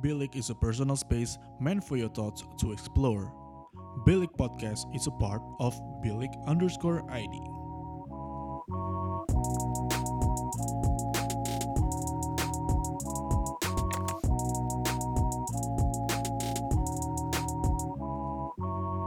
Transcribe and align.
Bilik 0.00 0.34
is 0.36 0.48
a 0.50 0.54
personal 0.54 0.96
space 0.96 1.38
meant 1.60 1.84
for 1.84 1.96
your 1.96 2.08
thoughts 2.08 2.44
to 2.58 2.72
explore. 2.72 3.32
Bilik 4.06 4.32
Podcast 4.38 4.88
is 4.96 5.06
a 5.06 5.10
part 5.20 5.42
of 5.60 5.76
Bilik 6.00 6.32
underscore 6.46 7.04
ID. 7.12 7.36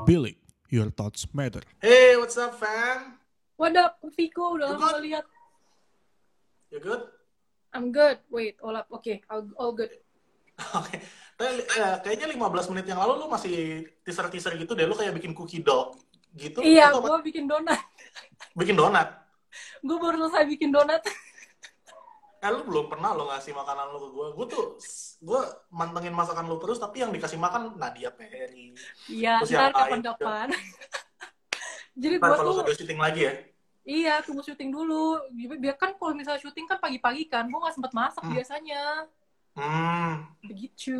Bilik, 0.07 0.35
your 0.69 0.89
thoughts 0.91 1.27
matter. 1.33 1.61
Hey, 1.81 2.15
what's 2.17 2.37
up, 2.37 2.59
fam? 2.59 3.15
What 3.55 3.75
up, 3.77 3.99
Viko? 4.17 4.59
Udah 4.59 4.67
You 4.67 4.75
lama 4.75 4.87
good? 4.99 5.03
lihat. 5.07 5.25
You 6.71 6.79
good? 6.83 7.01
I'm 7.73 7.91
good. 7.91 8.17
Wait, 8.29 8.59
all 8.61 8.75
up. 8.75 8.87
Okay, 8.99 9.21
all, 9.29 9.47
all 9.57 9.71
good. 9.73 9.89
Oke. 10.79 10.95
Tapi, 11.33 11.49
eh, 11.65 11.95
kayaknya 12.05 12.27
15 12.29 12.69
menit 12.71 12.85
yang 12.93 13.01
lalu 13.01 13.25
lu 13.25 13.27
masih 13.27 13.83
teaser-teaser 14.05 14.53
gitu 14.57 14.77
deh. 14.77 14.85
Lu 14.85 14.93
kayak 14.93 15.17
bikin 15.17 15.33
cookie 15.33 15.65
dough 15.65 15.97
gitu. 16.37 16.61
Iya, 16.61 16.93
gue 16.93 17.17
bikin 17.25 17.45
donat. 17.49 17.81
Bikin 18.53 18.77
donat. 18.77 19.21
gue 19.85 19.97
baru 20.01 20.17
selesai 20.25 20.49
bikin 20.49 20.73
donat. 20.73 21.01
Eh, 22.43 22.49
lu 22.51 22.65
belum 22.67 22.91
pernah 22.91 23.15
lo 23.15 23.29
ngasih 23.29 23.53
makanan 23.55 23.85
lu 23.93 23.97
ke 24.03 24.09
gue. 24.11 24.27
Gue 24.35 24.45
tuh, 24.49 24.65
gue 25.23 25.41
mantengin 25.71 26.11
masakan 26.11 26.49
lu 26.49 26.57
terus, 26.59 26.75
tapi 26.75 26.99
yang 26.99 27.13
dikasih 27.13 27.37
makan 27.39 27.77
Nadia 27.79 28.11
Perry. 28.11 28.73
Iya, 29.07 29.39
ntar 29.45 29.71
kapan-kapan. 29.71 30.51
Jadi 32.03 32.15
gue 32.17 32.25
kalau 32.25 32.57
tuh, 32.57 32.65
udah 32.65 32.75
syuting 32.75 32.99
lagi 32.99 33.21
ya. 33.29 33.33
iya, 33.85 34.13
tunggu 34.25 34.41
syuting 34.41 34.73
dulu. 34.73 35.21
Biar 35.37 35.77
kan 35.77 35.93
kalau 35.95 36.17
misalnya 36.17 36.41
syuting 36.41 36.65
kan 36.65 36.81
pagi-pagi 36.81 37.29
kan, 37.29 37.45
gue 37.47 37.59
gak 37.61 37.75
sempet 37.77 37.93
masak 37.93 38.23
Hmm. 38.25 38.33
biasanya. 38.33 39.07
Hmm. 39.53 40.25
Begitu. 40.41 40.97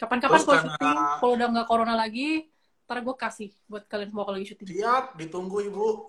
Kapan-kapan 0.00 0.40
kalau 0.42 0.58
syuting, 0.58 0.98
kalau 1.20 1.32
udah 1.36 1.48
nggak 1.54 1.68
corona 1.68 1.94
lagi, 1.94 2.50
ntar 2.84 3.00
gue 3.00 3.16
kasih 3.16 3.50
buat 3.70 3.86
kalian 3.86 4.10
semua 4.12 4.24
kalau 4.26 4.36
lagi 4.36 4.48
syuting. 4.52 4.66
Siap, 4.68 5.04
ditunggu 5.16 5.64
ibu. 5.68 6.04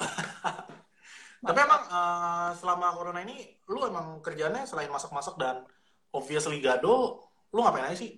Tapi 1.45 1.59
emang 1.61 1.83
eh, 1.85 2.49
selama 2.57 2.95
corona 2.97 3.19
ini, 3.21 3.61
lu 3.69 3.85
emang 3.85 4.19
kerjanya 4.25 4.65
selain 4.65 4.89
masak-masak 4.89 5.37
dan 5.37 5.61
obviously 6.09 6.57
gado, 6.63 7.21
lu 7.53 7.59
ngapain 7.61 7.85
aja 7.85 7.99
sih? 8.01 8.17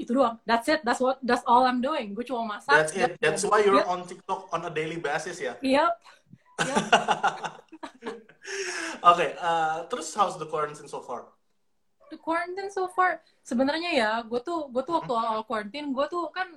Itu 0.00 0.16
doang. 0.16 0.40
That's 0.48 0.66
it. 0.66 0.80
That's 0.80 0.98
what. 0.98 1.20
That's 1.20 1.44
all 1.44 1.68
I'm 1.68 1.84
doing. 1.84 2.16
Gue 2.16 2.24
cuma 2.24 2.56
masak. 2.56 2.72
That's 2.72 2.92
it. 2.96 3.20
That's 3.20 3.44
why 3.44 3.60
you're 3.60 3.84
on 3.84 4.08
TikTok 4.08 4.48
on 4.48 4.64
a 4.64 4.72
daily 4.72 4.96
basis 4.96 5.38
ya. 5.38 5.54
Yep. 5.60 5.92
Yep. 6.60 8.20
Oke, 9.00 9.32
eh, 9.32 9.78
terus 9.88 10.12
how's 10.12 10.36
the 10.36 10.44
quarantine 10.44 10.88
so 10.88 11.00
far? 11.00 11.32
The 12.10 12.18
quarantine 12.18 12.68
so 12.68 12.90
far. 12.90 13.22
Sebenarnya 13.40 13.90
ya 13.94 14.10
gue 14.20 14.40
tuh 14.42 14.66
gue 14.68 14.82
tuh 14.82 14.98
waktu 14.98 15.12
awal 15.14 15.42
quarantine 15.42 15.90
gue 15.90 16.06
tuh 16.06 16.28
kan 16.30 16.50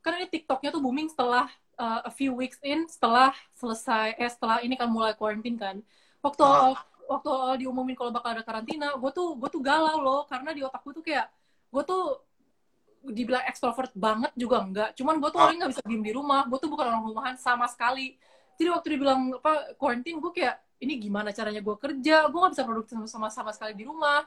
kan 0.00 0.12
ini 0.16 0.26
TikToknya 0.26 0.70
tuh 0.70 0.80
booming 0.80 1.10
setelah 1.10 1.46
uh, 1.76 2.00
a 2.06 2.12
few 2.12 2.32
weeks 2.32 2.56
in 2.62 2.86
setelah 2.86 3.30
selesai 3.54 4.14
eh 4.16 4.30
setelah 4.30 4.62
ini 4.62 4.74
kan 4.74 4.88
mulai 4.88 5.12
quarantine 5.12 5.56
kan. 5.56 5.76
Waktu 6.24 6.42
Ah. 6.42 6.50
awal 6.50 6.72
waktu 7.06 7.28
awal 7.30 7.54
diumumin 7.54 7.94
kalau 7.94 8.10
bakal 8.10 8.34
ada 8.34 8.42
karantina 8.42 8.96
gue 8.98 9.10
tuh 9.14 9.38
gue 9.38 9.46
tuh 9.46 9.62
galau 9.62 10.02
loh 10.02 10.20
karena 10.26 10.50
di 10.50 10.62
otak 10.62 10.82
gue 10.82 10.94
tuh 10.96 11.04
kayak 11.06 11.26
gue 11.70 11.82
tuh 11.82 12.04
dibilang 13.06 13.44
extrovert 13.46 13.94
banget 13.94 14.34
juga 14.34 14.58
enggak. 14.62 14.90
Cuman 14.98 15.22
gue 15.22 15.30
tuh 15.30 15.38
Ah. 15.38 15.44
orangnya 15.46 15.66
nggak 15.66 15.72
bisa 15.78 15.82
diem 15.86 16.02
di 16.02 16.12
rumah 16.14 16.42
gue 16.46 16.58
tuh 16.58 16.70
bukan 16.70 16.86
orang 16.90 17.02
rumahan 17.06 17.34
sama 17.38 17.70
sekali. 17.70 18.18
Jadi 18.56 18.68
waktu 18.72 18.86
dibilang 18.96 19.36
apa 19.38 19.76
quarantine 19.78 20.18
gue 20.18 20.32
kayak 20.34 20.56
ini 20.76 20.98
gimana 20.98 21.30
caranya 21.30 21.62
gue 21.62 21.76
kerja? 21.78 22.26
Gue 22.26 22.38
nggak 22.40 22.52
bisa 22.56 22.64
produktif 22.66 22.96
sama 23.06 23.28
sama 23.30 23.50
sekali 23.54 23.72
di 23.78 23.84
rumah 23.86 24.26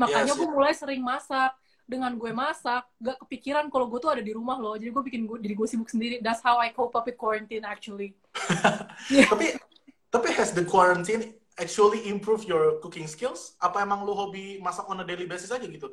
makanya 0.00 0.32
Yes, 0.32 0.40
gue 0.40 0.48
mulai 0.48 0.72
sering 0.72 1.02
masak. 1.04 1.52
Dengan 1.90 2.14
gue 2.14 2.30
masak 2.30 2.86
gak 3.02 3.18
kepikiran 3.26 3.66
kalau 3.66 3.90
gue 3.90 3.98
tuh 3.98 4.14
ada 4.14 4.22
di 4.22 4.30
rumah 4.30 4.54
loh. 4.62 4.78
Jadi 4.78 4.94
gue 4.94 5.02
bikin 5.10 5.26
gue 5.26 5.42
diri 5.42 5.58
gue 5.58 5.66
sibuk 5.66 5.90
sendiri. 5.90 6.22
That's 6.22 6.38
how 6.38 6.62
I 6.62 6.70
cope 6.70 6.94
up 6.94 7.02
with 7.02 7.18
quarantine 7.18 7.66
actually. 7.66 8.14
Tapi 9.34 9.58
tapi 10.10 10.28
has 10.38 10.54
the 10.54 10.62
quarantine 10.62 11.34
actually 11.58 12.06
improve 12.06 12.46
your 12.46 12.78
cooking 12.78 13.10
skills? 13.10 13.58
Apa 13.58 13.82
emang 13.82 14.06
lu 14.06 14.14
hobi 14.14 14.62
masak 14.62 14.86
on 14.86 15.02
a 15.02 15.06
daily 15.06 15.26
basis 15.26 15.50
aja 15.50 15.66
gitu? 15.66 15.90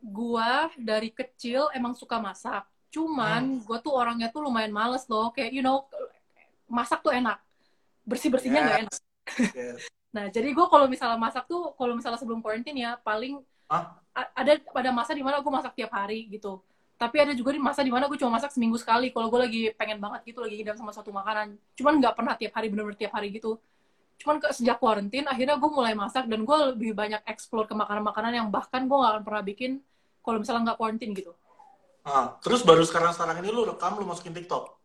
gue 0.00 0.52
dari 0.80 1.12
kecil 1.12 1.68
emang 1.76 1.92
suka 1.92 2.16
masak. 2.16 2.64
Cuman 2.90 3.60
gue 3.62 3.78
tuh 3.84 3.92
orangnya 3.94 4.32
tuh 4.32 4.42
lumayan 4.48 4.72
males 4.72 5.04
loh. 5.06 5.30
Kayak 5.30 5.52
you 5.52 5.62
know 5.62 5.84
masak 6.66 7.04
tuh 7.04 7.12
enak. 7.12 7.38
Bersih 8.08 8.32
bersihnya 8.32 8.64
nggak 8.64 8.80
enak. 8.88 8.96
Yes. 9.54 9.80
Nah 10.10 10.26
jadi 10.26 10.50
gue 10.50 10.66
kalau 10.66 10.86
misalnya 10.90 11.18
masak 11.18 11.46
tuh 11.46 11.70
kalau 11.78 11.94
misalnya 11.94 12.18
sebelum 12.18 12.42
quarantine 12.42 12.78
ya 12.82 12.98
paling 12.98 13.38
Hah? 13.70 13.94
a- 14.14 14.32
ada 14.42 14.58
pada 14.74 14.90
masa 14.90 15.14
di 15.14 15.22
mana 15.22 15.38
gue 15.38 15.52
masak 15.52 15.72
tiap 15.78 15.92
hari 15.94 16.26
gitu. 16.30 16.58
Tapi 17.00 17.16
ada 17.16 17.32
juga 17.32 17.56
di 17.56 17.60
masa 17.62 17.80
di 17.80 17.88
mana 17.88 18.04
gue 18.10 18.18
cuma 18.20 18.36
masak 18.36 18.52
seminggu 18.52 18.76
sekali. 18.76 19.08
Kalau 19.08 19.32
gue 19.32 19.40
lagi 19.40 19.62
pengen 19.72 19.96
banget 20.02 20.20
gitu 20.34 20.44
lagi 20.44 20.60
ngidam 20.60 20.76
sama 20.76 20.92
satu 20.92 21.08
makanan. 21.14 21.56
Cuman 21.78 21.96
nggak 21.96 22.12
pernah 22.18 22.34
tiap 22.36 22.52
hari 22.60 22.68
bener-bener 22.68 22.98
tiap 22.98 23.16
hari 23.16 23.32
gitu. 23.32 23.56
Cuman 24.20 24.36
ke, 24.36 24.52
sejak 24.52 24.76
quarantine 24.76 25.24
akhirnya 25.24 25.56
gue 25.56 25.70
mulai 25.72 25.96
masak 25.96 26.28
dan 26.28 26.44
gue 26.44 26.56
lebih 26.76 26.92
banyak 26.92 27.24
explore 27.24 27.64
ke 27.64 27.72
makanan-makanan 27.72 28.32
yang 28.36 28.48
bahkan 28.52 28.84
gue 28.84 28.96
nggak 29.00 29.12
akan 29.16 29.24
pernah 29.24 29.42
bikin 29.46 29.80
kalau 30.20 30.38
misalnya 30.44 30.62
nggak 30.72 30.78
quarantine 30.82 31.12
gitu. 31.16 31.32
Ah, 32.04 32.36
terus 32.44 32.60
baru 32.64 32.84
sekarang 32.84 33.16
sekarang 33.16 33.40
ini 33.40 33.48
lu 33.48 33.64
rekam 33.64 33.96
lu 33.96 34.04
masukin 34.04 34.36
TikTok. 34.36 34.76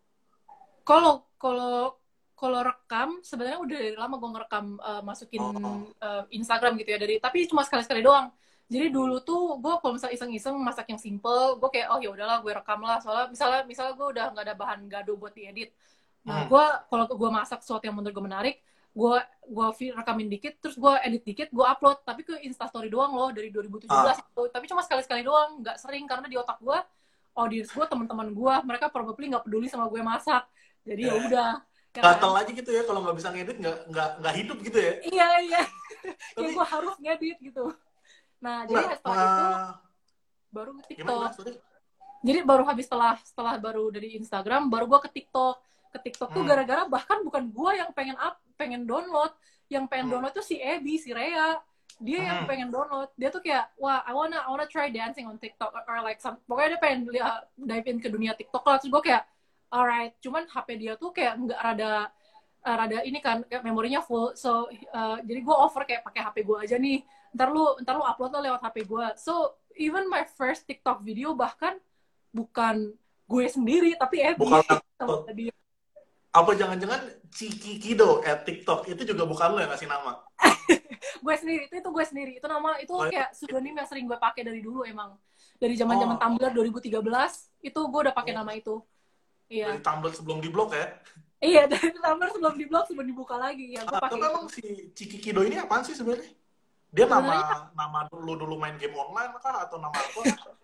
kalau 0.86 1.26
kalau 1.42 1.98
kalau 2.36 2.60
rekam 2.62 3.20
sebenarnya 3.22 3.58
udah 3.58 3.78
dari 3.82 3.96
lama 3.96 4.16
gue 4.16 4.30
ngerekam 4.30 4.66
uh, 4.78 5.02
masukin 5.02 5.40
Oh. 5.40 5.88
uh, 5.98 6.24
Instagram 6.30 6.76
gitu 6.78 6.90
ya 6.90 7.00
dari 7.00 7.16
tapi 7.18 7.44
cuma 7.46 7.64
sekali 7.64 7.82
sekali 7.82 8.00
doang 8.00 8.28
jadi 8.66 8.90
dulu 8.90 9.22
tuh 9.22 9.56
gue 9.58 9.74
kalau 9.78 9.94
misalnya 9.94 10.16
iseng-iseng 10.16 10.56
masak 10.58 10.88
yang 10.88 10.98
simple 10.98 11.56
gue 11.56 11.70
kayak 11.70 11.88
oh 11.88 11.98
ya 11.98 12.10
udahlah 12.10 12.40
gue 12.40 12.52
rekam 12.52 12.80
lah 12.80 12.98
soalnya 12.98 13.30
misalnya 13.30 13.62
misalnya 13.64 13.94
gue 13.94 14.08
udah 14.10 14.26
nggak 14.32 14.44
ada 14.44 14.56
bahan 14.56 14.80
gado 14.86 15.16
buat 15.16 15.32
diedit 15.32 15.72
nah 16.22 16.42
Hmm. 16.42 16.50
gue 16.50 16.66
kalau 16.88 17.06
gue 17.08 17.30
masak 17.32 17.62
sesuatu 17.62 17.84
yang 17.84 17.94
menurut 17.94 18.12
gue 18.12 18.26
menarik 18.26 18.56
gue 18.92 19.16
gue 19.46 19.68
vi- 19.76 19.94
rekamin 19.94 20.28
dikit 20.28 20.58
terus 20.58 20.76
gue 20.76 20.94
edit 21.00 21.22
dikit 21.24 21.48
gue 21.50 21.62
upload 21.64 22.02
tapi 22.02 22.24
ke 22.24 22.42
Instastory 22.42 22.88
doang 22.88 23.12
loh 23.12 23.30
dari 23.30 23.48
2017 23.48 23.86
Ah. 23.88 24.12
itu 24.12 24.44
tapi 24.50 24.66
cuma 24.66 24.82
sekali 24.82 25.04
sekali 25.04 25.22
doang 25.22 25.62
nggak 25.62 25.78
sering 25.78 26.04
karena 26.04 26.26
di 26.26 26.34
otak 26.34 26.58
gue 26.58 26.80
audiens 27.36 27.68
gue 27.68 27.86
teman-teman 27.86 28.28
gue 28.30 28.54
mereka 28.64 28.88
probably 28.88 29.30
nggak 29.30 29.44
peduli 29.44 29.68
sama 29.68 29.86
gue 29.86 30.02
masak 30.02 30.44
jadi 30.82 31.02
ya 31.04 31.14
udah? 31.20 31.52
Gatel 31.96 32.32
aja 32.36 32.52
gitu 32.52 32.70
ya 32.70 32.84
kalau 32.84 33.00
nggak 33.02 33.16
bisa 33.16 33.30
ngedit 33.32 33.58
nggak 33.58 33.78
nggak 33.88 34.10
nggak 34.20 34.34
hidup 34.36 34.58
gitu 34.62 34.78
ya. 34.78 34.94
iya 35.06 35.28
iya 35.42 35.62
Tapi- 36.36 36.52
gue 36.52 36.66
harus 36.66 36.96
ngedit 37.00 37.38
gitu 37.40 37.64
nah 38.38 38.64
jadi 38.64 38.84
Nah, 38.84 38.96
setelah 38.98 39.16
itu 39.18 39.44
ah, 39.46 39.70
baru 40.52 40.72
ke 40.72 40.82
TikTok 40.88 41.08
gimana? 41.08 41.64
Jadi 42.26 42.40
baru 42.42 42.64
habis 42.66 42.86
setelah 42.86 43.14
setelah 43.22 43.54
baru 43.56 43.84
dari 43.90 44.18
Instagram 44.18 44.68
baru 44.68 44.86
gue 44.88 45.00
ke 45.06 45.12
TikTok 45.14 45.56
ke 45.90 46.00
TikTok 46.04 46.30
tuh 46.32 46.42
Hmm. 46.42 46.50
gara-gara 46.50 46.84
bahkan 46.86 47.22
bukan 47.22 47.48
gue 47.48 47.72
yang 47.76 47.90
pengen 47.92 48.18
up 48.18 48.36
pengen 48.56 48.84
download 48.84 49.32
yang 49.68 49.86
pengen 49.86 50.10
Hmm. 50.10 50.14
download 50.18 50.34
tuh 50.34 50.42
si 50.42 50.58
Ebi 50.58 50.98
si 50.98 51.14
Rea 51.14 51.58
dia 51.96 52.20
yang 52.20 52.40
Hmm. 52.44 52.50
pengen 52.50 52.68
download 52.70 53.08
dia 53.14 53.30
tuh 53.30 53.40
kayak 53.40 53.72
wah 53.76 54.02
I 54.02 54.12
wanna 54.12 54.42
I 54.42 54.50
wanna 54.50 54.66
try 54.66 54.90
dancing 54.90 55.26
on 55.26 55.38
TikTok 55.38 55.70
or, 55.70 55.84
or 55.86 56.02
like 56.02 56.18
some 56.18 56.36
pokoknya 56.44 56.76
dia 56.76 56.82
pengen 56.82 57.00
lihat 57.08 57.46
dive 57.56 57.88
in 57.88 57.98
ke 57.98 58.10
dunia 58.10 58.34
TikTok 58.34 58.64
lah 58.64 58.76
terus 58.78 58.90
gue 58.90 59.04
kayak 59.06 59.24
alright. 59.70 60.14
Cuman 60.20 60.46
HP 60.46 60.68
dia 60.78 60.94
tuh 60.96 61.10
kayak 61.10 61.38
nggak 61.40 61.60
rada 61.60 61.92
rada 62.66 62.98
ini 63.06 63.22
kan 63.22 63.46
kayak 63.46 63.62
memorinya 63.62 64.02
full. 64.02 64.34
So 64.34 64.68
eh, 64.70 65.18
jadi 65.22 65.40
gue 65.40 65.56
over 65.56 65.86
kayak 65.86 66.02
pakai 66.02 66.22
HP 66.24 66.38
gue 66.44 66.58
aja 66.66 66.76
nih. 66.76 67.06
Ntar 67.36 67.52
lu 67.52 67.78
ntar 67.82 67.94
lu 67.94 68.04
upload 68.04 68.32
lah 68.32 68.42
lewat 68.42 68.62
HP 68.64 68.88
gue 68.88 69.06
so 69.20 69.54
even 69.76 70.08
my 70.08 70.24
first 70.26 70.64
TikTok 70.64 71.04
video 71.04 71.36
bahkan 71.36 71.76
bukan 72.32 72.96
gue 73.26 73.46
sendiri 73.48 73.94
tapi 73.96 74.24
Ebi 74.24 74.40
Bukan 74.40 74.62
sama 74.96 75.32
dia. 75.34 75.52
Apa 76.32 76.52
jangan-jangan 76.52 77.00
Ciki 77.32 77.80
Kido 77.80 78.20
at 78.24 78.44
TikTok 78.44 78.88
itu 78.88 79.08
juga 79.08 79.24
bukan 79.24 79.56
lu 79.56 79.60
yang 79.64 79.72
ngasih 79.72 79.88
nama? 79.88 80.20
gue 81.26 81.36
sendiri 81.36 81.68
itu 81.68 81.76
itu 81.80 81.90
gue 81.92 82.06
sendiri. 82.06 82.32
Itu 82.40 82.48
nama 82.48 82.76
itu 82.80 82.92
Oh, 82.92 83.08
iya. 83.08 83.12
kayak 83.12 83.30
pseudonym 83.36 83.76
yang 83.76 83.88
sering 83.88 84.06
gue 84.06 84.20
pakai 84.20 84.44
dari 84.44 84.60
dulu 84.60 84.84
emang. 84.84 85.16
Dari 85.56 85.76
zaman 85.80 85.96
zaman 85.96 86.16
Oh. 86.20 86.22
Tumblr 86.22 86.52
2013 86.52 86.92
itu 87.64 87.80
gue 87.80 88.00
udah 88.04 88.16
pakai 88.16 88.32
Oh. 88.36 88.38
nama 88.44 88.52
itu 88.52 88.76
iya 89.48 89.68
Dari 89.70 89.82
Tumblr 89.82 90.12
sebelum 90.12 90.40
diblok 90.40 90.70
ya. 90.72 90.86
iya 91.40 91.64
dari 91.66 91.90
Tumblr 91.92 92.30
sebelum 92.32 92.56
di 92.56 92.66
blog 92.66 92.86
sebelum 92.86 93.08
dibuka 93.08 93.36
lagi 93.36 93.66
ya 93.72 93.82
gue 93.82 93.92
Ah, 93.92 94.02
pakai 94.02 94.12
tapi 94.12 94.18
itu. 94.18 94.30
emang 94.30 94.46
si 94.48 94.62
Ciki 94.92 95.18
Kido 95.20 95.42
ini 95.42 95.56
apaan 95.56 95.84
sih 95.84 95.94
sebenarnya? 95.94 96.32
Dia 96.90 97.06
nama 97.06 97.22
Sebenarnya- 97.22 97.70
nama 97.74 98.00
lu 98.16 98.34
dulu 98.36 98.56
main 98.56 98.76
game 98.76 98.94
online 98.94 99.36
kah 99.38 99.62
atau 99.62 99.78
nama 99.78 99.94
apa? 99.94 100.20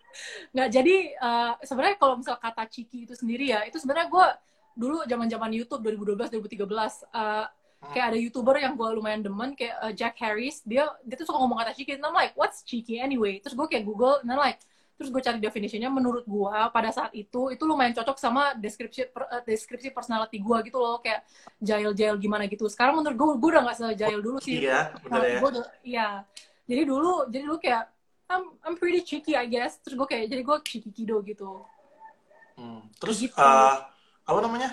nggak 0.51 0.69
jadi 0.69 0.95
eh, 1.13 1.53
sebenarnya 1.61 1.95
kalau 1.95 2.17
misal 2.17 2.35
kata 2.35 2.63
Ciki 2.65 3.05
itu 3.05 3.13
sendiri 3.13 3.47
ya 3.47 3.63
itu 3.63 3.77
sebenarnya 3.77 4.07
gue 4.07 4.25
dulu 4.73 5.03
zaman 5.03 5.27
zaman 5.27 5.51
YouTube 5.51 5.83
2012 5.83 6.31
2013 6.31 6.67
eh, 7.11 7.45
kayak 7.81 8.07
ada 8.07 8.17
youtuber 8.17 8.55
yang 8.55 8.73
gue 8.75 8.89
lumayan 8.91 9.21
demen 9.21 9.53
kayak 9.53 9.75
eh, 9.81 9.93
Jack 9.93 10.15
Harris 10.17 10.63
dia 10.63 10.83
dia 11.01 11.15
tuh 11.15 11.25
suka 11.25 11.37
ngomong 11.37 11.59
kata 11.59 11.71
Ciki 11.73 11.95
and 11.95 12.03
I'm 12.03 12.11
like 12.11 12.33
what's 12.33 12.59
Ciki 12.61 12.97
anyway 12.97 13.39
terus 13.39 13.53
gue 13.53 13.67
kayak 13.67 13.83
Google 13.83 14.19
and 14.19 14.29
I'm 14.29 14.37
like 14.37 14.59
terus 15.01 15.09
gue 15.09 15.17
cari 15.17 15.41
definisinya 15.41 15.89
menurut 15.89 16.21
gue 16.23 16.53
pada 16.69 16.93
saat 16.93 17.09
itu 17.11 17.49
itu 17.49 17.63
lumayan 17.65 17.97
cocok 17.97 18.13
sama 18.15 18.53
deskripsi 18.53 19.09
per- 19.09 19.25
eh, 19.27 19.41
deskripsi 19.41 19.89
personality 19.89 20.37
gue 20.37 20.57
gitu 20.61 20.77
loh 20.77 21.01
kayak 21.01 21.25
jail 21.57 21.89
jail 21.91 22.13
gimana 22.15 22.45
gitu 22.45 22.69
sekarang 22.69 23.01
menurut 23.01 23.17
gue 23.17 23.27
gue 23.41 23.49
udah 23.57 23.63
nggak 23.65 23.77
sejail 23.81 24.21
dulu 24.21 24.37
sih 24.37 24.61
Iya, 24.61 24.93
bener 25.01 25.21
ya. 25.25 25.39
Gue 25.41 25.49
udah- 25.57 25.69
iya. 25.81 26.07
Jadi 26.69 26.81
dulu, 26.85 27.25
jadi 27.27 27.43
dulu 27.43 27.57
kayak 27.57 27.83
I'm 28.29 28.43
I'm 28.61 28.75
pretty 28.77 29.01
cheeky 29.01 29.33
I 29.33 29.43
guess 29.43 29.81
terus 29.81 29.97
gue 29.97 30.05
kayak 30.05 30.29
jadi 30.29 30.39
gue 30.39 30.57
cheeky 30.61 30.93
kido 30.93 31.17
gitu 31.25 31.65
Hmm. 32.53 32.85
Terus 33.01 33.25
Gitu. 33.25 33.33
eh, 33.33 33.75
apa 34.21 34.39
namanya? 34.39 34.69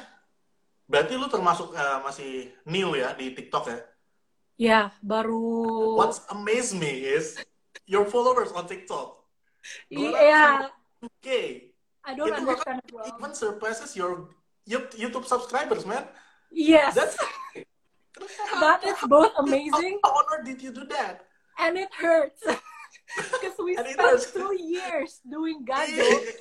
Berarti 0.85 1.17
lu 1.17 1.25
termasuk 1.27 1.73
eh, 1.73 1.99
masih 2.03 2.31
new 2.65 2.93
ya 2.93 3.17
di 3.17 3.33
TikTok 3.33 3.65
ya? 3.67 3.79
ya 4.59 4.81
baru 5.01 5.95
What's 5.97 6.21
amazed 6.29 6.75
me 6.75 6.91
is 7.07 7.39
your 7.87 8.05
followers 8.05 8.51
on 8.51 8.67
TikTok. 8.67 9.18
Iya 9.88 10.70
2K. 10.99 11.29
I 12.03 12.12
don't 12.12 12.29
Itu 12.29 12.41
understand 12.41 12.81
bahkan 12.81 12.91
bro 12.91 13.03
even 13.06 13.32
surpasses 13.32 13.93
your 13.93 14.32
Yout- 14.65 14.93
YouTube 14.93 15.25
subscribers, 15.25 15.85
man. 15.85 16.05
yes 16.49 16.93
That's 16.93 17.17
that 18.65 18.81
is 18.82 18.99
both 19.05 19.32
amazing 19.38 20.00
How 20.00 20.12
on 20.12 20.25
earth 20.32 20.44
did 20.44 20.61
you 20.61 20.73
do 20.73 20.85
that? 20.91 21.25
and 21.59 21.75
it 21.75 21.91
hurts 21.91 22.41
because 23.35 23.56
we 23.59 23.75
spent 23.75 23.99
hurts. 23.99 24.31
two 24.31 24.53
years 24.55 25.20
doing 25.25 25.65
gado 25.65 25.91
Iya. 25.91 26.38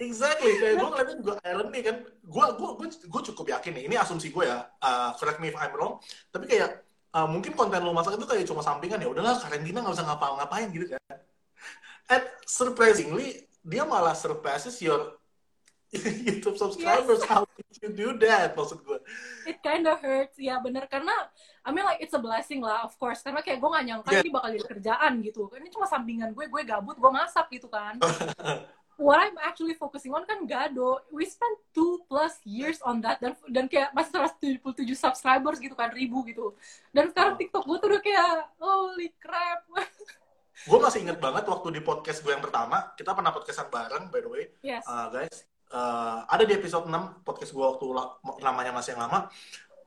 Exactly, 0.00 0.56
kayak 0.56 0.80
gue 0.80 0.88
ngeliatnya 0.96 1.16
juga 1.20 1.32
irony 1.44 1.80
kan. 1.84 1.96
Gue 2.24 2.46
gue 2.56 2.70
gue 2.72 2.88
gue 2.88 3.22
cukup 3.28 3.46
yakin 3.52 3.72
nih. 3.76 3.84
Ini 3.84 4.00
asumsi 4.00 4.32
gue 4.32 4.48
ya. 4.48 4.64
Uh, 4.80 5.12
correct 5.20 5.44
me 5.44 5.52
if 5.52 5.56
I'm 5.60 5.76
wrong. 5.76 6.00
Tapi 6.32 6.48
kayak 6.48 6.80
uh, 7.12 7.28
mungkin 7.28 7.52
konten 7.52 7.84
lo 7.84 7.92
masak 7.92 8.16
itu 8.16 8.24
kayak 8.24 8.48
cuma 8.48 8.64
sampingan 8.64 8.96
ya. 8.96 9.12
Udahlah 9.12 9.36
karantina 9.36 9.84
nggak 9.84 9.92
usah 9.92 10.08
ngapa-ngapain 10.08 10.72
gitu 10.72 10.88
kan. 10.88 11.20
And 12.10 12.26
surprisingly 12.42 13.46
dia 13.62 13.86
malah 13.86 14.18
surpasses 14.18 14.82
your 14.82 15.14
YouTube 16.26 16.54
subscribers. 16.54 17.22
How 17.26 17.46
did 17.58 17.78
you 17.82 17.90
do 17.90 18.08
that? 18.26 18.54
Maksud 18.54 18.82
gue. 18.82 18.98
it 19.46 19.58
kinda 19.58 19.98
hurts. 19.98 20.38
Ya 20.38 20.58
bener. 20.58 20.86
Karena 20.86 21.10
I 21.62 21.70
mean 21.70 21.82
like 21.82 22.02
it's 22.02 22.14
a 22.14 22.22
blessing 22.22 22.62
lah 22.62 22.82
of 22.82 22.94
course. 22.94 23.22
Karena 23.22 23.42
kayak 23.42 23.58
gue 23.58 23.70
gak 23.70 23.84
nyangka 23.86 24.10
Yeah. 24.10 24.22
ini 24.22 24.30
bakal 24.30 24.48
jadi 24.54 24.66
kerjaan 24.66 25.12
gitu. 25.22 25.50
Ini 25.54 25.68
cuma 25.70 25.86
sampingan 25.86 26.30
gue 26.34 26.46
gue 26.46 26.62
gabut 26.66 26.98
gue 26.98 27.10
masak 27.10 27.46
gitu 27.54 27.70
kan. 27.70 27.98
What 29.00 29.16
I'm 29.16 29.40
actually 29.40 29.72
focusing 29.80 30.12
on 30.12 30.28
kan 30.28 30.44
gado. 30.44 31.00
We 31.08 31.24
spent 31.24 31.56
two 31.72 32.04
plus 32.04 32.36
years 32.44 32.84
on 32.84 33.00
that 33.00 33.16
dan 33.16 33.32
dan 33.48 33.64
kayak 33.64 33.96
masih 33.96 34.12
177 34.12 34.92
subscribers 34.92 35.56
gitu 35.56 35.72
kan 35.72 35.88
ribu 35.90 36.20
gitu. 36.28 36.52
Dan 36.92 37.08
sekarang 37.08 37.40
TikTok 37.40 37.64
gue 37.64 37.76
tuh 37.80 37.88
udah 37.96 38.02
kayak 38.04 38.34
holy 38.60 39.08
crap 39.16 39.64
Gue 40.68 40.76
masih 40.76 41.08
inget 41.08 41.16
banget 41.16 41.48
waktu 41.48 41.68
di 41.72 41.80
podcast 41.80 42.20
gue 42.20 42.32
yang 42.36 42.44
pertama. 42.44 42.92
Kita 42.92 43.16
pernah 43.16 43.32
podcastan 43.32 43.72
bareng 43.72 44.12
by 44.12 44.20
the 44.20 44.28
way. 44.28 44.44
yes 44.60 44.84
Uh, 44.84 45.08
guys, 45.08 45.48
uh, 45.72 46.28
ada 46.28 46.44
di 46.44 46.52
episode 46.52 46.84
6 46.84 47.24
podcast 47.24 47.52
gue 47.56 47.64
waktu 47.64 47.86
namanya 48.44 48.72
masih 48.76 48.92
yang 48.92 49.08
lama. 49.08 49.32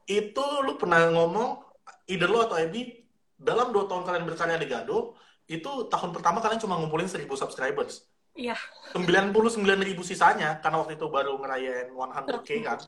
Itu 0.09 0.41
lu 0.65 0.73
pernah 0.81 1.13
ngomong, 1.13 1.61
either 2.09 2.25
lu 2.25 2.41
atau 2.41 2.57
Ebi, 2.57 3.05
dalam 3.37 3.69
dua 3.69 3.85
tahun 3.85 4.03
kalian 4.03 4.25
berkarya 4.25 4.57
di 4.57 4.67
Gado, 4.67 5.13
itu 5.45 5.87
tahun 5.91 6.09
pertama 6.15 6.41
kalian 6.41 6.59
cuma 6.59 6.79
ngumpulin 6.79 7.07
1000 7.07 7.27
subscribers. 7.37 8.07
iya 8.33 8.57
99 8.97 9.53
ribu 9.85 10.01
sisanya, 10.01 10.57
karena 10.57 10.81
waktu 10.81 10.97
itu 10.97 11.05
baru 11.05 11.37
ngerayain 11.37 11.93
100k 11.93 12.49
kan. 12.65 12.79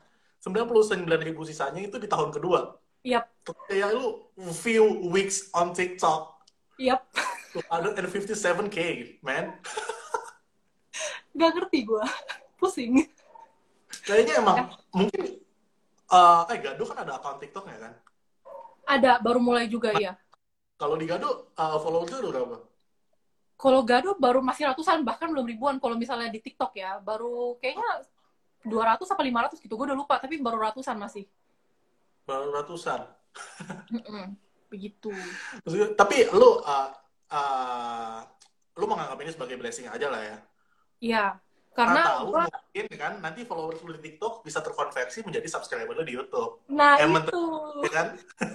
99 0.42 1.06
ribu 1.22 1.46
sisanya 1.46 1.86
itu 1.86 2.02
di 2.02 2.10
tahun 2.10 2.34
kedua. 2.34 2.74
yap 3.06 3.30
Kayak 3.70 3.94
lu 3.94 4.26
few 4.50 5.06
weeks 5.14 5.54
on 5.54 5.70
TikTok, 5.70 6.42
yap 6.82 7.06
257k, 7.64 8.78
man. 9.24 9.56
gak 11.36 11.52
ngerti 11.52 11.84
gue 11.84 12.04
pusing 12.56 13.04
Kayaknya 14.08 14.40
emang 14.40 14.56
mungkin 14.94 15.22
eh 16.06 16.40
eh 16.48 16.58
Gado 16.62 16.84
kan 16.88 16.98
ada 17.04 17.20
akun 17.20 17.36
TikToknya 17.42 17.76
kan. 17.76 17.92
ada 18.86 19.18
baru 19.18 19.42
mulai 19.42 19.66
juga 19.66 19.92
ya 19.98 20.14
Kalau 20.80 20.96
di 20.96 21.04
Gado 21.08 21.52
uh, 21.56 21.78
followersnya 21.80 22.20
udah 22.20 22.32
berapa? 22.32 22.56
Kalau 23.56 23.80
Gado 23.80 24.12
baru 24.20 24.44
masih 24.44 24.68
ratusan, 24.68 25.00
bahkan 25.00 25.32
belum 25.32 25.48
ribuan. 25.48 25.80
Kalau 25.80 25.96
misalnya 25.96 26.28
di 26.28 26.44
TikTok 26.44 26.76
ya, 26.76 27.00
baru 27.00 27.56
kayaknya 27.56 28.04
200 28.68 29.00
apa 29.08 29.22
500 29.56 29.64
gitu. 29.64 29.72
Gue 29.72 29.88
udah 29.88 29.96
lupa, 29.96 30.20
tapi 30.20 30.36
baru 30.36 30.60
ratusan 30.60 31.00
masih. 31.00 31.24
Baru 32.28 32.52
ratusan. 32.52 33.08
Begitu. 34.68 35.08
Tapi 35.96 36.28
lu 36.36 36.60
uh, 36.60 36.92
uh, 37.30 38.20
lu 38.76 38.84
menganggap 38.84 39.18
ini 39.22 39.30
sebagai 39.32 39.56
blessing 39.56 39.88
aja 39.88 40.06
lah 40.12 40.22
ya. 40.22 40.38
Iya, 40.96 41.24
Karena 41.76 42.08
tahu 42.08 42.32
gua, 42.32 42.48
mungkin 42.48 42.86
kan 42.96 43.12
nanti 43.20 43.44
followers 43.44 43.84
lu 43.84 43.92
di 43.96 44.00
TikTok 44.00 44.40
bisa 44.40 44.64
terkonversi 44.64 45.20
menjadi 45.28 45.44
subscriber 45.44 45.92
lu 45.92 46.04
di 46.08 46.16
YouTube, 46.16 46.64
nah 46.72 46.96
Emang 46.96 47.28
itu 47.28 47.42
ya 47.84 47.90
kan? 47.92 48.06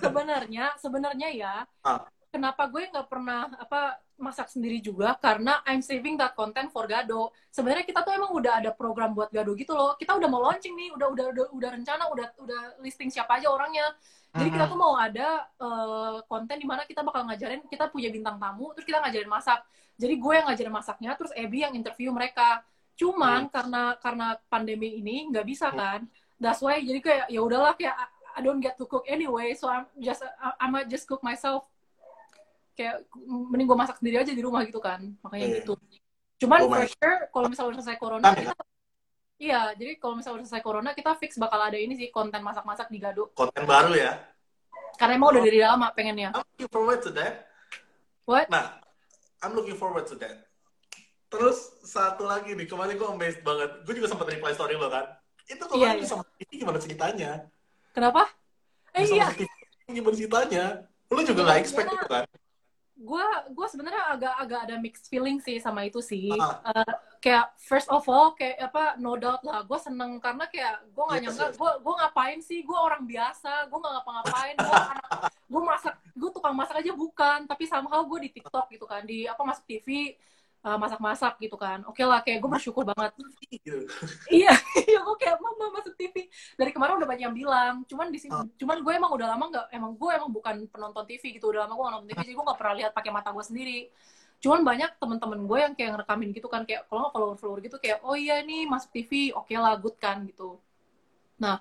sebenarnya, 0.02 0.66
sebenarnya 0.82 1.30
ya, 1.30 1.54
Ah. 1.86 2.02
Kenapa 2.32 2.64
gue 2.72 2.88
nggak 2.88 3.08
pernah 3.12 3.52
apa 3.60 4.00
masak 4.16 4.48
sendiri 4.48 4.80
juga 4.80 5.14
karena 5.20 5.60
I'm 5.68 5.84
saving 5.84 6.16
that 6.16 6.32
content 6.34 6.72
for 6.72 6.88
Gado. 6.88 7.36
Sebenarnya 7.52 7.84
kita 7.84 8.02
tuh 8.08 8.16
emang 8.16 8.32
udah 8.32 8.64
ada 8.64 8.72
program 8.72 9.12
buat 9.12 9.28
Gado 9.30 9.52
gitu 9.60 9.76
loh. 9.76 10.00
Kita 10.00 10.16
udah 10.16 10.30
mau 10.32 10.40
launching 10.40 10.72
nih, 10.72 10.90
udah 10.96 11.08
udah 11.12 11.26
udah, 11.36 11.46
udah 11.52 11.70
rencana, 11.76 12.04
udah 12.08 12.28
udah 12.40 12.62
listing 12.80 13.12
siapa 13.12 13.38
aja 13.38 13.52
orangnya. 13.52 13.84
Jadi 14.32 14.48
kita 14.48 14.64
Mhm. 14.64 14.72
tuh 14.72 14.80
mau 14.80 14.96
ada 14.96 15.28
eh, 15.60 16.18
konten 16.32 16.56
di 16.56 16.64
mana 16.64 16.88
kita 16.88 17.04
bakal 17.04 17.28
ngajarin, 17.28 17.68
kita 17.68 17.92
punya 17.92 18.08
bintang 18.08 18.40
tamu, 18.40 18.72
terus 18.72 18.88
kita 18.88 19.04
ngajarin 19.04 19.28
masak. 19.28 19.60
Jadi 20.00 20.14
gue 20.16 20.34
yang 20.34 20.48
ngajarin 20.48 20.74
masaknya, 20.74 21.12
terus 21.20 21.32
Abby 21.36 21.68
yang 21.68 21.76
interview 21.76 22.10
mereka. 22.16 22.64
Cuman 22.96 23.52
karena 23.52 24.00
karena 24.00 24.40
pandemi 24.48 25.04
ini 25.04 25.28
nggak 25.34 25.44
bisa 25.44 25.68
kan. 25.74 26.08
That's 26.40 26.64
why 26.64 26.80
jadi 26.80 27.00
kayak 27.04 27.26
ya 27.28 27.42
udahlah 27.44 27.76
kayak 27.76 27.94
I- 27.98 28.12
I 28.32 28.40
don't 28.40 28.64
get 28.64 28.80
to 28.80 28.88
cook 28.88 29.04
anyway, 29.12 29.52
so 29.52 29.68
I'm 29.68 29.84
just 30.00 30.24
I, 30.24 30.56
I 30.64 30.68
might 30.72 30.88
just 30.88 31.04
cook 31.04 31.20
myself. 31.20 31.68
Kayak 32.82 32.98
mending 33.30 33.68
gue 33.70 33.78
masak 33.78 33.96
sendiri 34.02 34.18
aja 34.18 34.34
di 34.34 34.42
rumah 34.42 34.66
gitu 34.66 34.82
kan. 34.82 35.06
Makanya 35.22 35.46
Iya. 35.46 35.56
gitu. 35.62 35.74
Cuman 36.42 36.66
Oh 36.66 36.74
for 36.74 36.82
sure 36.90 37.18
kalau 37.30 37.46
misalnya 37.46 37.70
udah 37.70 37.80
selesai 37.86 37.98
corona 38.02 38.26
Kan 38.26 38.34
ya? 38.34 38.42
kita 38.50 38.64
Iya, 39.42 39.62
jadi 39.74 39.92
kalau 39.98 40.18
misalnya 40.18 40.38
udah 40.38 40.46
selesai 40.50 40.62
corona 40.62 40.90
kita 40.94 41.12
fix 41.18 41.38
bakal 41.38 41.58
ada 41.58 41.74
ini 41.74 41.94
sih 41.94 42.10
konten 42.10 42.42
masak-masak 42.42 42.90
di 42.90 42.98
Gado. 42.98 43.30
Konten 43.34 43.66
baru 43.66 43.94
ya. 43.94 44.18
Karena 44.98 45.18
emang 45.18 45.34
udah 45.34 45.42
dari 45.42 45.60
lama 45.62 45.90
pengennya. 45.94 46.30
I'm 46.30 46.42
looking 46.46 46.70
forward 46.70 47.02
to 47.02 47.10
that. 47.14 47.50
What? 48.26 48.50
Nah, 48.50 48.78
I'm 49.42 49.54
looking 49.54 49.74
forward 49.74 50.06
to 50.10 50.18
that. 50.22 50.46
Terus 51.26 51.58
satu 51.82 52.26
lagi 52.26 52.54
nih, 52.54 52.70
kemarin 52.70 52.98
gue 52.98 53.08
amazed 53.08 53.42
banget. 53.42 53.82
Gue 53.82 53.94
juga 53.98 54.10
sempat 54.10 54.30
reply 54.30 54.54
story 54.54 54.78
lo 54.78 54.90
kan. 54.90 55.10
Itu 55.46 55.66
kemarin 55.66 55.98
Iya, 55.98 56.02
iya. 56.02 56.06
sama 56.06 56.22
TV 56.38 56.50
gimana 56.58 56.78
ceritanya? 56.78 57.32
Kenapa? 57.94 58.30
Eh 58.94 59.06
iya, 59.06 59.26
gimana 59.88 60.14
ceritanya? 60.14 60.66
Lu 61.10 61.22
juga 61.26 61.42
gak 61.44 61.60
expect 61.60 61.88
Iya. 61.88 61.98
itu 61.98 62.08
kan? 62.08 62.26
Gue 63.02 63.26
gue 63.58 63.68
sebenarnya 63.68 64.14
agak 64.14 64.34
agak 64.38 64.60
ada 64.70 64.76
mixed 64.78 65.10
feeling 65.10 65.42
sih 65.42 65.58
sama 65.58 65.90
itu 65.90 66.00
sih. 66.06 66.30
Ah. 66.38 66.86
Eh, 66.86 66.94
kayak 67.22 67.54
first 67.58 67.90
of 67.90 68.06
all 68.06 68.34
kayak 68.38 68.62
apa 68.62 68.98
no 68.98 69.18
doubt 69.18 69.42
lah 69.46 69.62
gue 69.66 69.80
seneng 69.82 70.18
karena 70.22 70.46
kayak 70.50 70.86
gue 70.90 71.04
nggak 71.06 71.20
Yes, 71.22 71.26
nyangka 71.30 71.46
yes. 71.50 71.58
gue 71.58 71.72
gue 71.82 71.94
ngapain 72.02 72.40
sih 72.42 72.60
gue 72.66 72.78
orang 72.78 73.04
biasa 73.06 73.70
gue 73.70 73.78
nggak 73.78 73.94
ngapa-ngapain 73.94 74.56
gue 74.58 74.78
anak 74.78 75.06
gue 75.30 75.62
masak 75.62 75.96
gue 76.18 76.30
tukang 76.34 76.56
masak 76.58 76.76
aja 76.82 76.92
bukan 76.98 77.40
tapi 77.46 77.64
somehow 77.70 78.02
gue 78.06 78.20
di 78.26 78.30
TikTok 78.34 78.66
gitu 78.74 78.86
kan 78.90 79.06
di 79.06 79.30
apa 79.30 79.42
masuk 79.46 79.66
TV 79.70 80.18
masak-masak 80.62 81.42
gitu 81.42 81.58
kan. 81.58 81.82
Oke 81.90 82.06
lah 82.06 82.22
kayak 82.22 82.38
gue 82.38 82.50
bersyukur 82.50 82.86
banget. 82.86 83.10
Gitu. 83.50 83.90
iya 84.30 84.54
iya 84.90 85.00
gue 85.02 85.16
kayak 85.18 85.42
mama 85.42 85.82
masuk 85.82 85.98
TV. 85.98 86.30
Dari 86.54 86.70
kemarin 86.70 87.02
udah 87.02 87.10
banyak 87.10 87.24
yang 87.26 87.36
bilang. 87.36 87.82
Cuman 87.90 88.14
di 88.14 88.22
sini 88.22 88.38
Ah. 88.38 88.46
cuman 88.46 88.78
gue 88.86 88.94
emang 88.94 89.12
udah 89.18 89.28
lama 89.34 89.46
nggak 89.50 89.66
emang 89.74 89.92
gue 89.98 90.12
emang 90.14 90.30
bukan 90.30 90.56
penonton 90.70 91.04
TV 91.10 91.24
gitu. 91.42 91.50
Udah 91.50 91.66
lama 91.66 91.74
gue 91.74 91.84
nggak 91.84 91.94
nonton 91.98 92.10
TV 92.14 92.20
jadi 92.30 92.34
gue 92.38 92.46
nggak 92.46 92.60
pernah 92.62 92.76
lihat 92.78 92.92
pakai 92.94 93.12
mata 93.12 93.30
gue 93.34 93.46
sendiri. 93.46 93.80
Cuman 94.42 94.62
banyak 94.62 94.92
temen-temen 95.02 95.40
gue 95.50 95.58
yang 95.58 95.74
kayak 95.74 95.90
ngerekamin 95.98 96.30
gitu 96.38 96.48
kan. 96.48 96.62
Kayak 96.70 96.86
kalau 96.86 97.10
nggak 97.10 97.14
follower 97.18 97.38
follower 97.42 97.60
gitu 97.66 97.78
kayak 97.82 97.98
oh 98.06 98.14
iya 98.14 98.46
nih 98.46 98.70
masuk 98.70 98.94
TV 98.94 99.34
oke 99.34 99.54
lah 99.58 99.74
good 99.82 99.98
kan 99.98 100.22
gitu. 100.30 100.62
Nah 101.42 101.58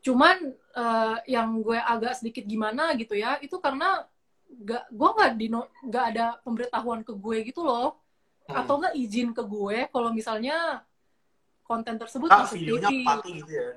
cuman 0.00 0.54
eh, 0.54 1.16
yang 1.28 1.60
gue 1.60 1.76
agak 1.76 2.16
sedikit 2.16 2.46
gimana 2.46 2.94
gitu 2.96 3.12
ya 3.12 3.36
itu 3.44 3.52
karena 3.60 4.08
gak 4.50 4.88
gue 4.90 5.08
nggak 5.14 5.32
di 5.38 5.46
nggak 5.86 6.04
ada 6.14 6.26
pemberitahuan 6.42 7.04
ke 7.06 7.12
gue 7.14 7.36
gitu 7.52 7.62
loh 7.62 8.00
Hmm. 8.50 8.60
atau 8.60 8.74
nggak 8.78 8.94
izin 8.94 9.28
ke 9.30 9.42
gue 9.42 9.78
kalau 9.88 10.10
misalnya 10.10 10.82
konten 11.62 11.94
tersebut 11.96 12.26
Ah, 12.28 12.42
masuk 12.42 12.58
videonya 12.58 12.90
TV. 12.90 13.06
gitu 13.38 13.52
ya. 13.52 13.68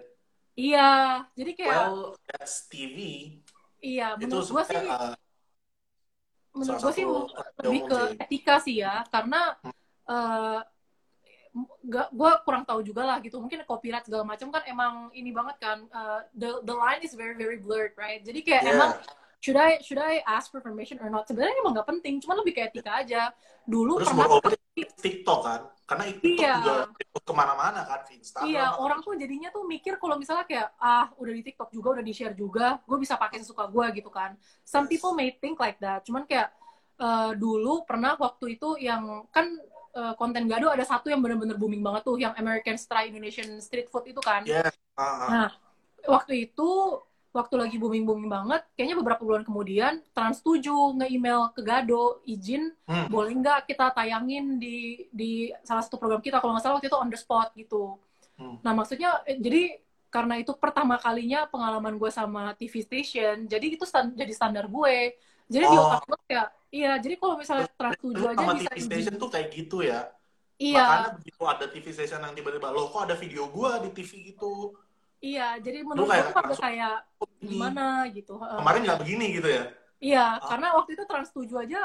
Iya, 0.54 0.92
jadi 1.34 1.52
kayak 1.54 1.78
Well, 1.90 2.02
that's 2.26 2.66
TV. 2.68 2.98
iya 3.80 4.14
menurut 4.16 4.46
gue 4.46 4.64
sih 4.64 4.80
uh, 4.80 5.14
menurut 6.54 6.80
gue 6.80 6.94
sih 6.94 7.06
lebih 7.60 7.82
ke 7.86 8.00
etika 8.18 8.56
sih 8.58 8.80
ya 8.80 9.02
karena 9.10 9.58
Hmm. 9.60 9.74
eh 10.04 10.62
gak 11.86 12.10
gue 12.10 12.32
kurang 12.50 12.66
tahu 12.66 12.82
juga 12.82 13.06
lah 13.06 13.18
gitu 13.22 13.38
mungkin 13.38 13.62
copyright 13.70 14.10
segala 14.10 14.26
macam 14.26 14.50
kan 14.50 14.66
emang 14.66 15.14
ini 15.14 15.30
banget 15.30 15.62
kan 15.62 15.86
eh, 15.86 16.22
the 16.34 16.66
the 16.66 16.74
line 16.74 16.98
is 17.06 17.14
very 17.14 17.38
very 17.38 17.62
blurred 17.62 17.94
right 17.94 18.26
jadi 18.26 18.40
kayak 18.42 18.62
Yeah. 18.66 18.74
emang 18.74 18.92
should 19.44 19.60
I 19.60 19.84
should 19.84 20.00
I 20.00 20.24
ask 20.24 20.48
for 20.48 20.64
permission 20.64 21.04
or 21.04 21.12
not 21.12 21.28
sebenarnya 21.28 21.60
emang 21.60 21.76
nggak 21.76 21.90
penting 21.92 22.24
cuma 22.24 22.40
lebih 22.40 22.56
kayak 22.56 22.72
etika 22.72 23.04
aja 23.04 23.22
dulu 23.68 24.00
Terus 24.00 24.16
pernah 24.16 24.40
TikTok 24.74 25.40
kan, 25.46 25.62
karena 25.86 26.04
TikTok 26.18 26.42
Iya. 26.42 26.54
juga 26.58 26.74
ke 27.22 27.34
mana-mana 27.36 27.86
kan, 27.86 28.02
Instagram. 28.10 28.50
Iya, 28.50 28.66
orang 28.82 29.00
tuh 29.06 29.14
jadinya 29.14 29.54
tuh 29.54 29.64
mikir 29.70 30.02
kalau 30.02 30.18
misalnya 30.18 30.50
kayak 30.50 30.74
ah 30.82 31.14
udah 31.22 31.30
di 31.30 31.44
TikTok 31.46 31.70
juga 31.70 31.88
udah 32.00 32.04
di 32.04 32.10
share 32.10 32.34
juga, 32.34 32.82
gue 32.82 32.98
bisa 32.98 33.14
pakai 33.14 33.46
sesuka 33.46 33.70
gue 33.70 34.02
gitu 34.02 34.10
kan. 34.10 34.34
Some 34.66 34.90
Yes. 34.90 34.98
people 34.98 35.14
may 35.14 35.38
think 35.38 35.62
like 35.62 35.78
that, 35.78 36.02
cuman 36.08 36.26
kayak 36.26 36.50
eh, 36.98 37.32
dulu 37.38 37.86
pernah 37.86 38.18
waktu 38.18 38.58
itu 38.58 38.82
yang 38.82 39.30
kan 39.30 39.46
eh, 39.94 40.14
konten 40.18 40.50
Gado 40.50 40.74
ada 40.74 40.82
satu 40.82 41.14
yang 41.14 41.22
bener-bener 41.22 41.54
booming 41.54 41.86
banget 41.86 42.02
tuh, 42.02 42.18
yang 42.18 42.34
American 42.34 42.74
Style 42.82 43.14
Indonesian 43.14 43.62
Street 43.62 43.94
Food 43.94 44.10
itu 44.10 44.22
kan. 44.26 44.42
Yes. 44.50 44.74
Ah, 44.98 45.06
ah. 45.06 45.30
Nah, 45.30 45.50
waktu 46.10 46.50
itu 46.50 46.70
waktu 47.34 47.56
lagi 47.58 47.76
booming-booming 47.76 48.30
banget, 48.30 48.62
kayaknya 48.72 48.96
beberapa 48.96 49.20
bulan 49.20 49.42
kemudian 49.42 50.06
Trans 50.14 50.40
7 50.40 50.62
nge-email 50.96 51.50
ke 51.50 51.62
Gado 51.62 52.22
izin 52.24 52.70
Hmm. 52.84 53.10
boleh 53.10 53.34
nggak 53.34 53.66
kita 53.66 53.90
tayangin 53.90 54.56
di 54.56 54.78
di 55.10 55.32
salah 55.62 55.82
satu 55.82 55.98
program 55.98 56.22
kita 56.22 56.38
kalau 56.38 56.54
nggak 56.54 56.62
salah 56.62 56.78
waktu 56.78 56.88
itu 56.88 56.96
on 56.96 57.10
the 57.10 57.18
spot 57.18 57.50
gitu. 57.54 57.98
Hmm. 58.36 58.62
Nah 58.62 58.72
maksudnya 58.72 59.26
eh, 59.26 59.36
jadi 59.36 59.82
karena 60.08 60.38
itu 60.38 60.54
pertama 60.54 60.96
kalinya 60.96 61.44
pengalaman 61.44 61.98
gue 61.98 62.08
sama 62.08 62.54
TV 62.54 62.80
station, 62.80 63.46
jadi 63.46 63.66
itu 63.68 63.82
stan- 63.84 64.14
jadi 64.14 64.30
standar 64.30 64.66
gue. 64.66 65.18
Jadi 65.46 65.66
di 65.66 65.74
Oh. 65.74 65.90
otak 65.90 66.06
gue 66.06 66.20
kayak, 66.28 66.48
iya 66.70 66.92
jadi 66.96 67.18
kalau 67.18 67.36
misalnya 67.36 67.66
Trans 67.68 67.98
7 67.98 68.14
Dulu 68.14 68.26
aja 68.28 68.38
sama 68.40 68.54
bisa 68.54 68.70
TV 68.70 68.78
izin. 68.78 68.90
station 68.94 69.16
tuh 69.18 69.30
kayak 69.30 69.48
gitu 69.52 69.82
ya. 69.82 70.06
Iya, 70.56 70.80
Makanya 70.80 71.12
begitu 71.18 71.42
ada 71.44 71.66
TV 71.68 71.86
station 71.90 72.22
yang 72.22 72.32
tiba-tiba, 72.32 72.70
loh 72.70 72.86
kok 72.88 73.02
ada 73.04 73.18
video 73.18 73.50
gua 73.50 73.82
di 73.82 73.90
TV 73.90 74.32
gitu. 74.32 74.78
Iya. 75.24 75.48
Jadi 75.58 75.80
menurut 75.82 76.06
kayak 76.06 76.26
gue 76.26 76.36
langsung- 76.36 76.60
kayak 76.62 76.96
ini. 77.40 77.48
gimana 77.50 77.86
gitu. 78.10 78.34
Heeh. 78.36 78.58
Kemarin 78.60 78.82
nggak 78.84 79.00
begini 79.00 79.26
gitu 79.34 79.48
ya. 79.48 79.64
Iya, 79.98 80.26
Ah. 80.36 80.46
karena 80.46 80.68
waktu 80.76 80.90
itu 80.94 81.04
Trans 81.04 81.32
7 81.32 81.56
aja 81.58 81.80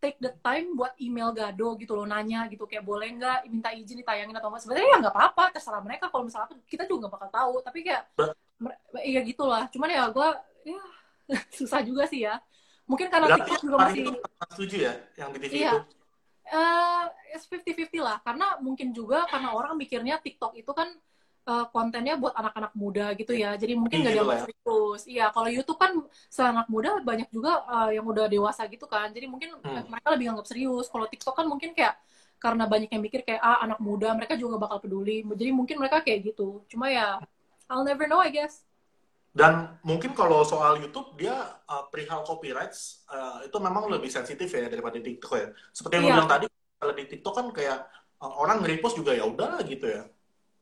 take 0.00 0.16
the 0.18 0.32
time 0.38 0.72
buat 0.72 0.92
email 0.98 1.28
Gado 1.30 1.76
gitu 1.76 1.92
loh, 1.92 2.04
nanya 2.04 2.44
gitu 2.46 2.64
kayak 2.64 2.80
boleh 2.82 3.08
nggak 3.10 3.48
minta 3.48 3.68
izin 3.70 4.00
ditayangin 4.00 4.32
atau 4.32 4.48
apa. 4.48 4.60
Sebenarnya 4.60 4.88
ya 4.90 4.96
nggak 4.98 5.12
apa-apa, 5.12 5.44
terserah 5.50 5.80
mereka 5.80 6.08
kalau 6.08 6.24
misalnya 6.24 6.48
apa, 6.48 6.56
kita 6.64 6.84
juga 6.84 7.04
nggak 7.04 7.12
bakal 7.14 7.30
tahu. 7.30 7.54
Tapi 7.60 7.78
kayak 7.80 8.02
iya 9.02 9.20
gitulah. 9.22 9.64
Cuman 9.68 9.88
ya 9.88 10.08
gue 10.08 10.28
ya 10.66 10.80
susah 11.58 11.80
juga 11.80 12.04
sih 12.04 12.24
ya. 12.24 12.36
Mungkin 12.84 13.08
karena 13.08 13.32
Berarti 13.32 13.48
TikTok 13.48 13.60
juga 13.62 13.76
masih 13.80 14.02
7 14.60 14.76
ya, 14.78 14.92
yang 15.16 15.28
di 15.32 15.38
TV 15.40 15.52
Iya. 15.58 15.72
itu. 15.72 15.80
eh 16.44 17.04
it's 17.32 17.48
50-50 17.48 17.96
lah. 17.98 18.20
Karena 18.20 18.60
mungkin 18.60 18.92
juga 18.92 19.24
karena 19.24 19.52
orang 19.52 19.72
mikirnya 19.74 20.16
TikTok 20.18 20.52
itu 20.54 20.68
kan 20.70 20.92
eh, 21.50 21.64
kontennya 21.74 22.14
buat 22.22 22.34
anak-anak 22.40 22.72
muda 22.82 23.04
gitu 23.20 23.32
ya. 23.42 23.48
Jadi 23.60 23.72
mungkin 23.80 23.98
nggak 24.02 24.12
Iya, 24.12 24.16
dianggap 24.16 24.38
gitu 24.38 24.40
lah 24.40 24.48
serius. 24.48 25.00
Iya, 25.12 25.24
kalau 25.34 25.48
YouTube 25.56 25.78
kan 25.84 25.92
selain 26.32 26.52
anak 26.56 26.68
muda 26.74 26.90
banyak 27.08 27.28
juga 27.36 27.50
eh, 27.74 27.88
yang 28.00 28.06
udah 28.12 28.24
dewasa 28.34 28.62
gitu 28.72 28.86
kan. 28.94 29.08
Jadi 29.16 29.26
mungkin 29.32 29.50
Hmm. 29.64 29.84
mereka 29.92 30.08
lebih 30.14 30.26
anggap 30.32 30.46
serius. 30.50 30.86
Kalau 30.92 31.06
TikTok 31.12 31.34
kan 31.38 31.46
mungkin 31.52 31.70
kayak 31.76 31.94
karena 32.42 32.64
banyak 32.68 32.90
yang 32.92 33.02
mikir 33.06 33.20
kayak 33.26 33.40
ah 33.40 33.58
anak 33.64 33.80
muda, 33.80 34.12
mereka 34.18 34.34
juga 34.40 34.56
nggak 34.56 34.62
bakal 34.68 34.78
peduli. 34.84 35.24
Jadi 35.40 35.50
mungkin 35.58 35.76
mereka 35.80 35.98
kayak 36.04 36.20
gitu. 36.34 36.64
Cuma 36.70 36.86
ya 36.92 37.20
I'll 37.70 37.84
never 37.88 38.04
know 38.10 38.20
I 38.20 38.30
guess. 38.32 38.64
Dan 39.34 39.52
mungkin 39.82 40.14
kalau 40.14 40.46
soal 40.46 40.78
YouTube 40.78 41.18
dia 41.18 41.34
uh, 41.66 41.84
perihal 41.90 42.22
copyrights 42.22 43.02
uh, 43.10 43.42
itu 43.42 43.56
memang 43.58 43.90
lebih 43.90 44.06
sensitif 44.06 44.46
ya 44.54 44.70
daripada 44.70 44.94
di 45.02 45.18
TikTok 45.18 45.32
ya. 45.34 45.46
Seperti 45.74 45.94
yang 45.98 46.06
Iya. 46.06 46.14
lu 46.14 46.16
bilang 46.22 46.30
tadi, 46.30 46.46
kalau 46.78 46.94
di 46.94 47.04
TikTok 47.10 47.34
kan 47.34 47.46
kayak 47.50 47.78
uh, 48.22 48.32
orang 48.38 48.62
nge-repost 48.62 48.94
juga 49.00 49.10
ya 49.18 49.24
udahlah 49.26 49.60
gitu 49.66 49.86
ya. 49.90 50.06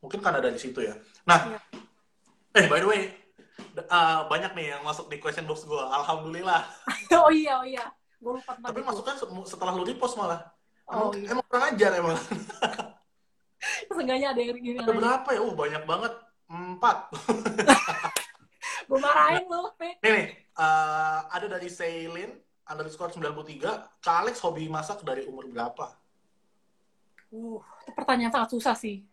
Mungkin 0.02 0.18
kan 0.18 0.34
ada 0.34 0.50
di 0.50 0.58
situ 0.58 0.82
ya. 0.82 0.98
Nah, 1.24 1.46
Iya. 1.46 1.58
eh 2.58 2.66
by 2.66 2.78
the 2.82 2.88
way, 2.90 3.02
uh, 3.86 4.26
banyak 4.26 4.52
nih 4.52 4.74
yang 4.74 4.82
masuk 4.82 5.06
di 5.06 5.16
question 5.16 5.46
box 5.46 5.62
gue. 5.62 5.78
Alhamdulillah. 5.78 6.66
oh 7.22 7.30
iya, 7.30 7.62
oh 7.62 7.66
iya. 7.66 7.86
Gue 8.18 8.38
lupa 8.38 8.58
Tapi 8.58 8.82
itu. 8.82 8.86
masuknya 8.86 9.14
se- 9.16 9.48
setelah 9.48 9.72
lu 9.72 9.86
repost 9.86 10.18
malah. 10.18 10.42
Oh 10.90 11.10
Emang, 11.10 11.14
iya. 11.14 11.28
emang 11.30 11.44
kurang 11.46 11.64
ajar 11.70 11.90
emang. 11.96 12.18
Seenggaknya 13.88 14.28
ada 14.34 14.40
yang 14.42 14.58
gini. 14.58 14.78
Ada 14.78 14.90
berapa 14.92 15.28
ya? 15.30 15.40
Oh 15.40 15.54
banyak 15.54 15.82
banget. 15.86 16.12
Empat. 16.50 16.96
Gue 18.90 18.98
marahin 18.98 19.46
lu. 19.46 19.62
Nih 19.78 20.10
nih, 20.12 20.26
uh, 20.58 21.30
ada 21.30 21.46
dari 21.46 21.70
Sailin 21.70 22.34
underscore 22.66 23.14
93. 23.14 24.02
Kak 24.02 24.16
Alex 24.26 24.42
hobi 24.42 24.66
masak 24.66 25.06
dari 25.06 25.22
umur 25.24 25.46
berapa? 25.46 25.94
Uh, 27.32 27.62
itu 27.86 27.90
pertanyaan 27.94 28.34
sangat 28.34 28.50
susah 28.52 28.74
sih. 28.76 29.06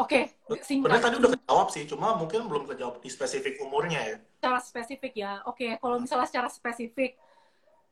Oke, 0.00 0.20
Sebenarnya 0.48 0.64
singkat. 0.64 1.00
tadi 1.04 1.16
udah 1.20 1.30
kejawab 1.36 1.68
sih, 1.68 1.84
cuma 1.84 2.16
mungkin 2.16 2.48
belum 2.48 2.64
kejawab 2.64 3.04
di 3.04 3.08
spesifik 3.12 3.60
umurnya 3.60 4.00
ya. 4.00 4.16
Secara 4.40 4.58
spesifik 4.58 5.12
ya. 5.12 5.32
Oke, 5.44 5.76
kalau 5.76 6.00
misalnya 6.00 6.24
secara 6.24 6.48
spesifik, 6.48 7.20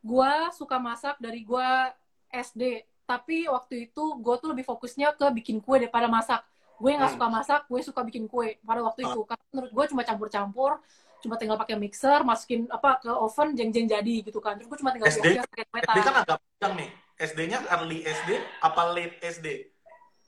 gua 0.01 0.49
suka 0.51 0.81
masak 0.81 1.21
dari 1.21 1.45
gua 1.45 1.93
SD. 2.31 2.85
Tapi 3.05 3.49
waktu 3.49 3.89
itu 3.89 4.05
gue 4.21 4.35
tuh 4.37 4.53
lebih 4.53 4.69
fokusnya 4.69 5.17
ke 5.17 5.33
bikin 5.33 5.65
kue 5.65 5.81
daripada 5.81 6.13
masak. 6.13 6.45
Gue 6.77 6.93
nggak 6.93 7.09
Hmm. 7.09 7.17
suka 7.17 7.27
masak, 7.33 7.61
gue 7.65 7.81
suka 7.81 8.01
bikin 8.05 8.29
kue 8.29 8.61
pada 8.61 8.85
waktu 8.85 9.01
itu. 9.03 9.21
Karena 9.25 9.45
menurut 9.49 9.73
gue 9.73 9.85
cuma 9.89 10.03
campur-campur, 10.05 10.77
cuma 11.19 11.41
tinggal 11.41 11.57
pakai 11.57 11.81
mixer, 11.81 12.21
masukin 12.21 12.69
apa 12.69 13.01
ke 13.01 13.09
oven, 13.09 13.57
jeng-jeng 13.57 13.89
jadi 13.89 14.15
gitu 14.23 14.45
kan. 14.45 14.61
Terus 14.61 14.69
gue 14.69 14.79
cuma 14.79 14.93
tinggal 14.93 15.09
SD? 15.09 15.41
bias 15.41 15.49
pakai 15.49 15.65
kue 15.65 15.81
SD 15.81 15.99
kan 16.05 16.15
agak 16.21 16.37
panjang 16.37 16.73
nih. 16.77 16.91
SD-nya 17.19 17.59
early 17.73 17.99
SD 18.05 18.31
apa 18.61 18.83
late 18.93 19.17
SD? 19.25 19.47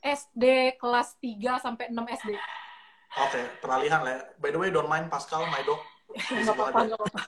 SD 0.00 0.76
kelas 0.80 1.16
3 1.20 1.64
sampai 1.64 1.86
6 1.92 2.16
SD. 2.24 2.30
Oke, 3.18 3.40
peralihan 3.58 4.00
lah 4.00 4.12
ya. 4.16 4.22
By 4.38 4.50
the 4.54 4.58
way, 4.58 4.68
don't 4.70 4.88
mind 4.88 5.10
Pascal, 5.10 5.44
my 5.50 5.62
dog. 5.66 5.82
Nggak 6.42 6.54
apa-apa, 6.56 6.78
apa-apa. 6.94 7.20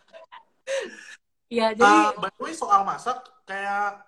Iya, 1.52 1.76
jadi 1.76 1.84
Uh, 1.84 2.10
by 2.16 2.30
the 2.32 2.40
way, 2.40 2.54
soal 2.56 2.82
masak, 2.86 3.18
kayak 3.44 4.00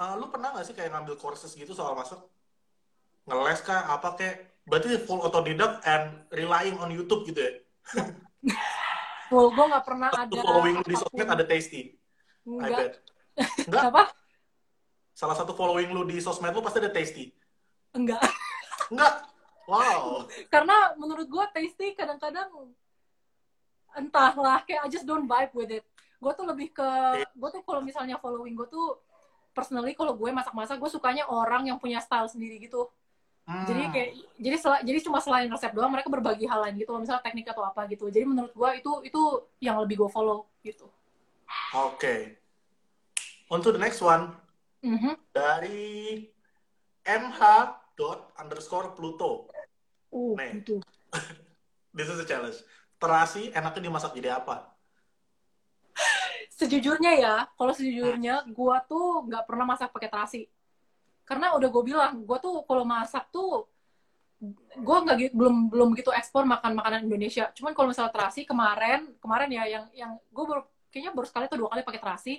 uh, 0.00 0.14
lu 0.16 0.32
pernah 0.32 0.56
nggak 0.56 0.64
sih 0.64 0.74
kayak 0.74 0.90
ngambil 0.94 1.20
courses 1.20 1.52
gitu 1.52 1.76
soal 1.76 1.92
masak? 1.92 2.18
Ngeles 3.28 3.60
kah, 3.62 3.92
apa 3.92 4.16
kayak? 4.16 4.36
Berarti 4.62 4.94
full 5.02 5.20
autodidact 5.20 5.82
and 5.84 6.22
relying 6.30 6.78
on 6.78 6.88
YouTube 6.94 7.26
gitu 7.26 7.42
ya? 7.42 7.52
full 9.32 9.48
gue 9.48 9.64
nggak 9.64 9.84
pernah 9.88 10.08
ada 10.12 10.28
following 10.44 10.76
lu 10.76 10.84
di 10.86 10.96
sosmed 10.96 11.28
ada 11.28 11.44
tasty. 11.48 11.80
I 12.46 12.68
Enggak. 12.68 12.78
bet. 12.78 12.92
Enggak? 13.68 13.82
Apa? 13.90 14.02
Salah 15.12 15.36
satu 15.36 15.52
following 15.56 15.90
lu 15.90 16.04
di 16.06 16.22
sosmed 16.22 16.54
lu 16.54 16.62
pasti 16.62 16.78
ada 16.78 16.92
tasty. 16.92 17.32
Enggak. 17.92 18.22
Enggak? 18.88 19.14
Wow. 19.68 20.26
Karena 20.50 20.96
menurut 20.98 21.28
gue 21.28 21.44
tasty 21.54 21.94
kadang-kadang 21.94 22.50
entahlah 23.92 24.64
kayak 24.64 24.84
I 24.84 24.90
just 24.90 25.06
don't 25.06 25.28
vibe 25.28 25.52
with 25.54 25.70
it. 25.70 25.84
Gue 26.18 26.32
tuh 26.34 26.46
lebih 26.48 26.72
ke 26.72 26.88
gue 27.24 27.48
tuh 27.52 27.62
kalau 27.62 27.84
misalnya 27.84 28.16
following 28.18 28.56
gue 28.56 28.68
tuh 28.68 28.98
personally 29.52 29.92
kalau 29.92 30.16
gue 30.16 30.30
masak-masak 30.32 30.80
gue 30.80 30.90
sukanya 30.90 31.28
orang 31.28 31.68
yang 31.68 31.76
punya 31.76 32.00
style 32.00 32.26
sendiri 32.26 32.58
gitu. 32.58 32.88
Hmm. 33.42 33.66
Jadi 33.66 33.82
kayak 33.90 34.10
jadi 34.38 34.56
sel- 34.56 34.84
jadi 34.86 34.98
cuma 35.02 35.18
selain 35.18 35.50
resep 35.50 35.74
doang 35.74 35.90
mereka 35.90 36.06
berbagi 36.06 36.46
hal 36.46 36.62
lain 36.62 36.78
gitu, 36.78 36.94
misalnya 36.94 37.26
teknik 37.26 37.50
atau 37.50 37.66
apa 37.66 37.90
gitu. 37.90 38.06
Jadi 38.06 38.22
menurut 38.22 38.54
gue 38.54 38.70
itu 38.78 38.92
itu 39.02 39.22
yang 39.58 39.82
lebih 39.82 39.98
gue 39.98 40.10
follow 40.10 40.46
gitu. 40.62 40.86
Oke. 41.74 42.38
On 43.50 43.58
to 43.60 43.74
the 43.74 43.82
next 43.82 43.98
one. 43.98 44.30
Mhm. 44.80 45.18
Dari 45.34 46.22
mh 47.02 47.34
dot 48.02 48.34
underscore 48.34 48.90
Pluto. 48.98 49.46
Uh, 50.10 50.34
Nih. 50.34 50.58
gitu. 50.58 50.82
This 51.96 52.10
is 52.10 52.18
a 52.18 52.26
challenge. 52.26 52.58
Terasi 52.98 53.54
enaknya 53.54 53.86
dimasak 53.86 54.18
jadi 54.18 54.42
apa? 54.42 54.74
sejujurnya 56.62 57.12
ya, 57.18 57.36
kalau 57.58 57.74
sejujurnya, 57.74 58.46
gua 58.54 58.78
tuh 58.86 59.26
nggak 59.26 59.44
pernah 59.50 59.66
masak 59.66 59.90
pakai 59.90 60.06
terasi. 60.06 60.40
Karena 61.26 61.58
udah 61.58 61.66
gue 61.66 61.82
bilang, 61.82 62.22
gua 62.22 62.38
tuh 62.38 62.62
kalau 62.62 62.86
masak 62.86 63.26
tuh, 63.34 63.66
gua 64.78 65.02
nggak 65.02 65.16
gi- 65.18 65.34
belum 65.34 65.66
belum 65.66 65.88
gitu 65.98 66.14
ekspor 66.14 66.46
makan 66.46 66.78
makanan 66.78 67.10
Indonesia. 67.10 67.50
Cuman 67.50 67.74
kalau 67.74 67.90
misalnya 67.90 68.14
terasi 68.14 68.46
kemarin, 68.46 69.10
kemarin 69.18 69.50
ya 69.50 69.64
yang 69.66 69.84
yang 69.90 70.12
gue 70.30 70.44
baru 70.46 70.62
kayaknya 70.92 71.10
baru 71.16 71.26
sekali 71.26 71.44
atau 71.50 71.58
dua 71.58 71.70
kali 71.72 71.82
pakai 71.82 72.00
terasi, 72.02 72.34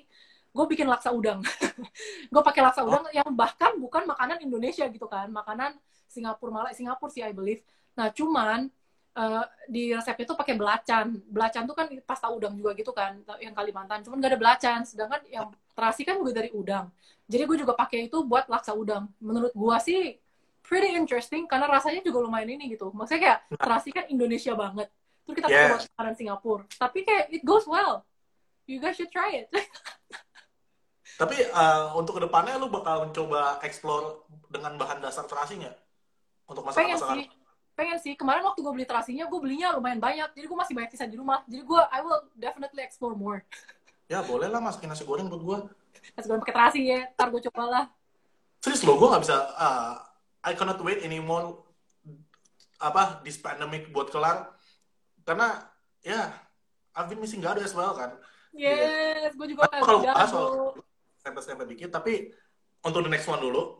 gue 0.53 0.65
bikin 0.69 0.85
laksa 0.85 1.09
udang. 1.09 1.41
gue 2.33 2.41
pakai 2.45 2.61
laksa 2.61 2.85
udang 2.85 3.09
yang 3.09 3.33
bahkan 3.33 3.73
bukan 3.81 4.05
makanan 4.05 4.37
Indonesia 4.45 4.85
gitu 4.85 5.09
kan, 5.09 5.27
makanan 5.33 5.73
Singapura 6.05 6.51
malah 6.53 6.73
Singapura 6.77 7.09
sih 7.09 7.25
I 7.25 7.33
believe. 7.33 7.65
Nah 7.97 8.13
cuman 8.13 8.69
eh, 9.17 9.43
di 9.65 9.89
resep 9.93 10.13
itu 10.21 10.37
pakai 10.37 10.53
belacan. 10.53 11.17
Belacan 11.25 11.65
tuh 11.65 11.73
kan 11.73 11.89
pasta 12.05 12.29
udang 12.29 12.53
juga 12.53 12.77
gitu 12.77 12.93
kan, 12.93 13.17
yang 13.41 13.57
Kalimantan. 13.57 14.05
Cuman 14.05 14.21
gak 14.21 14.37
ada 14.37 14.39
belacan. 14.39 14.79
Sedangkan 14.85 15.21
yang 15.29 15.49
terasi 15.73 16.05
kan 16.05 16.21
juga 16.21 16.37
dari 16.37 16.53
udang. 16.53 16.93
Jadi 17.25 17.43
gue 17.49 17.57
juga 17.65 17.73
pakai 17.73 18.05
itu 18.09 18.21
buat 18.21 18.45
laksa 18.45 18.77
udang. 18.77 19.09
Menurut 19.17 19.53
gue 19.57 19.77
sih 19.81 20.01
pretty 20.61 20.93
interesting 20.95 21.49
karena 21.49 21.65
rasanya 21.65 22.05
juga 22.05 22.21
lumayan 22.23 22.53
ini 22.53 22.77
gitu. 22.77 22.93
Maksudnya 22.93 23.21
kayak 23.21 23.39
terasi 23.57 23.89
kan 23.89 24.05
Indonesia 24.05 24.53
banget. 24.53 24.87
Terus 25.25 25.35
kita 25.39 25.47
pakai 25.49 25.65
Yes. 25.65 25.71
buat 25.73 25.83
makanan 25.97 26.13
Singapura. 26.19 26.63
Tapi 26.77 26.99
kayak 27.01 27.25
it 27.33 27.41
goes 27.41 27.65
well. 27.65 28.05
You 28.69 28.79
guys 28.79 28.95
should 28.95 29.11
try 29.11 29.43
it. 29.43 29.47
Tapi 31.19 31.35
eh, 31.45 31.83
untuk 31.93 32.17
ke 32.17 32.21
depannya 32.25 32.57
lu 32.57 32.67
bakal 32.73 33.05
mencoba 33.05 33.61
explore 33.61 34.25
dengan 34.49 34.77
bahan 34.77 34.99
dasar 35.01 35.25
terasi 35.29 35.61
nggak? 35.61 35.75
Untuk 36.49 36.65
pengen 36.73 36.97
masakan-masakan. 36.97 37.17
sih 37.17 37.27
pengen 37.73 37.97
sih 37.97 38.13
kemarin 38.13 38.45
waktu 38.45 38.61
gue 38.61 38.69
beli 38.69 38.85
terasinya 38.85 39.25
gue 39.25 39.39
belinya 39.41 39.73
lumayan 39.73 39.97
banyak 39.97 40.29
jadi 40.37 40.45
gue 40.45 40.57
masih 40.61 40.77
banyak 40.77 40.93
sisa 40.93 41.09
di 41.09 41.17
rumah 41.17 41.41
jadi 41.49 41.65
gue 41.65 41.81
I 41.89 42.05
will 42.05 42.21
definitely 42.37 42.85
explore 42.85 43.17
more 43.17 43.41
Ya 44.11 44.19
boleh 44.21 44.45
lah 44.51 44.59
masukin 44.61 44.91
nasi 44.91 45.07
goreng 45.07 45.31
buat 45.31 45.41
gua. 45.41 45.57
Nasi 46.13 46.27
goreng 46.27 46.43
pakai 46.43 46.53
terasi 46.53 46.79
ya 46.85 46.99
ntar 47.15 47.31
gue 47.33 47.41
coba 47.49 47.63
lah 47.65 47.85
Serius 48.61 48.85
loh, 48.87 48.95
gua 48.95 49.15
nggak 49.15 49.23
bisa. 49.27 49.37
ah, 49.59 49.99
I 50.45 50.55
cannot 50.55 50.79
wait 50.79 51.03
anymore. 51.03 51.67
Apa 52.79 53.19
this 53.27 53.35
pandemic 53.35 53.91
buat 53.91 54.07
kelar? 54.07 54.55
Karena 55.27 55.67
ya 55.99 56.31
I've 56.95 57.11
been 57.11 57.19
missing 57.19 57.43
Gado 57.43 57.59
as 57.59 57.75
well 57.75 57.91
kan. 57.95 58.15
yes 58.53 59.33
gue 59.33 59.47
juga 59.49 59.65
kalau 59.81 60.05
bahas 60.05 60.29
soal 60.29 60.77
serempet-serempet 61.23 61.67
dikit. 61.71 61.89
Tapi 61.95 62.35
untuk 62.83 63.07
the 63.07 63.11
next 63.11 63.31
one 63.31 63.39
dulu. 63.39 63.79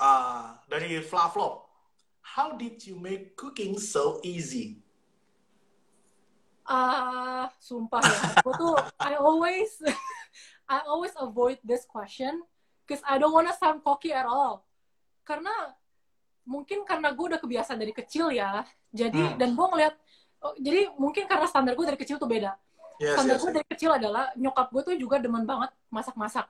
Uh, 0.00 0.56
dari 0.72 0.96
Flavlog. 1.04 1.68
How 2.24 2.56
did 2.56 2.80
you 2.88 2.96
make 2.96 3.36
cooking 3.36 3.76
so 3.76 4.16
easy? 4.24 4.80
Ah, 6.64 7.52
sumpah 7.60 8.00
ya. 8.00 8.20
Gue 8.40 8.54
tuh, 8.56 8.74
I 8.96 9.20
always, 9.20 9.76
I 10.72 10.80
always 10.88 11.12
avoid 11.20 11.60
this 11.60 11.84
question 11.84 12.40
because 12.86 13.04
I 13.04 13.20
don't 13.20 13.34
wanna 13.34 13.52
sound 13.60 13.84
cocky 13.84 14.16
at 14.16 14.24
all. 14.24 14.64
Karena 15.26 15.52
mungkin 16.48 16.88
karena 16.88 17.12
gue 17.12 17.36
udah 17.36 17.40
kebiasaan 17.42 17.76
dari 17.76 17.92
kecil 17.92 18.32
ya. 18.32 18.64
Jadi 18.88 19.20
Hmm. 19.20 19.36
dan 19.36 19.52
gue 19.52 19.66
ngeliat, 19.76 19.94
oh, 20.40 20.54
jadi 20.56 20.88
mungkin 20.96 21.28
karena 21.28 21.44
standar 21.44 21.76
gue 21.76 21.84
dari 21.84 22.00
kecil 22.00 22.16
tuh 22.16 22.30
beda. 22.30 22.56
Yes, 23.00 23.16
yes, 23.24 23.40
gue 23.40 23.48
yes. 23.48 23.56
dari 23.56 23.68
kecil 23.72 23.90
adalah 23.96 24.28
nyokap 24.36 24.68
gue 24.68 24.82
tuh 24.92 24.94
juga 25.00 25.16
demen 25.16 25.48
banget 25.48 25.72
masak-masak. 25.88 26.44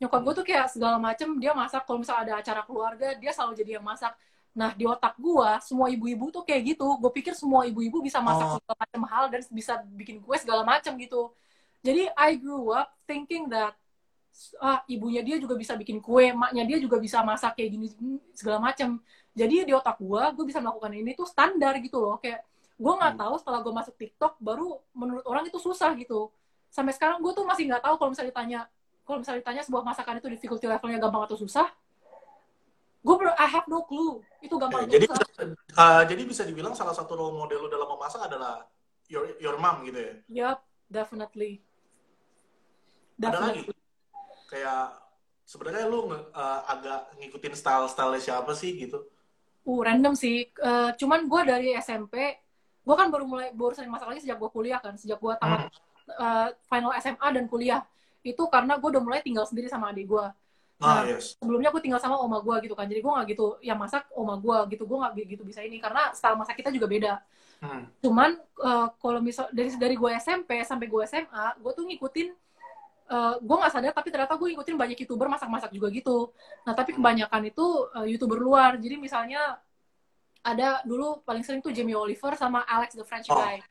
Nyokap 0.00 0.20
gue 0.24 0.34
tuh 0.40 0.46
kayak 0.48 0.66
segala 0.72 0.96
macem 0.96 1.28
dia 1.36 1.52
masak. 1.52 1.84
Kalau 1.84 2.00
misalnya 2.00 2.22
ada 2.24 2.34
acara 2.40 2.64
keluarga 2.64 3.12
dia 3.20 3.30
selalu 3.36 3.52
jadi 3.60 3.70
yang 3.76 3.84
masak. 3.84 4.16
Nah 4.56 4.72
di 4.72 4.88
otak 4.88 5.20
gue 5.20 5.50
semua 5.60 5.92
ibu-ibu 5.92 6.32
tuh 6.32 6.42
kayak 6.48 6.74
gitu. 6.74 6.86
Gue 6.96 7.12
pikir 7.12 7.36
semua 7.36 7.68
ibu-ibu 7.68 8.00
bisa 8.00 8.24
masak 8.24 8.46
Oh. 8.48 8.56
segala 8.56 8.76
macam 8.80 9.02
hal 9.04 9.24
dan 9.28 9.40
bisa 9.52 9.72
bikin 9.92 10.24
kue 10.24 10.36
segala 10.40 10.64
macam 10.64 10.96
gitu. 10.96 11.28
Jadi 11.84 12.08
I 12.16 12.40
grew 12.40 12.72
up 12.72 12.88
thinking 13.04 13.52
that 13.52 13.76
ah 14.64 14.80
ibunya 14.88 15.20
dia 15.20 15.36
juga 15.36 15.60
bisa 15.60 15.76
bikin 15.76 16.00
kue, 16.00 16.32
maknya 16.32 16.64
dia 16.64 16.78
juga 16.80 16.96
bisa 16.96 17.20
masak 17.20 17.52
kayak 17.60 17.70
gini 17.76 17.86
segala 18.32 18.58
macam. 18.64 18.96
Jadi 19.36 19.68
di 19.68 19.72
otak 19.76 20.00
gue, 20.00 20.22
gue 20.36 20.44
bisa 20.48 20.60
melakukan 20.64 20.92
ini 20.92 21.12
tuh 21.12 21.28
standar 21.28 21.76
gitu 21.84 22.00
loh. 22.00 22.16
Kayak 22.16 22.44
gue 22.82 22.94
nggak 22.98 23.14
Hmm. 23.14 23.22
tahu 23.22 23.34
setelah 23.38 23.60
gue 23.62 23.70
masuk 23.70 23.94
TikTok 23.94 24.32
baru 24.42 24.82
menurut 24.92 25.22
orang 25.22 25.46
itu 25.46 25.58
susah 25.62 25.94
gitu. 25.94 26.34
Sampai 26.66 26.90
sekarang 26.90 27.22
gue 27.22 27.30
tuh 27.30 27.46
masih 27.46 27.70
nggak 27.70 27.78
tahu 27.78 27.94
kalau 27.94 28.10
misalnya 28.10 28.30
ditanya 28.34 28.60
kalau 29.06 29.22
misalnya 29.22 29.40
ditanya 29.46 29.62
sebuah 29.62 29.82
masakan 29.86 30.18
itu 30.18 30.28
difficulty 30.28 30.66
levelnya 30.66 30.98
gampang 30.98 31.22
atau 31.24 31.38
susah. 31.38 31.70
Gue 33.02 33.14
I 33.18 33.46
have 33.46 33.66
no 33.66 33.86
clue 33.86 34.22
itu 34.42 34.54
gampang 34.58 34.86
atau 34.86 34.94
jadi 34.94 35.06
susah. 35.06 35.26
uh, 35.78 36.02
jadi 36.06 36.22
bisa 36.26 36.42
dibilang 36.42 36.74
salah 36.74 36.94
satu 36.94 37.14
role 37.14 37.34
model 37.34 37.66
lu 37.66 37.68
dalam 37.70 37.86
memasak 37.86 38.26
adalah 38.26 38.66
your 39.06 39.30
your 39.38 39.54
mom 39.58 39.86
gitu 39.86 39.98
ya. 39.98 40.14
Yup, 40.50 40.58
definitely. 40.86 41.62
Ada 43.22 43.38
Definitely. 43.38 43.62
lagi 43.62 43.72
kayak 44.50 44.82
sebenarnya 45.46 45.84
lu 45.86 46.10
nge- 46.10 46.30
uh, 46.34 46.60
agak 46.66 47.00
ngikutin 47.18 47.54
style-style 47.54 48.18
siapa 48.18 48.50
sih 48.54 48.74
gitu? 48.74 48.98
Uh, 49.62 49.78
random 49.78 50.18
sih. 50.18 50.50
Eh, 50.50 50.90
cuman 50.98 51.30
gue 51.30 51.42
dari 51.46 51.68
SMP, 51.78 52.18
gue 52.82 52.94
kan 52.98 53.08
baru 53.14 53.24
mulai 53.24 53.48
baru 53.54 53.72
sering 53.78 53.90
masak 53.94 54.10
lagi 54.10 54.20
sejak 54.26 54.38
gue 54.38 54.50
kuliah 54.50 54.78
kan, 54.82 54.94
sejak 54.98 55.18
gue 55.22 55.32
tamat 55.38 55.70
eh, 56.10 56.48
final 56.66 56.92
SMA 56.98 57.28
dan 57.34 57.44
kuliah. 57.46 57.80
Itu 58.22 58.46
karena 58.50 58.78
gue 58.78 58.88
udah 58.90 59.02
mulai 59.02 59.20
tinggal 59.22 59.46
sendiri 59.46 59.70
sama 59.70 59.94
adik 59.94 60.10
gue. 60.10 60.26
Ah, 60.82 61.06
Nah, 61.06 61.14
yes. 61.14 61.38
sebelumnya 61.38 61.70
gue 61.70 61.78
tinggal 61.78 62.02
sama 62.02 62.18
oma 62.18 62.42
gue 62.42 62.66
gitu 62.66 62.74
kan, 62.74 62.90
jadi 62.90 62.98
gue 62.98 63.12
nggak 63.14 63.26
gitu 63.30 63.54
yang 63.62 63.78
masak 63.78 64.02
oma 64.18 64.34
gue 64.34 64.74
gitu, 64.74 64.82
gue 64.82 64.98
nggak 64.98 65.12
gitu 65.30 65.42
bisa 65.46 65.62
ini 65.62 65.78
karena 65.78 66.10
style 66.10 66.34
masak 66.34 66.58
kita 66.58 66.74
juga 66.74 66.90
beda. 66.90 67.12
Hmm. 67.62 67.86
Cuman 68.02 68.34
eh, 68.42 68.86
kalau 68.98 69.22
misal 69.22 69.46
dari 69.54 69.70
dari 69.78 69.94
gue 69.94 70.10
SMP 70.18 70.58
sampai 70.66 70.90
gue 70.90 71.02
SMA, 71.06 71.46
gue 71.62 71.72
tuh 71.78 71.86
ngikutin 71.86 72.28
eh, 73.14 73.34
gue 73.38 73.56
nggak 73.62 73.72
sadar 73.72 73.94
tapi 73.94 74.08
ternyata 74.10 74.34
gue 74.34 74.48
ngikutin 74.50 74.74
banyak 74.74 74.98
youtuber 75.06 75.30
masak-masak 75.30 75.70
juga 75.70 75.86
gitu. 75.94 76.34
Nah 76.66 76.74
tapi 76.74 76.98
kebanyakan 76.98 77.42
itu 77.46 77.66
eh, 78.02 78.06
youtuber 78.10 78.42
luar. 78.42 78.74
Jadi 78.82 78.98
misalnya 78.98 79.62
ada 80.42 80.82
dulu 80.82 81.22
paling 81.22 81.46
sering 81.46 81.62
tuh 81.62 81.70
Jamie 81.70 81.94
Oliver 81.96 82.34
sama 82.34 82.66
Alex 82.66 82.98
the 82.98 83.06
French 83.06 83.30
Oh. 83.30 83.38
guy. 83.38 83.62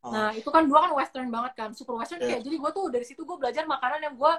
Oh. 0.00 0.14
Nah 0.14 0.30
itu 0.32 0.46
kan 0.48 0.64
dua 0.64 0.88
kan 0.88 0.92
western 0.96 1.28
banget 1.28 1.52
kan, 1.58 1.70
super 1.74 1.98
western 1.98 2.22
Yeah. 2.22 2.38
kayak. 2.38 2.42
Jadi 2.46 2.56
gue 2.56 2.70
tuh 2.72 2.86
dari 2.88 3.04
situ 3.04 3.22
gue 3.26 3.36
belajar 3.36 3.66
makanan 3.66 4.00
yang 4.00 4.14
gue 4.16 4.32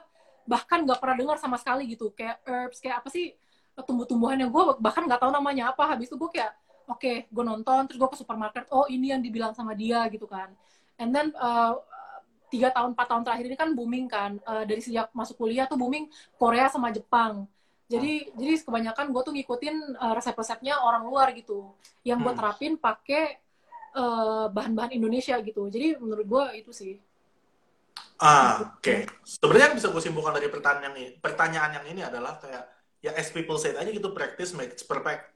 bahkan 0.49 0.81
nggak 0.87 0.97
pernah 0.97 1.15
dengar 1.19 1.37
sama 1.37 1.59
sekali 1.61 1.85
gitu, 1.85 2.09
kayak 2.17 2.41
herbs, 2.49 2.81
kayak 2.81 3.05
apa 3.05 3.09
sih 3.13 3.35
tumbuh-tumbuhan 3.77 4.41
yang 4.41 4.49
gue 4.49 4.63
bahkan 4.81 5.05
nggak 5.05 5.21
tahu 5.21 5.31
namanya 5.31 5.69
apa. 5.75 5.85
Habis 5.93 6.09
itu 6.09 6.17
gue 6.17 6.31
kayak 6.33 6.51
oke 6.89 7.13
gue 7.31 7.43
nonton 7.45 7.87
terus 7.87 7.95
gue 8.01 8.09
ke 8.11 8.17
supermarket 8.19 8.67
oh 8.75 8.83
ini 8.91 9.15
yang 9.15 9.21
dibilang 9.23 9.55
sama 9.55 9.71
dia 9.71 10.03
gitu 10.11 10.27
kan 10.27 10.51
and 10.99 11.15
then 11.15 11.31
uh, 11.39 11.79
tiga 12.51 12.67
tahun 12.67 12.91
empat 12.91 13.07
tahun 13.07 13.23
terakhir 13.23 13.45
ini 13.47 13.55
kan 13.55 13.69
booming 13.71 14.11
kan 14.11 14.35
Uh, 14.43 14.67
dari 14.67 14.83
sejak 14.83 15.07
masuk 15.15 15.39
kuliah 15.39 15.71
tuh 15.71 15.79
booming 15.79 16.11
Korea 16.35 16.67
sama 16.67 16.91
Jepang 16.91 17.47
jadi 17.93 18.11
jadi 18.39 18.53
kebanyakan 18.67 19.05
gue 19.13 19.21
tuh 19.27 19.33
ngikutin 19.37 19.75
uh, 20.03 20.13
resep-resepnya 20.17 20.73
orang 20.87 21.03
luar 21.09 21.27
gitu 21.39 21.59
yang 22.09 22.19
gue 22.25 22.31
Hmm. 22.31 22.39
terapin 22.39 22.73
pakai 22.87 23.23
uh, 24.01 24.45
bahan-bahan 24.55 24.91
Indonesia 24.99 25.35
gitu 25.47 25.61
jadi 25.75 25.87
menurut 26.03 26.25
gue 26.33 26.43
itu 26.61 26.71
sih 26.81 26.93
Ah, 28.21 28.61
oke. 28.61 28.93
Sebenarnya 29.25 29.65
yang 29.73 29.77
bisa 29.81 29.89
gue 29.89 30.03
simpulkan 30.03 30.33
dari 30.37 30.47
pertanyaan 30.53 30.83
yang 30.93 30.95
ini, 31.01 31.07
pertanyaan 31.17 31.71
yang 31.81 31.85
ini 31.91 32.01
adalah 32.05 32.37
kayak 32.37 32.63
ya 33.01 33.11
as 33.17 33.33
people 33.33 33.57
said 33.57 33.73
aja 33.81 33.89
gitu 33.89 34.13
practice 34.13 34.53
makes 34.53 34.85
perfect. 34.85 35.33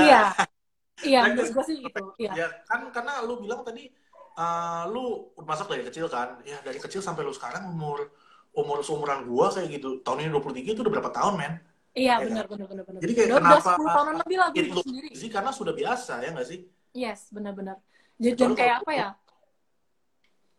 iya 0.00 0.32
iya 1.08 1.20
menurut 1.28 1.50
gue 1.54 1.64
sih 1.68 1.76
gitu 1.84 2.02
iya 2.22 2.32
Ya 2.32 2.46
kan 2.68 2.88
karena 2.94 3.20
lu 3.28 3.40
bilang 3.44 3.60
tadi 3.66 3.92
uh, 4.40 4.88
lu 4.88 5.32
masak 5.44 5.68
dari 5.68 5.84
kecil 5.88 6.08
kan? 6.08 6.40
Ya 6.48 6.58
dari 6.64 6.78
kecil 6.80 7.04
sampai 7.04 7.22
lu 7.28 7.32
sekarang 7.36 7.68
umur 7.68 8.08
umur 8.56 8.80
seumuran 8.84 9.24
gua 9.28 9.52
kayak 9.52 9.68
gitu. 9.80 10.00
Tahun 10.04 10.18
ini 10.24 10.30
23 10.32 10.72
itu 10.76 10.80
udah 10.84 10.92
berapa 10.92 11.12
tahun, 11.12 11.34
men? 11.40 11.54
Iya 11.92 12.16
Ya 12.16 12.24
benar 12.24 12.44
benar 12.46 12.66
benar 12.66 12.84
benar 12.84 13.00
Jadi 13.00 13.12
kayak 13.12 13.28
udah, 13.28 13.38
udah 13.38 13.60
kenapa 13.60 13.70
10 13.76 13.96
tahunan 13.96 14.16
lebih 14.24 14.36
lah 14.36 14.48
gue 14.50 14.82
sendiri 14.82 15.08
easy 15.10 15.28
karena 15.28 15.50
sudah 15.50 15.72
biasa 15.72 16.12
ya 16.18 16.28
nggak 16.30 16.48
sih? 16.48 16.60
yes 16.92 17.20
benar-benar 17.28 17.76
jadi 18.16 18.32
Kecuali 18.32 18.48
dan 18.48 18.56
kayak 18.56 18.72
kalau- 18.72 18.82
apa 18.82 18.92
ya 18.92 19.08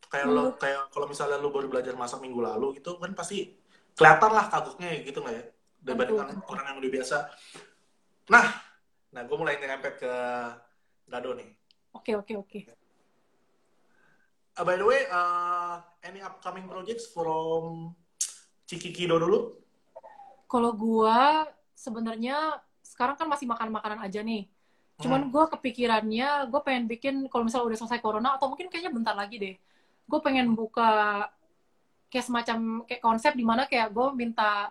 Kayak 0.06 0.28
lo 0.30 0.43
kayak 0.54 0.82
kalau 0.89 1.10
misalnya 1.10 1.38
lu 1.38 1.50
baru 1.50 1.65
belajar 1.67 1.98
masak 1.98 2.22
minggu 2.22 2.38
lalu 2.38 2.78
gitu 2.78 3.02
kan 3.02 3.12
pasti 3.13 3.58
kelihatan 3.93 4.30
lah 4.30 4.46
kagoknya 4.46 5.02
gitu 5.02 5.17
nggak 5.19 5.34
ya? 5.34 5.43
Dibandingkan 5.82 6.38
orang 6.46 6.65
yang 6.69 6.78
udah 6.78 6.91
biasa. 6.93 7.17
Nah, 8.30 8.46
nah 9.10 9.22
gue 9.26 9.34
mulai 9.34 9.58
nyerempet 9.58 9.98
ke 9.98 10.13
Dado 11.04 11.34
nih. 11.34 11.50
oke 11.91 12.12
oke 12.15 12.34
oke 12.38 12.60
Uh, 14.54 14.62
by 14.62 14.78
the 14.78 14.86
way, 14.86 15.02
uh, 15.10 15.82
any 16.06 16.22
upcoming 16.22 16.69
projects 16.69 17.10
from 17.10 17.89
Ciki 18.69 18.93
Kido 18.93 19.17
dulu? 19.17 19.62
Kalau 20.53 20.69
gua 20.77 21.49
sebenarnya 21.73 22.61
sekarang 22.85 23.17
kan 23.17 23.25
masih 23.25 23.49
makan 23.49 23.73
makanan 23.73 24.05
aja 24.05 24.21
nih. 24.21 24.45
Cuman 25.01 25.25
Hmm. 25.25 25.33
gua 25.33 25.49
kepikirannya, 25.49 26.53
gue 26.53 26.61
pengen 26.61 26.85
bikin 26.85 27.25
kalau 27.25 27.41
misalnya 27.49 27.73
udah 27.73 27.79
selesai 27.81 27.97
corona 27.97 28.37
atau 28.37 28.53
mungkin 28.53 28.69
kayaknya 28.69 28.93
bentar 28.93 29.17
lagi 29.17 29.41
deh. 29.41 29.55
Gue 30.05 30.19
pengen 30.21 30.53
buka 30.53 31.25
kayak 32.13 32.25
semacam 32.29 32.85
kayak 32.85 33.01
konsep 33.01 33.33
di 33.33 33.41
mana 33.41 33.65
kayak 33.65 33.89
gue 33.89 34.07
minta 34.13 34.69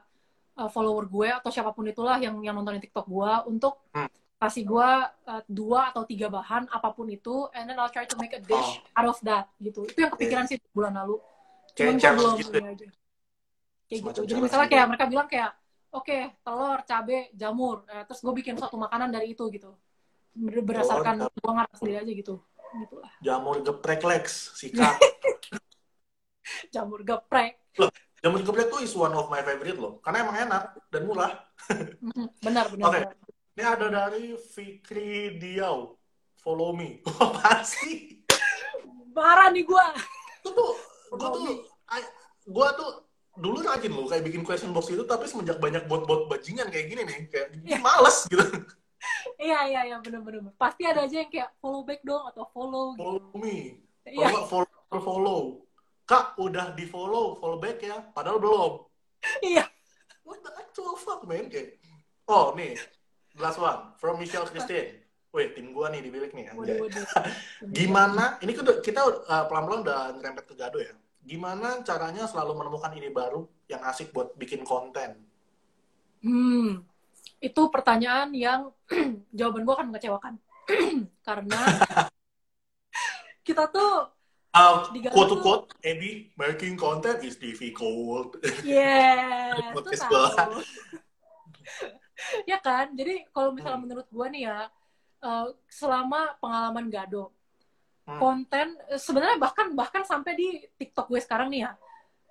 uh, 0.55 0.71
follower 0.71 1.11
gue 1.11 1.27
atau 1.27 1.51
siapa 1.51 1.75
pun 1.75 1.83
itulah 1.91 2.15
yang 2.23 2.39
yang 2.39 2.55
nontonin 2.55 2.79
TikTok 2.79 3.11
gue 3.11 3.33
untuk 3.51 3.83
Hmm. 3.91 4.07
kasih 4.39 4.63
gue 4.63 4.89
uh, 5.27 5.43
dua 5.51 5.91
atau 5.91 6.07
tiga 6.07 6.31
bahan 6.31 6.71
apa 6.71 6.95
pun 6.95 7.11
itu, 7.11 7.51
and 7.55 7.67
then 7.67 7.75
I'll 7.83 7.91
try 7.91 8.07
to 8.07 8.15
make 8.23 8.35
a 8.35 8.43
dish 8.43 8.79
out 8.95 9.11
of 9.11 9.19
that 9.27 9.51
gitu. 9.59 9.83
Itu 9.91 9.99
yang 10.07 10.15
kepikiran 10.15 10.47
sih 10.47 10.63
bulan 10.71 10.95
lalu. 10.95 11.19
Cuman 11.75 11.95
gue 11.99 12.11
belum 12.15 12.33
gitu 12.39 12.51
ini 12.55 12.69
aja. 12.71 12.87
Kayak 13.91 14.01
Semacam 14.03 14.23
gitu. 14.23 14.31
Jadi 14.31 14.41
misalnya 14.43 14.67
gitu. 14.67 14.75
kayak 14.79 14.87
mereka 14.87 15.05
bilang 15.11 15.27
kayak, 15.27 15.51
oke 15.93 16.19
telur, 16.41 16.79
cabe, 16.89 17.29
jamur, 17.37 17.85
Eh, 17.87 18.03
terus 18.09 18.21
gue 18.25 18.35
bikin 18.35 18.57
suatu 18.57 18.81
makanan 18.81 19.13
dari 19.13 19.37
itu 19.37 19.45
gitu. 19.53 19.77
Ber- 20.33 20.65
Berdasarkan 20.65 21.29
gue 21.29 21.53
ngarang 21.53 21.77
sendiri 21.77 21.97
aja 22.01 22.13
gitu. 22.13 22.35
Gitulah. 22.73 23.11
Jamur 23.21 23.61
geprek 23.61 24.01
Lex, 24.01 24.57
sikat. 24.57 24.97
Jamur 26.75 27.05
geprek. 27.05 27.61
Jamur 28.25 28.41
geprek 28.41 28.73
tuh 28.73 28.81
is 28.81 28.97
one 28.97 29.13
of 29.13 29.29
my 29.29 29.45
favorite 29.45 29.77
loh. 29.77 30.01
Karena 30.01 30.25
emang 30.25 30.37
enak 30.49 30.63
dan 30.89 31.03
murah. 31.05 31.33
Benar, 32.41 32.73
benar. 32.73 32.87
Oke. 32.89 32.99
benar. 33.05 33.13
Ini 33.53 33.63
ada 33.69 33.87
dari 33.93 34.33
Fikri 34.41 35.37
Diau. 35.37 36.01
Follow 36.41 36.73
me. 36.73 37.05
Apa 37.21 37.61
sih? 37.61 38.25
Parah 39.13 39.53
nih 39.53 39.69
gue. 39.69 39.87
Itu 40.41 40.51
tuh, 40.57 40.73
gue 41.13 41.19
Follow 41.21 41.37
tuh, 41.37 41.43
me. 41.45 41.55
I- 41.93 42.13
gua 42.49 42.73
tuh 42.73 42.91
rajin 43.83 43.99
loh 43.99 44.07
kayak 44.07 44.23
bikin 44.23 44.43
question 44.47 44.71
box 44.71 44.95
itu 44.95 45.03
tapi 45.03 45.27
semenjak 45.27 45.59
banyak 45.59 45.83
bot-bot 45.91 46.31
bajingan 46.31 46.71
kayak 46.71 46.87
gini 46.87 47.03
nih 47.03 47.19
kayak 47.27 47.47
Iya. 47.67 47.79
males 47.83 48.31
gitu 48.31 48.47
Iya, 49.35 49.67
iya, 49.67 49.81
iya, 49.91 49.97
benar. 49.99 50.23
Pasti 50.55 50.87
ada 50.87 51.03
aja 51.03 51.27
yang 51.27 51.31
kayak 51.35 51.51
follow 51.59 51.83
back 51.83 52.07
dong 52.07 52.23
atau 52.31 52.47
follow 52.55 52.95
gitu. 52.95 53.03
follow 53.03 53.35
me 53.35 53.83
kalau 54.07 54.15
Iya, 54.15 54.29
follow 54.47 55.01
follow 55.03 55.41
kak 56.07 56.39
udah 56.39 56.71
di 56.79 56.87
follow 56.87 57.35
follow 57.43 57.59
back 57.59 57.83
ya 57.83 57.99
padahal 58.15 58.39
belum 58.39 58.73
iya. 59.43 59.67
what 60.23 60.39
the 60.47 60.51
actual 60.55 60.95
fuck 60.95 61.27
man 61.27 61.51
kayak 61.51 61.83
oh 62.31 62.55
nih 62.55 62.79
last 63.43 63.59
one 63.59 63.91
from 63.99 64.23
Michelle 64.23 64.47
Christine 64.47 65.03
Wih, 65.33 65.49
tim 65.57 65.73
gua 65.73 65.89
nih 65.89 66.05
di 66.05 66.13
bilik 66.13 66.37
nih. 66.37 66.53
anjay. 66.53 66.77
Waduh, 66.77 66.93
waduh. 66.93 67.05
Gimana? 67.81 68.37
Ini 68.45 68.53
kita, 68.53 68.85
kita 68.85 69.01
uh, 69.01 69.49
pelan-pelan 69.49 69.81
udah 69.81 70.13
ngerempet 70.21 70.45
ke 70.45 70.53
Gado 70.53 70.77
ya. 70.77 70.93
Gimana 71.23 71.81
caranya 71.87 72.27
selalu 72.27 72.59
menemukan 72.59 72.93
ide 72.99 73.11
baru 73.15 73.47
yang 73.71 73.83
asik 73.87 74.11
buat 74.11 74.35
bikin 74.35 74.67
konten? 74.67 75.23
Hmm, 76.23 76.83
itu 77.39 77.63
pertanyaan 77.71 78.35
yang 78.35 78.75
jawaban 79.39 79.63
gue 79.63 79.75
akan 79.75 79.87
mengecewakan. 79.95 80.35
Karena 81.27 81.61
kita 83.47 83.67
tuh 83.71 84.11
Uh, 84.53 84.85
Garuda 84.93 85.17
quote 85.17 85.31
to 85.33 85.37
quote, 85.41 85.65
Eddie, 85.81 86.29
making 86.37 86.77
content 86.77 87.25
is 87.25 87.41
difficult. 87.41 88.37
Tahu. 90.05 90.13
gua. 90.13 90.61
ya 92.51 92.61
kan? 92.61 92.93
Jadi 92.93 93.25
kalau 93.33 93.57
misalnya 93.57 93.81
Hmm. 93.81 93.85
menurut 93.89 94.07
gua 94.13 94.29
nih 94.29 94.45
ya, 94.45 94.69
eh, 95.25 95.47
selama 95.73 96.37
pengalaman 96.37 96.93
Gado, 96.93 97.33
Hmm. 98.03 98.19
konten 98.19 98.75
eh, 98.91 98.99
sebenarnya 98.99 99.39
bahkan 99.39 99.71
bahkan 99.79 100.03
sampai 100.03 100.35
di 100.35 100.49
TikTok 100.75 101.07
gue 101.07 101.23
sekarang 101.23 101.47
nih 101.55 101.63
ya, 101.63 101.73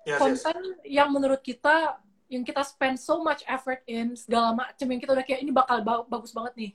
Yes, 0.02 0.08
yes. 0.08 0.20
konten 0.20 0.56
yang 0.84 1.08
menurut 1.08 1.40
kita 1.40 1.96
yang 2.28 2.44
kita 2.44 2.60
spend 2.60 3.00
so 3.00 3.24
much 3.24 3.40
effort 3.48 3.80
in 3.88 4.12
segala 4.12 4.52
macam 4.52 4.84
yang 4.84 5.00
kita 5.00 5.12
udah 5.16 5.24
kayak 5.24 5.40
ini 5.40 5.48
bakal 5.48 5.80
ba- 5.80 6.04
bagus 6.04 6.32
banget 6.32 6.52
nih, 6.56 6.70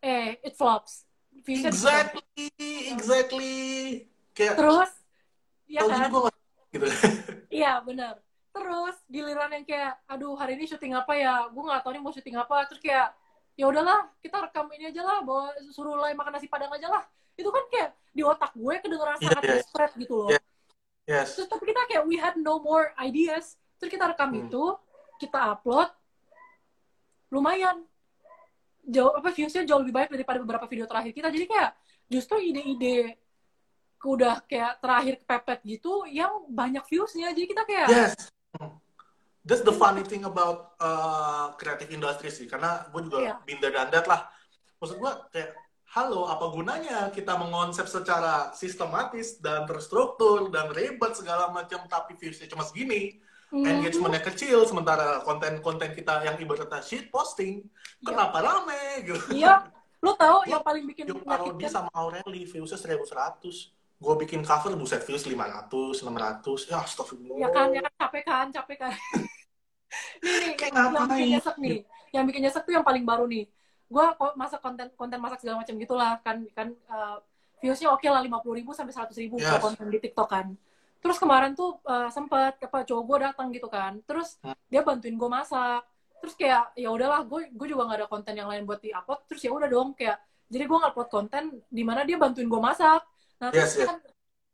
eh 0.00 0.42
it 0.42 0.54
flops. 0.54 1.06
Viewsnya 1.42 1.70
Exactly, 1.70 2.50
exactly. 2.90 3.54
Kayak 4.30 4.58
Terus, 4.58 4.90
ya 5.66 5.80
kan? 5.82 6.06
gue 6.06 6.20
nggak- 6.22 6.38
gitu. 6.70 6.86
Iya 7.62 7.78
benar. 7.82 8.18
Terus 8.52 8.96
giliran 9.06 9.50
yang 9.52 9.64
kayak, 9.64 10.02
aduh 10.06 10.34
hari 10.34 10.54
ini 10.54 10.66
syuting 10.66 10.94
apa 10.94 11.14
ya? 11.14 11.46
Gue 11.46 11.62
nggak 11.62 11.82
tahu 11.82 11.92
nih 11.94 12.02
mau 12.02 12.10
syuting 12.10 12.36
apa. 12.36 12.66
Terus 12.68 12.80
kayak, 12.80 13.14
ya 13.54 13.64
udahlah 13.68 14.10
kita 14.18 14.38
rekam 14.40 14.66
ini 14.72 14.88
aja 14.88 15.02
lah, 15.02 15.18
bawa 15.22 15.50
suruh 15.70 15.94
Lai 15.94 16.12
makan 16.12 16.36
nasi 16.36 16.46
padang 16.46 16.70
aja 16.72 16.88
lah. 16.88 17.04
Itu 17.36 17.48
kan 17.48 17.64
kayak 17.72 17.90
di 18.12 18.22
otak 18.22 18.52
gue 18.52 18.74
kedengeran 18.80 19.16
Iya, 19.18 19.26
sangat 19.28 19.42
iya. 19.42 19.52
desperate 19.56 19.94
gitu 19.96 20.14
loh. 20.14 20.28
Iya. 20.30 20.40
Yes. 21.02 21.28
Terus 21.34 21.48
tapi 21.50 21.64
kita 21.66 21.80
kayak 21.88 22.02
we 22.06 22.16
had 22.16 22.36
no 22.38 22.62
more 22.62 22.92
ideas. 23.00 23.56
Terus 23.80 23.90
kita 23.90 24.06
rekam 24.14 24.30
Hmm. 24.30 24.46
itu, 24.46 24.64
kita 25.18 25.58
upload, 25.58 25.90
lumayan. 27.32 27.82
Jauh 28.82 29.14
apa 29.14 29.30
viewsnya 29.30 29.62
jauh 29.62 29.78
lebih 29.82 29.94
baik 29.94 30.10
daripada 30.10 30.38
beberapa 30.42 30.66
video 30.66 30.86
terakhir 30.90 31.14
kita. 31.14 31.28
Jadi 31.30 31.46
kayak 31.46 31.70
justru 32.10 32.38
ide-ide 32.42 33.18
udah 34.02 34.42
kayak 34.50 34.82
terakhir 34.82 35.14
kepepet 35.22 35.60
gitu 35.62 36.02
yang 36.10 36.42
banyak 36.50 36.82
viewsnya. 36.90 37.30
Jadi 37.30 37.46
kita 37.46 37.62
kayak 37.62 37.88
Yes. 37.88 38.14
That's 39.42 39.66
the 39.66 39.74
funny 39.74 40.06
thing 40.06 40.22
about 40.22 40.78
uh, 40.78 41.50
creative 41.58 41.90
industry 41.90 42.30
sih, 42.30 42.46
karena 42.46 42.86
gue 42.94 43.00
juga 43.10 43.18
Iya. 43.18 43.34
binda 43.42 43.68
dandat 43.74 44.06
lah. 44.06 44.30
Maksud 44.78 45.02
gue 45.02 45.12
kayak, 45.34 45.50
halo, 45.92 46.24
apa 46.24 46.48
gunanya 46.48 47.12
kita 47.12 47.36
mengonsep 47.36 47.84
secara 47.84 48.48
sistematis 48.56 49.36
dan 49.44 49.68
terstruktur 49.68 50.48
dan 50.48 50.72
ribet 50.72 51.12
segala 51.12 51.52
macam, 51.52 51.84
tapi 51.84 52.16
viewsnya 52.16 52.48
cuma 52.48 52.64
segini, 52.64 53.20
Mhm. 53.52 53.68
engagementnya 53.68 54.24
kecil, 54.24 54.64
sementara 54.64 55.20
konten-konten 55.20 55.92
kita 55.92 56.24
yang 56.24 56.40
ibaratnya 56.40 56.80
shit 56.80 57.12
posting, 57.12 57.68
Iya. 58.00 58.06
kenapa 58.08 58.38
rame 58.40 58.82
gitu? 59.04 59.20
Iya, 59.36 59.68
lo 60.00 60.16
tau 60.16 60.40
yang 60.48 60.64
paling 60.64 60.88
bikin 60.88 61.12
menyakitkan? 61.12 61.68
sama 61.68 61.90
Aureli, 61.92 62.48
viewsnya 62.48 62.80
1100. 62.80 63.76
Gue 64.02 64.14
bikin 64.18 64.42
cover, 64.42 64.74
buset 64.74 65.04
views 65.06 65.22
500, 65.28 66.02
600. 66.02 66.66
Ya, 66.66 66.82
astagfirullah. 66.82 67.38
Ya 67.38 67.48
kan, 67.54 67.68
ya 67.70 67.80
kan, 67.86 67.92
capek 68.00 68.22
kan, 68.26 68.46
capek 68.50 68.76
kan. 68.80 68.92
nih, 70.24 70.32
nih, 70.40 70.52
Kayak 70.56 70.72
yang 70.74 70.90
ngapain? 70.90 71.06
bikin 71.12 71.28
nyesek 71.36 71.56
nih. 71.60 71.78
Yang 72.10 72.24
bikin 72.32 72.40
nyesek 72.48 72.62
tuh 72.66 72.74
yang 72.74 72.82
paling 72.82 73.04
baru 73.04 73.28
nih. 73.28 73.44
Gue 73.92 74.06
masak 74.34 74.64
konten 74.64 74.88
konten 74.96 75.20
masak 75.20 75.44
segala 75.44 75.60
macam 75.60 75.74
gitulah 75.76 76.16
kan 76.24 76.36
kan 76.56 76.68
uh, 76.88 77.20
viewsnya 77.60 77.92
oke 77.92 78.08
lah 78.08 78.24
50 78.24 78.58
ribu 78.58 78.72
sampai 78.72 78.94
100 78.96 79.12
ribu 79.20 79.36
Yes. 79.36 79.60
konten 79.60 79.86
di 79.86 80.00
TikTok 80.00 80.28
kan. 80.28 80.46
Terus 80.98 81.18
kemarin 81.18 81.52
tuh 81.52 81.76
uh, 81.84 82.08
sempet 82.08 82.56
apa 82.58 82.78
cowok 82.82 83.02
gue 83.04 83.18
datang 83.20 83.46
gitu 83.52 83.68
kan. 83.68 84.00
Terus 84.02 84.40
Hmm. 84.40 84.56
dia 84.66 84.80
bantuin 84.80 85.14
gue 85.14 85.30
masak. 85.30 85.84
Terus 86.18 86.34
kayak 86.34 86.72
ya 86.74 86.88
udahlah 86.88 87.20
gue 87.22 87.50
gue 87.50 87.66
juga 87.68 87.90
gak 87.90 87.98
ada 88.00 88.08
konten 88.08 88.32
yang 88.32 88.48
lain 88.48 88.64
buat 88.64 88.78
di 88.78 88.90
upload. 88.90 89.26
Terus 89.28 89.42
ya 89.42 89.50
udah 89.52 89.68
dong 89.68 89.92
kayak 89.92 90.16
jadi 90.48 90.64
gue 90.64 90.78
ngupload 90.78 91.08
konten 91.08 91.42
di 91.66 91.82
mana 91.82 92.02
dia 92.02 92.16
bantuin 92.16 92.48
gue 92.48 92.62
masak. 92.62 93.02
Nah 93.42 93.50
terus 93.50 93.74
Yes, 93.74 93.82
yes. 93.82 93.88
kan 93.90 93.96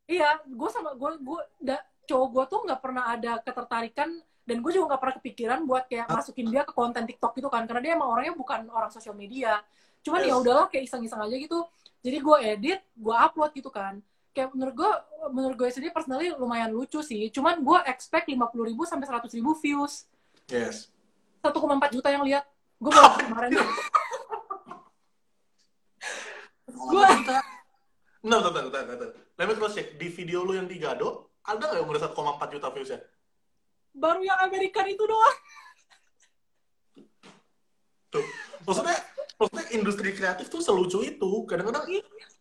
iya 0.08 0.28
gue 0.42 0.70
sama 0.72 0.96
gue 0.96 1.10
gue 1.20 1.40
da, 1.60 1.76
cowok 2.04 2.28
gue 2.32 2.44
tuh 2.48 2.60
nggak 2.64 2.80
pernah 2.80 3.04
ada 3.06 3.32
ketertarikan 3.38 4.08
dan 4.48 4.56
gue 4.58 4.72
juga 4.72 4.84
nggak 4.88 5.00
pernah 5.00 5.16
kepikiran 5.20 5.58
buat 5.62 5.84
kayak 5.84 6.08
masukin 6.08 6.48
dia 6.48 6.64
ke 6.64 6.72
konten 6.72 7.04
TikTok 7.04 7.36
gitu 7.36 7.46
kan 7.46 7.68
karena 7.68 7.80
dia 7.80 7.92
emang 7.92 8.08
orangnya 8.08 8.32
bukan 8.32 8.64
orang 8.68 8.88
sosial 8.88 9.12
media 9.12 9.60
cuman 10.00 10.24
Yes. 10.24 10.28
ya 10.30 10.34
udahlah 10.36 10.66
kayak 10.66 10.88
iseng-iseng 10.88 11.20
aja 11.20 11.36
gitu 11.36 11.58
jadi 12.00 12.16
gue 12.16 12.36
edit 12.48 12.80
gue 12.94 13.12
upload 13.12 13.52
gitu 13.52 13.68
kan 13.68 14.00
kayak 14.32 14.48
menurut 14.50 14.74
gue 14.74 14.90
menurut 15.28 15.56
gue 15.56 15.68
sendiri 15.68 15.90
personally 15.90 16.32
lumayan 16.32 16.70
lucu 16.70 16.98
sih 17.00 17.28
cuman 17.28 17.60
gue 17.60 17.78
expect 17.84 18.24
50 18.24 18.40
ribu 18.64 18.82
sampai 18.82 19.04
100 19.04 19.28
ribu 19.34 19.52
views 19.54 20.08
Yes. 20.48 20.88
1,4 21.38 21.52
juta 21.92 22.08
yang 22.08 22.24
lihat 22.24 22.48
gue 22.78 22.88
baru 22.88 23.20
kemarin 23.20 23.50
Gua- 26.68 27.10
Bentar, 28.18 28.42
bentar, 28.42 28.62
bentar, 28.62 28.82
bentar. 28.84 29.08
Let 29.36 29.46
me 29.46 29.54
cross 29.54 29.72
check. 29.72 29.94
Di 29.94 30.10
video 30.10 30.42
lu 30.42 30.52
yang 30.52 30.66
di 30.66 30.76
Gado, 30.76 31.32
ada 31.40 31.58
nggak 31.60 31.80
yang 31.80 31.88
udah 31.88 32.02
1,4 32.04 32.14
juta 32.50 32.66
views-nya? 32.68 32.98
Baru 33.90 34.20
yang 34.20 34.38
Amerika 34.42 34.84
itu 34.84 35.00
doang 35.00 35.38
Tuh. 38.08 38.24
Maksudnya, 38.64 38.96
maksudnya 39.36 39.66
industri 39.70 40.10
kreatif 40.12 40.48
tuh 40.48 40.64
selucu 40.64 41.04
itu. 41.04 41.44
Kadang-kadang, 41.44 41.84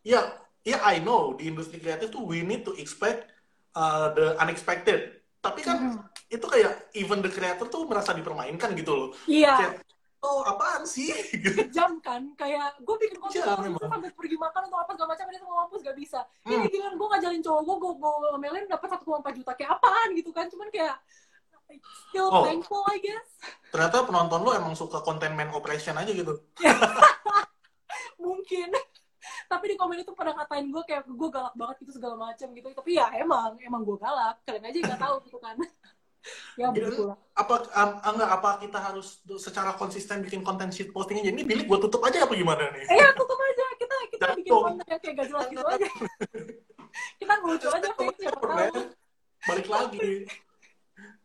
ya, 0.00 0.20
ya 0.64 0.78
I 0.82 0.96
know, 0.98 1.36
di 1.36 1.44
industri 1.44 1.76
kreatif 1.76 2.08
tuh 2.08 2.24
we 2.24 2.40
need 2.40 2.64
to 2.64 2.72
expect 2.74 3.28
uh, 3.74 4.08
the 4.12 4.32
unexpected. 4.38 5.20
Tapi 5.38 5.60
kan, 5.60 5.76
Mhm. 5.76 6.00
itu 6.32 6.46
kayak 6.48 6.88
even 6.94 7.20
the 7.20 7.28
creator 7.28 7.64
tuh 7.64 7.84
merasa 7.84 8.12
dipermainkan 8.12 8.72
gitu 8.74 8.92
loh. 8.92 9.08
iya 9.24 9.54
Kayak, 9.54 9.72
oh 10.18 10.40
apaan 10.42 10.82
sih? 10.82 11.12
Jam 11.68 12.00
kan 12.00 12.32
kayak 12.34 12.80
gue 12.80 12.96
bikin 12.98 13.20
konten 13.20 13.44
sampai 13.78 14.10
pergi 14.10 14.36
makan 14.36 14.62
atau 14.66 14.78
apa 14.78 14.90
segala 14.92 15.08
macam 15.12 15.26
ini 15.28 15.38
semua 15.38 15.56
mampus 15.62 15.80
gak 15.80 15.96
bisa 15.96 16.20
Hmm. 16.42 16.58
ini 16.58 16.66
giliran 16.66 16.96
gue 16.96 17.06
ngajalin 17.06 17.40
cowok 17.40 17.60
gue 17.62 17.76
gue 17.78 17.92
gue 17.94 18.28
ngomelin 18.28 18.64
dapat 18.66 18.88
1,4 18.90 19.36
juta 19.36 19.52
kayak 19.54 19.70
apaan 19.78 20.08
gitu 20.12 20.30
kan 20.32 20.48
cuman 20.48 20.68
kayak 20.68 20.96
still 21.76 22.28
Oh. 22.32 22.44
thankful 22.44 22.82
I 22.88 22.98
guess. 23.00 23.28
Ternyata 23.68 24.08
penonton 24.08 24.40
lu 24.40 24.50
emang 24.56 24.72
suka 24.72 25.04
konten 25.04 25.36
man 25.36 25.52
operation 25.52 25.96
aja 25.96 26.08
gitu. 26.08 26.34
mungkin. 28.24 28.72
Tapi 29.48 29.64
di 29.72 29.76
komen 29.80 30.00
itu 30.04 30.12
pada 30.12 30.36
ngatain 30.36 30.68
gue 30.68 30.82
kayak 30.84 31.08
gue 31.08 31.28
galak 31.32 31.54
banget 31.56 31.76
gitu 31.84 31.92
segala 31.96 32.16
macam 32.16 32.48
gitu. 32.52 32.68
Tapi 32.72 32.90
ya 32.96 33.12
emang 33.16 33.56
emang 33.60 33.82
gue 33.84 33.96
galak. 34.00 34.40
Kalian 34.44 34.68
aja 34.68 34.78
nggak 34.92 35.00
tahu 35.00 35.16
gitu 35.28 35.38
kan. 35.40 35.56
Ya 36.58 36.68
lah. 36.68 37.16
apa 37.38 37.54
um, 37.72 37.90
enggak 38.04 38.28
apa 38.28 38.50
kita 38.60 38.76
harus 38.82 39.22
secara 39.38 39.72
konsisten 39.78 40.20
bikin 40.20 40.42
konten 40.44 40.68
shit 40.68 40.92
posting 40.92 41.22
aja? 41.22 41.30
Ini 41.32 41.46
bilik 41.46 41.64
gua 41.64 41.80
tutup 41.80 42.04
aja 42.04 42.26
apa 42.26 42.34
gimana 42.36 42.68
nih? 42.74 42.84
Eh 42.84 42.96
ya 43.00 43.08
tutup 43.16 43.38
aja. 43.38 43.64
Kita 43.80 43.96
kita 44.12 44.26
bikin 44.36 44.52
konten 44.52 44.84
yang 44.84 45.00
kayak 45.00 45.14
gak 45.14 45.28
jelas 45.30 45.46
gitu 45.48 45.64
aja. 45.64 45.88
Kita 47.22 47.32
ngelucu 47.38 47.68
aja 47.70 47.88
balik 49.46 49.68
lagi 49.70 50.26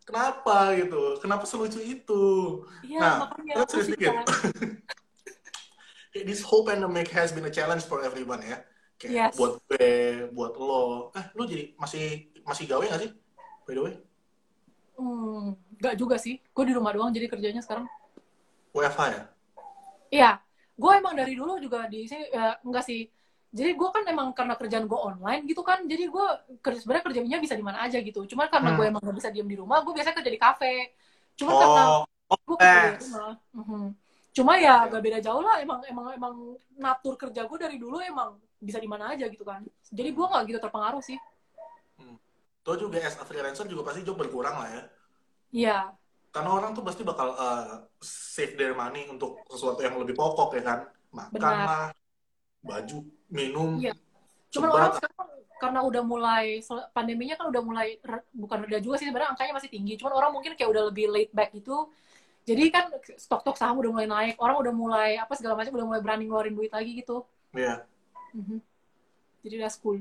kenapa 0.04 0.76
gitu 0.76 1.20
kenapa 1.20 1.44
selucu 1.44 1.80
itu 1.80 2.24
iya 2.84 3.00
Nah, 3.00 3.16
makanya 3.28 3.64
pusing 3.64 3.84
sedikit. 3.88 4.14
this 6.28 6.44
whole 6.46 6.64
pandemic 6.64 7.10
has 7.10 7.32
been 7.32 7.46
a 7.46 7.50
challenge 7.50 7.84
for 7.84 8.04
everyone 8.06 8.40
ya 8.40 8.62
kayak 9.02 9.12
Yes. 9.12 9.34
buat 9.36 9.60
gue 9.66 9.90
buat 10.32 10.54
lo 10.56 11.10
eh 11.12 11.26
lu 11.34 11.44
jadi 11.44 11.74
masih 11.76 12.30
masih 12.44 12.70
gawe 12.70 12.84
gak 12.86 13.02
sih 13.02 13.12
by 13.66 13.74
the 13.74 13.82
way 13.82 13.96
Hmm, 14.94 15.58
gak 15.82 15.98
juga 15.98 16.22
sih. 16.22 16.38
Gue 16.54 16.70
di 16.70 16.74
rumah 16.78 16.94
doang 16.94 17.10
jadi 17.10 17.26
kerjanya 17.26 17.66
sekarang. 17.66 17.90
WFH 18.70 19.02
ya 19.10 19.24
Iya, 20.14 20.32
gue 20.78 20.92
emang 20.94 21.18
dari 21.18 21.34
dulu 21.34 21.58
juga 21.58 21.90
di 21.90 22.06
sini 22.06 22.30
ya, 22.30 22.62
enggak 22.62 22.86
sih. 22.86 23.10
Jadi 23.54 23.72
gue 23.78 23.90
kan 23.94 24.02
emang 24.10 24.34
karena 24.34 24.58
kerjaan 24.58 24.90
gue 24.90 24.98
online 24.98 25.46
gitu 25.46 25.62
kan, 25.62 25.86
jadi 25.86 26.10
gue 26.10 26.26
kerja 26.58 26.80
sebenarnya 26.82 27.06
kerjanya 27.06 27.38
bisa 27.38 27.54
di 27.54 27.62
mana 27.62 27.86
aja 27.86 28.02
gitu. 28.02 28.26
Cuman 28.26 28.50
karena 28.50 28.74
Hmm. 28.74 28.78
gue 28.82 28.86
emang 28.90 29.02
gak 29.06 29.14
bisa 29.22 29.30
diem 29.30 29.46
di 29.46 29.58
rumah, 29.62 29.86
gue 29.86 29.94
biasanya 29.94 30.18
kerja 30.18 30.32
di 30.34 30.42
kafe. 30.42 30.74
Cuman 31.38 31.54
karena 31.62 31.84
oh 31.86 32.04
oh 32.34 32.40
gue 32.50 32.56
kerja 32.58 32.82
di 32.98 33.00
rumah. 33.06 33.32
Mhm. 33.54 33.84
Cuma 34.34 34.54
ya 34.58 34.90
gak 34.90 35.04
beda 35.06 35.20
jauh 35.22 35.46
lah. 35.46 35.62
Emang 35.62 35.86
emang 35.86 36.06
emang 36.18 36.34
natur 36.82 37.14
kerja 37.14 37.46
gue 37.46 37.58
dari 37.62 37.78
dulu 37.78 38.02
emang 38.02 38.42
bisa 38.58 38.82
di 38.82 38.90
mana 38.90 39.14
aja 39.14 39.30
gitu 39.30 39.46
kan. 39.46 39.62
Jadi 39.94 40.10
gue 40.10 40.26
gak 40.26 40.44
gitu 40.50 40.58
terpengaruh 40.58 41.04
sih. 41.06 41.22
Tuh 42.64 42.80
juga 42.80 42.96
as 43.04 43.20
a 43.20 43.28
freelancer 43.28 43.68
juga 43.68 43.92
pasti 43.92 44.08
job 44.08 44.16
berkurang 44.16 44.56
lah 44.56 44.70
ya 44.72 44.84
Iya, 45.54 45.80
karena 46.34 46.50
orang 46.50 46.74
tuh 46.74 46.82
pasti 46.82 47.06
bakal 47.06 47.38
uh, 47.38 47.86
save 48.02 48.58
their 48.58 48.74
money 48.74 49.06
untuk 49.06 49.38
sesuatu 49.46 49.86
yang 49.86 50.00
lebih 50.02 50.18
pokok 50.18 50.58
ya 50.58 50.64
kan 50.66 50.80
makan 51.14 51.38
Benar. 51.38 51.68
lah 51.70 51.86
baju 52.64 52.98
minum 53.34 53.82
Iya. 53.82 53.94
Cuman 54.54 54.70
orang 54.70 54.94
sekarang 55.02 55.28
karena 55.58 55.80
udah 55.82 56.04
mulai 56.06 56.60
pandeminya 56.94 57.36
kan 57.40 57.48
udah 57.50 57.62
mulai 57.64 57.98
bukan 58.36 58.58
reda 58.68 58.78
juga 58.84 59.00
sih 59.02 59.08
sebenarnya 59.10 59.34
angkanya 59.34 59.54
masih 59.58 59.72
tinggi. 59.74 59.98
Cuman 59.98 60.14
orang 60.14 60.32
mungkin 60.36 60.54
kayak 60.54 60.70
udah 60.70 60.84
lebih 60.94 61.10
laid 61.10 61.32
back 61.34 61.50
gitu. 61.56 61.90
Jadi 62.44 62.70
kan 62.70 62.92
stok-stok 63.16 63.56
saham 63.56 63.80
udah 63.80 63.90
mulai 63.90 64.08
naik, 64.08 64.36
orang 64.38 64.60
udah 64.60 64.74
mulai 64.76 65.10
apa 65.16 65.32
segala 65.40 65.56
macam 65.56 65.74
udah 65.74 65.88
mulai 65.88 66.02
berani 66.04 66.28
ngeluarin 66.28 66.54
duit 66.54 66.72
lagi 66.76 66.92
gitu. 67.00 67.24
Iya. 67.56 67.88
Mhm. 68.36 68.60
Jadi 69.48 69.54
udah 69.64 69.72
cool. 69.80 70.00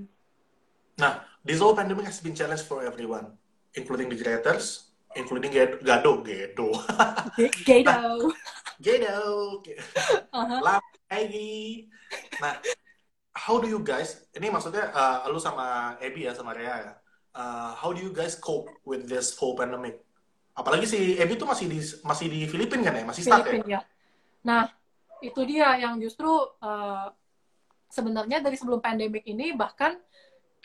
Nah, 0.99 1.23
this 1.47 1.63
whole 1.63 1.73
pandemic 1.79 2.05
has 2.11 2.19
been 2.19 2.35
challenge 2.35 2.67
for 2.67 2.83
everyone, 2.83 3.39
including 3.79 4.11
the 4.11 4.19
creators, 4.19 4.91
including 5.15 5.55
Ged- 5.55 5.81
Gado, 5.87 6.21
Gedo, 6.27 6.75
Gado. 7.65 8.35
Gedo, 8.83 9.23
Aha. 10.35 10.57
lagi. 10.67 11.87
Nah, 12.43 12.59
how 13.33 13.57
do 13.57 13.67
you 13.69 13.81
guys 13.81 14.29
ini 14.37 14.53
maksudnya 14.53 14.93
uh, 14.93 15.25
lu 15.29 15.41
sama 15.41 15.97
Ebi 15.99 16.29
ya 16.29 16.33
sama 16.37 16.53
Rea 16.53 16.77
ya 16.85 16.93
uh, 17.33 17.73
how 17.77 17.91
do 17.93 18.01
you 18.01 18.13
guys 18.13 18.37
cope 18.37 18.69
with 18.85 19.09
this 19.09 19.33
whole 19.37 19.57
pandemic 19.57 20.05
apalagi 20.53 20.85
si 20.85 21.17
Ebi 21.17 21.41
tuh 21.41 21.49
masih 21.49 21.65
di 21.69 21.81
masih 22.05 22.27
di 22.29 22.41
Filipina 22.45 22.93
kan 22.93 23.01
ya 23.01 23.05
masih 23.09 23.23
stuck 23.25 23.49
ya 23.49 23.65
ya. 23.65 23.81
Nah, 24.43 24.69
itu 25.23 25.39
dia 25.49 25.79
yang 25.81 25.97
justru 26.03 26.29
uh, 26.61 27.09
sebenarnya 27.89 28.43
dari 28.43 28.59
sebelum 28.59 28.83
pandemik 28.83 29.23
ini 29.25 29.55
bahkan 29.57 29.97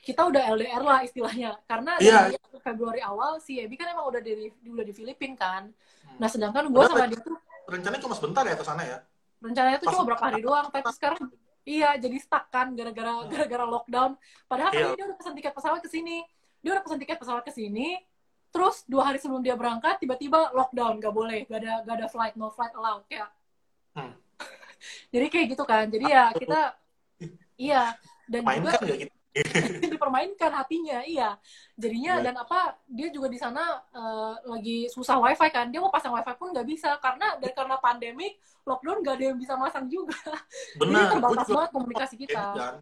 kita 0.01 0.27
udah 0.27 0.43
LDR 0.55 0.83
lah 0.83 0.99
istilahnya 1.05 1.55
karena 1.69 1.95
Iya. 2.03 2.33
dari 2.33 2.35
Februari 2.59 2.99
awal 2.99 3.39
si 3.39 3.61
Ebi 3.63 3.77
kan 3.79 3.93
emang 3.93 4.11
udah 4.11 4.19
di 4.19 4.49
udah 4.65 4.83
di 4.83 4.93
Filipina 4.97 5.37
kan. 5.39 5.63
Hmm. 5.71 6.17
Nah, 6.19 6.27
sedangkan 6.27 6.67
gue 6.67 6.83
sama 6.83 7.05
dia 7.07 7.21
tuh 7.21 7.37
rencananya 7.69 8.01
cuma 8.03 8.15
sebentar 8.17 8.43
ya 8.43 8.55
ke 8.59 8.65
sana 8.65 8.83
ya 8.83 8.97
rencananya 9.37 9.77
tuh 9.77 9.87
Pas- 9.87 9.93
cuma 9.93 10.03
berapa 10.09 10.23
hari 10.25 10.41
doang, 10.41 10.67
tapi 10.73 10.89
sekarang 10.97 11.21
iya 11.67 11.99
jadi 11.99 12.15
stuck 12.23 12.47
kan 12.47 12.71
gara-gara 12.71 13.11
Hmm. 13.11 13.27
gara-gara 13.27 13.65
lockdown. 13.67 14.15
Padahal 14.47 14.71
Iya. 14.71 14.79
tadi 14.79 14.91
dia 14.95 15.05
udah 15.11 15.17
pesan 15.19 15.33
tiket 15.35 15.53
pesawat 15.53 15.79
ke 15.83 15.89
sini. 15.91 16.17
Dia 16.63 16.71
udah 16.79 16.83
pesan 16.87 16.99
tiket 17.03 17.17
pesawat 17.19 17.43
ke 17.43 17.51
sini. 17.51 17.99
Terus 18.47 18.87
dua 18.87 19.11
hari 19.11 19.19
sebelum 19.19 19.43
dia 19.43 19.59
berangkat 19.59 19.99
tiba-tiba 19.99 20.55
lockdown 20.55 21.03
gak 21.03 21.11
boleh, 21.11 21.43
gak 21.51 21.59
ada 21.59 21.73
gak 21.83 21.95
ada 21.99 22.07
flight, 22.07 22.39
no 22.39 22.47
flight 22.55 22.71
allowed 22.71 23.03
kayak. 23.11 23.27
Hmm. 23.91 24.15
jadi 25.13 25.25
kayak 25.27 25.45
gitu 25.51 25.63
kan. 25.67 25.91
Jadi 25.91 26.05
ya 26.07 26.31
kita 26.31 26.79
iya 27.59 27.91
dan 28.31 28.41
juga 28.47 28.47
mainkan 28.47 28.81
ya 28.87 28.95
gitu 29.03 29.16
dipermainkan 29.93 30.51
hatinya 30.53 31.01
iya. 31.03 31.35
Jadinya 31.77 32.19
Iya. 32.19 32.25
dan 32.25 32.35
apa 32.41 32.77
dia 32.87 33.07
juga 33.13 33.27
di 33.29 33.37
sana 33.37 33.81
eh, 33.93 34.33
lagi 34.47 34.77
susah 34.89 35.17
wifi 35.21 35.47
kan. 35.53 35.69
Dia 35.69 35.79
mau 35.83 35.93
pasang 35.93 36.13
wifi 36.13 36.33
pun 36.35 36.49
nggak 36.53 36.67
bisa 36.67 36.95
karena 36.97 37.37
dari 37.37 37.53
karena 37.53 37.77
pandemik 37.77 38.37
lockdown 38.65 38.99
nggak 39.05 39.15
ada 39.19 39.25
yang 39.33 39.37
bisa 39.39 39.53
masang 39.55 39.85
juga. 39.87 40.15
Jadi 40.77 40.79
benar. 40.79 41.07
Gue 41.07 41.13
terbatas 41.21 41.47
banget 41.47 41.71
komunikasi 41.71 42.15
kita. 42.17 42.43
kan 42.55 42.75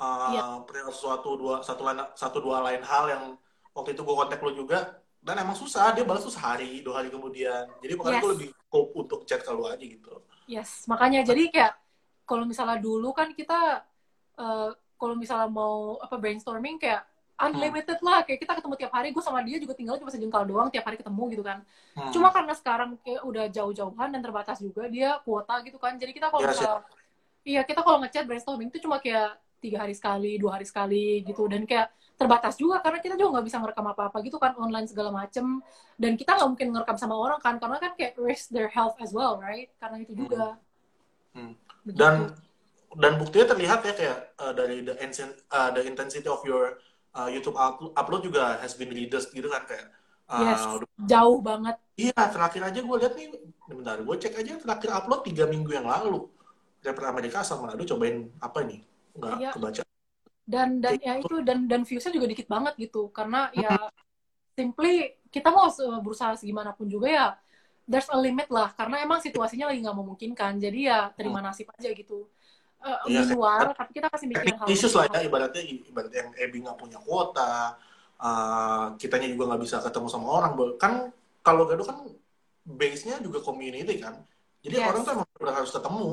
uh, 0.00 0.28
Iya. 0.32 0.44
pernah 0.68 0.92
suatu 0.92 1.30
dua 1.40 1.54
satu 1.64 1.82
lain 1.84 1.98
satu 2.12 2.38
dua 2.40 2.60
lain 2.64 2.82
hal 2.84 3.04
yang 3.08 3.24
waktu 3.72 3.92
itu 3.96 4.02
gue 4.04 4.14
kontak 4.16 4.40
lo 4.40 4.52
juga 4.52 5.00
dan 5.24 5.36
emang 5.42 5.56
susah. 5.56 5.92
Dia 5.96 6.04
balas 6.06 6.22
tuh 6.24 6.34
sehari 6.34 6.80
dua 6.84 7.02
hari 7.02 7.08
kemudian. 7.10 7.66
Jadi 7.80 7.92
makanya 7.96 8.16
Yes. 8.18 8.22
gue 8.24 8.32
lebih 8.36 8.48
cope 8.70 8.92
untuk 8.96 9.20
chat 9.24 9.40
ke 9.42 9.50
aja 9.50 9.76
gitu. 9.80 10.12
Yes. 10.46 10.86
Makanya 10.86 11.26
jadi 11.26 11.50
kayak 11.50 11.72
kalau 12.26 12.42
misalnya 12.46 12.78
dulu 12.82 13.14
kan 13.14 13.30
kita 13.34 13.82
eh, 14.36 14.70
kalau 14.96 15.14
misalnya 15.14 15.48
mau 15.48 16.00
apa 16.00 16.16
brainstorming 16.16 16.76
kayak 16.76 17.04
unlimited 17.36 18.00
lah 18.00 18.24
kayak 18.24 18.40
kita 18.40 18.56
ketemu 18.56 18.74
tiap 18.80 18.92
hari 18.96 19.12
gue 19.12 19.20
sama 19.20 19.44
dia 19.44 19.60
juga 19.60 19.76
tinggal 19.76 20.00
cuma 20.00 20.08
sejengkal 20.08 20.48
doang 20.48 20.72
tiap 20.72 20.88
hari 20.88 20.96
ketemu 20.96 21.22
gitu 21.36 21.44
kan 21.44 21.60
Hmm. 21.96 22.12
Cuma 22.12 22.28
karena 22.28 22.52
sekarang 22.52 23.00
kayak 23.00 23.24
udah 23.24 23.44
jauh-jauhan 23.48 24.12
dan 24.12 24.20
terbatas 24.20 24.60
juga 24.60 24.84
dia 24.84 25.16
kuota 25.24 25.64
gitu 25.64 25.80
kan. 25.80 25.96
Jadi 25.96 26.12
kita 26.12 26.28
kalau 26.28 26.44
Iya, 26.44 26.52
misalnya 26.52 26.80
iya 27.40 27.60
kita 27.64 27.80
kalau 27.80 28.04
ngechat 28.04 28.28
brainstorming 28.28 28.68
itu 28.68 28.84
cuma 28.84 29.00
kayak 29.00 29.40
tiga 29.64 29.80
hari 29.80 29.96
sekali, 29.96 30.36
dua 30.36 30.60
hari 30.60 30.68
sekali 30.68 31.24
gitu 31.24 31.48
dan 31.48 31.64
kayak 31.64 31.88
terbatas 32.20 32.60
juga 32.60 32.84
karena 32.84 33.00
kita 33.00 33.16
juga 33.16 33.40
nggak 33.40 33.46
bisa 33.48 33.56
ngerekam 33.64 33.86
apa-apa 33.96 34.16
gitu 34.24 34.36
kan 34.36 34.52
online 34.60 34.84
segala 34.84 35.08
macem 35.08 35.64
dan 35.96 36.12
kita 36.20 36.36
nggak 36.36 36.48
mungkin 36.52 36.68
ngerekam 36.76 36.96
sama 37.00 37.16
orang 37.16 37.40
kan 37.40 37.56
karena 37.56 37.76
kan 37.80 37.92
kayak 37.96 38.12
risk 38.20 38.52
their 38.52 38.68
health 38.68 38.96
as 39.00 39.16
well 39.16 39.40
right 39.40 39.72
karena 39.80 39.96
itu 40.04 40.12
juga 40.12 40.60
Hmm. 41.32 41.52
Begitu. 41.84 41.96
dan 41.96 42.14
dan 42.96 43.20
buktinya 43.20 43.46
terlihat 43.52 43.80
ya 43.84 43.92
kayak 43.92 44.18
uh, 44.40 44.52
dari 44.56 44.80
the 44.80 44.96
insen- 45.04 45.36
uh, 45.52 45.68
the 45.76 45.84
intensity 45.84 46.24
of 46.26 46.40
your 46.48 46.80
uh, 47.12 47.28
YouTube 47.28 47.56
upload, 47.96 48.22
juga 48.24 48.56
has 48.60 48.72
been 48.76 48.88
reduced 48.92 49.32
gitu 49.36 49.48
kan 49.52 49.64
kayak 49.68 49.92
uh, 50.32 50.40
Yes. 50.42 50.62
jauh 51.04 51.38
banget. 51.44 51.76
Iya 51.96 52.20
terakhir 52.32 52.62
aja 52.72 52.80
gue 52.80 52.96
lihat 53.00 53.14
nih 53.16 53.28
bentar 53.68 53.96
gue 54.00 54.16
cek 54.16 54.34
aja 54.40 54.52
terakhir 54.60 54.90
upload 54.92 55.20
tiga 55.28 55.44
minggu 55.48 55.72
yang 55.76 55.88
lalu. 55.88 56.28
Rapper 56.84 57.10
Amerika 57.10 57.42
sama 57.42 57.66
Manado 57.66 57.82
cobain 57.82 58.30
apa 58.38 58.58
nih 58.62 58.80
nggak 59.16 59.34
Iya. 59.42 59.50
kebaca. 59.52 59.82
Dan 60.46 60.78
dan 60.78 60.94
ya 61.02 61.18
itu 61.18 61.42
dan 61.42 61.66
dan 61.66 61.82
viewsnya 61.82 62.14
juga 62.14 62.30
dikit 62.30 62.46
banget 62.46 62.78
gitu 62.78 63.10
karena 63.10 63.50
ya 63.50 63.90
simply 64.54 65.18
kita 65.28 65.50
mau 65.50 65.66
berusaha 66.00 66.38
segimanapun 66.38 66.86
juga 66.86 67.08
ya 67.10 67.26
there's 67.90 68.06
a 68.08 68.18
limit 68.18 68.46
lah 68.50 68.70
karena 68.72 69.02
emang 69.02 69.18
situasinya 69.18 69.68
lagi 69.68 69.82
nggak 69.82 69.98
memungkinkan. 69.98 70.52
Jadi 70.62 70.86
ya 70.86 71.10
terima 71.18 71.42
nasib 71.42 71.66
aja 71.74 71.90
gitu 71.90 72.30
Eh, 72.76 72.98
Iya, 73.10 73.20
di 73.26 73.34
luar 73.34 73.72
tapi 73.74 73.90
kita 73.98 74.06
kasih 74.12 74.26
mikirin 74.30 74.54
hal 74.62 74.66
Issues 74.70 74.94
lah 74.94 75.10
ya 75.10 75.20
ibaratnya 75.26 75.62
ibaratnya 75.64 76.20
yang 76.22 76.30
Ebi 76.38 76.56
nggak 76.62 76.78
punya 76.78 76.98
kuota 77.02 77.74
uh, 78.20 78.94
kitanya 79.00 79.26
juga 79.32 79.54
nggak 79.54 79.62
bisa 79.64 79.76
ketemu 79.82 80.06
sama 80.06 80.26
orang. 80.30 80.52
Kan 80.78 80.92
kalau 81.42 81.66
Gado 81.66 81.82
kan 81.82 81.98
base 82.62 83.06
nya 83.10 83.18
juga 83.22 83.42
community 83.42 83.98
kan. 83.98 84.22
Jadi 84.62 84.76
Yes. 84.82 84.86
orang 84.90 85.00
tuh 85.02 85.12
emang 85.18 85.28
benar 85.38 85.54
harus 85.62 85.72
ketemu. 85.72 86.06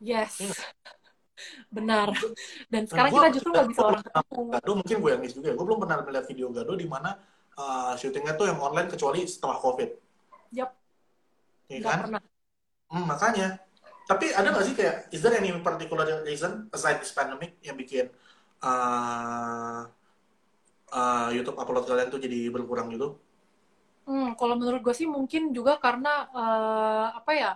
Yes. 0.00 0.32
Iya. 0.40 0.56
benar. 1.68 2.08
Dan 2.72 2.82
sekarang 2.88 3.10
gua- 3.12 3.28
kita 3.28 3.28
justru 3.36 3.50
nggak 3.52 3.68
bisa 3.68 3.82
orang 3.84 4.02
ketemu. 4.04 4.40
Gado 4.56 4.70
mungkin 4.72 4.96
gue 5.04 5.10
yang 5.12 5.20
miss 5.20 5.34
juga 5.36 5.46
ya. 5.52 5.54
gue 5.56 5.66
belum 5.68 5.80
pernah 5.84 5.96
melihat 6.00 6.26
video 6.28 6.48
Gado 6.48 6.72
di 6.76 6.86
mana 6.88 7.10
uh, 7.60 7.92
syutingnya 7.92 8.32
tuh 8.40 8.48
yang 8.48 8.56
online 8.56 8.88
kecuali 8.88 9.20
setelah 9.28 9.60
covid. 9.60 9.90
Yap. 10.56 10.70
Iya 11.68 11.76
nggak 11.82 11.92
kan? 11.92 12.00
pernah. 12.08 12.20
Hmm, 12.86 13.04
makanya 13.04 13.48
tapi 14.06 14.30
ada 14.30 14.54
nggak 14.54 14.64
sih 14.64 14.74
kayak 14.78 15.10
is 15.10 15.20
there 15.20 15.34
any 15.34 15.50
particular 15.60 16.06
reason 16.22 16.70
aside 16.70 17.02
this 17.02 17.10
pandemic 17.10 17.58
yang 17.60 17.74
bikin 17.74 18.06
uh, 18.62 19.82
uh, 20.94 21.28
YouTube 21.34 21.58
upload 21.58 21.84
kalian 21.84 22.08
tuh 22.08 22.22
jadi 22.22 22.48
berkurang 22.54 22.88
gitu 22.94 23.18
Hmm, 24.06 24.38
kalau 24.38 24.54
menurut 24.54 24.80
gue 24.86 24.94
sih 24.94 25.08
mungkin 25.10 25.50
juga 25.50 25.82
karena 25.82 26.30
eh, 26.30 27.06
apa 27.18 27.32
ya? 27.34 27.52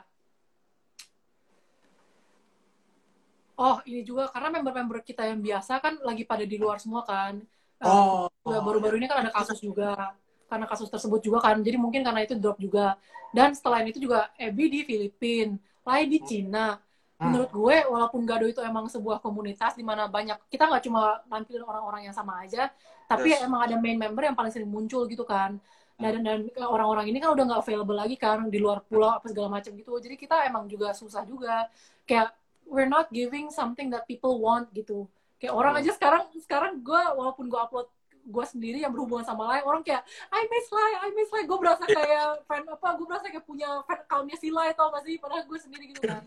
Oh, 3.60 3.78
ini 3.86 4.02
juga 4.02 4.26
karena 4.34 4.48
member-member 4.58 4.98
kita 5.06 5.22
yang 5.30 5.38
biasa 5.38 5.78
kan 5.84 5.94
lagi 6.02 6.26
pada 6.26 6.42
di 6.42 6.56
luar 6.58 6.82
semua 6.82 7.06
kan. 7.06 7.38
Eh, 7.78 7.86
oh, 7.86 8.26
baru-baru 8.42 8.98
ini 8.98 9.06
kan 9.06 9.22
ada 9.22 9.30
kasus 9.30 9.62
juga. 9.62 10.16
Karena 10.50 10.66
kasus 10.66 10.90
tersebut 10.90 11.22
juga 11.22 11.38
kan. 11.38 11.62
Jadi 11.62 11.76
mungkin 11.78 12.02
karena 12.02 12.26
itu 12.26 12.34
drop 12.34 12.58
juga. 12.58 12.98
Dan 13.30 13.54
setelah 13.54 13.86
itu 13.86 14.02
juga 14.02 14.34
Ebi 14.34 14.66
di 14.66 14.80
Filipina, 14.82 15.54
Lai 15.90 16.06
di 16.06 16.18
Cina. 16.22 16.78
Hmm. 17.20 17.26
Menurut 17.28 17.50
gue, 17.52 17.76
walaupun 17.92 18.20
Gado 18.24 18.46
itu 18.48 18.62
emang 18.64 18.88
sebuah 18.88 19.20
komunitas 19.20 19.76
di 19.76 19.84
mana 19.84 20.08
banyak, 20.08 20.38
kita 20.48 20.64
nggak 20.70 20.82
cuma 20.88 21.20
nampilin 21.28 21.64
orang-orang 21.68 22.08
yang 22.08 22.16
sama 22.16 22.40
aja, 22.46 22.72
tapi 23.04 23.34
Yes. 23.34 23.44
emang 23.44 23.60
ada 23.66 23.76
main 23.76 23.98
member 23.98 24.22
yang 24.24 24.36
paling 24.38 24.52
sering 24.54 24.70
muncul 24.70 25.04
gitu 25.04 25.26
kan 25.26 25.60
dan 26.00 26.24
dan 26.24 26.48
orang-orang 26.64 27.12
ini 27.12 27.20
kan 27.20 27.36
udah 27.36 27.44
nggak 27.44 27.60
available 27.60 27.92
lagi 27.92 28.16
kan 28.16 28.48
di 28.48 28.56
luar 28.56 28.80
pulau 28.88 29.12
apa 29.12 29.28
segala 29.28 29.52
macam 29.52 29.68
gitu 29.76 29.92
jadi 30.00 30.16
kita 30.16 30.48
emang 30.48 30.64
juga 30.64 30.96
susah 30.96 31.28
juga 31.28 31.68
kayak 32.08 32.32
we're 32.64 32.88
not 32.88 33.12
giving 33.12 33.52
something 33.52 33.92
that 33.92 34.08
people 34.08 34.40
want 34.40 34.64
gitu 34.72 35.04
kayak 35.36 35.52
orang 35.52 35.76
Hmm. 35.76 35.84
aja 35.84 35.92
sekarang 35.92 36.22
sekarang 36.40 36.80
gue 36.80 37.02
walaupun 37.20 37.52
gue 37.52 37.60
upload 37.60 37.84
gue 38.30 38.44
sendiri 38.46 38.78
yang 38.80 38.94
berhubungan 38.94 39.26
sama 39.26 39.50
Lai 39.50 39.60
orang 39.60 39.82
kayak 39.82 40.06
I 40.30 40.46
miss 40.46 40.70
Lai 40.70 40.92
I 41.02 41.10
miss 41.12 41.30
Lai. 41.34 41.42
Gue 41.44 41.58
berasa 41.58 41.82
kayak 41.84 42.46
fan 42.46 42.62
apa 42.64 42.88
gue 42.94 43.06
berasa 43.06 43.26
kayak 43.26 43.44
punya 43.44 43.68
fan 43.84 43.98
accountnya 44.00 44.36
si 44.38 44.48
Lai 44.48 44.70
tau 44.72 44.88
gak 44.94 45.02
sih? 45.02 45.18
Padahal 45.18 45.42
gue 45.44 45.58
sendiri 45.58 45.84
gitu 45.90 46.06
kan. 46.06 46.22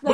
Gue 0.00 0.12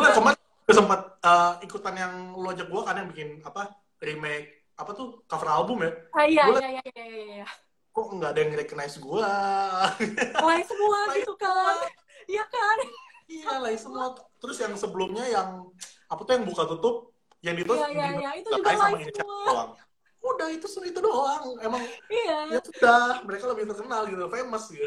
gue 0.68 0.74
sempat 0.76 1.00
uh, 1.24 1.56
ikutan 1.64 1.94
yang 1.96 2.12
lo 2.36 2.52
ajak 2.52 2.68
gue 2.68 2.82
kan 2.84 2.94
yang 2.98 3.08
bikin 3.08 3.28
apa 3.40 3.72
remake 4.02 4.68
apa 4.76 4.90
tuh 4.92 5.24
cover 5.24 5.48
album 5.48 5.86
ya? 5.86 5.90
Ah, 6.12 6.26
iya, 6.28 6.44
Gua- 6.44 6.60
iya 6.60 6.68
iya 6.74 6.82
iya 6.92 7.06
iya. 7.06 7.26
Iya 7.40 7.48
kok 7.88 8.14
nggak 8.14 8.30
ada 8.30 8.40
yang 8.46 8.52
recognize 8.54 8.94
gue 8.94 9.26
Lai 10.46 10.62
semua 10.62 10.98
Lai 11.10 11.18
gitu 11.18 11.34
kan. 11.34 11.74
iya 12.30 12.44
kan? 12.46 12.78
Iya 13.28 13.60
lah 13.60 13.70
semua. 13.76 14.16
Terus 14.40 14.56
yang 14.56 14.72
sebelumnya 14.78 15.24
yang 15.28 15.68
apa 16.08 16.20
tuh 16.24 16.32
yang 16.32 16.44
buka 16.48 16.64
tutup 16.64 17.12
yang 17.44 17.54
di 17.54 17.62
Iya, 17.62 17.86
iya, 17.92 18.06
iya. 18.18 18.30
Itu 18.40 18.48
juga 18.54 18.72
inisiatif 18.72 19.20
semua. 19.20 19.44
doang 19.46 19.70
udah 20.38 20.48
itu 20.54 20.66
itu 20.86 21.00
doang 21.02 21.58
emang 21.58 21.82
iya 22.06 22.38
ya 22.46 22.60
sudah 22.62 23.26
mereka 23.26 23.50
lebih 23.50 23.66
terkenal 23.66 24.06
gitu 24.06 24.24
famous 24.30 24.64
gitu 24.70 24.86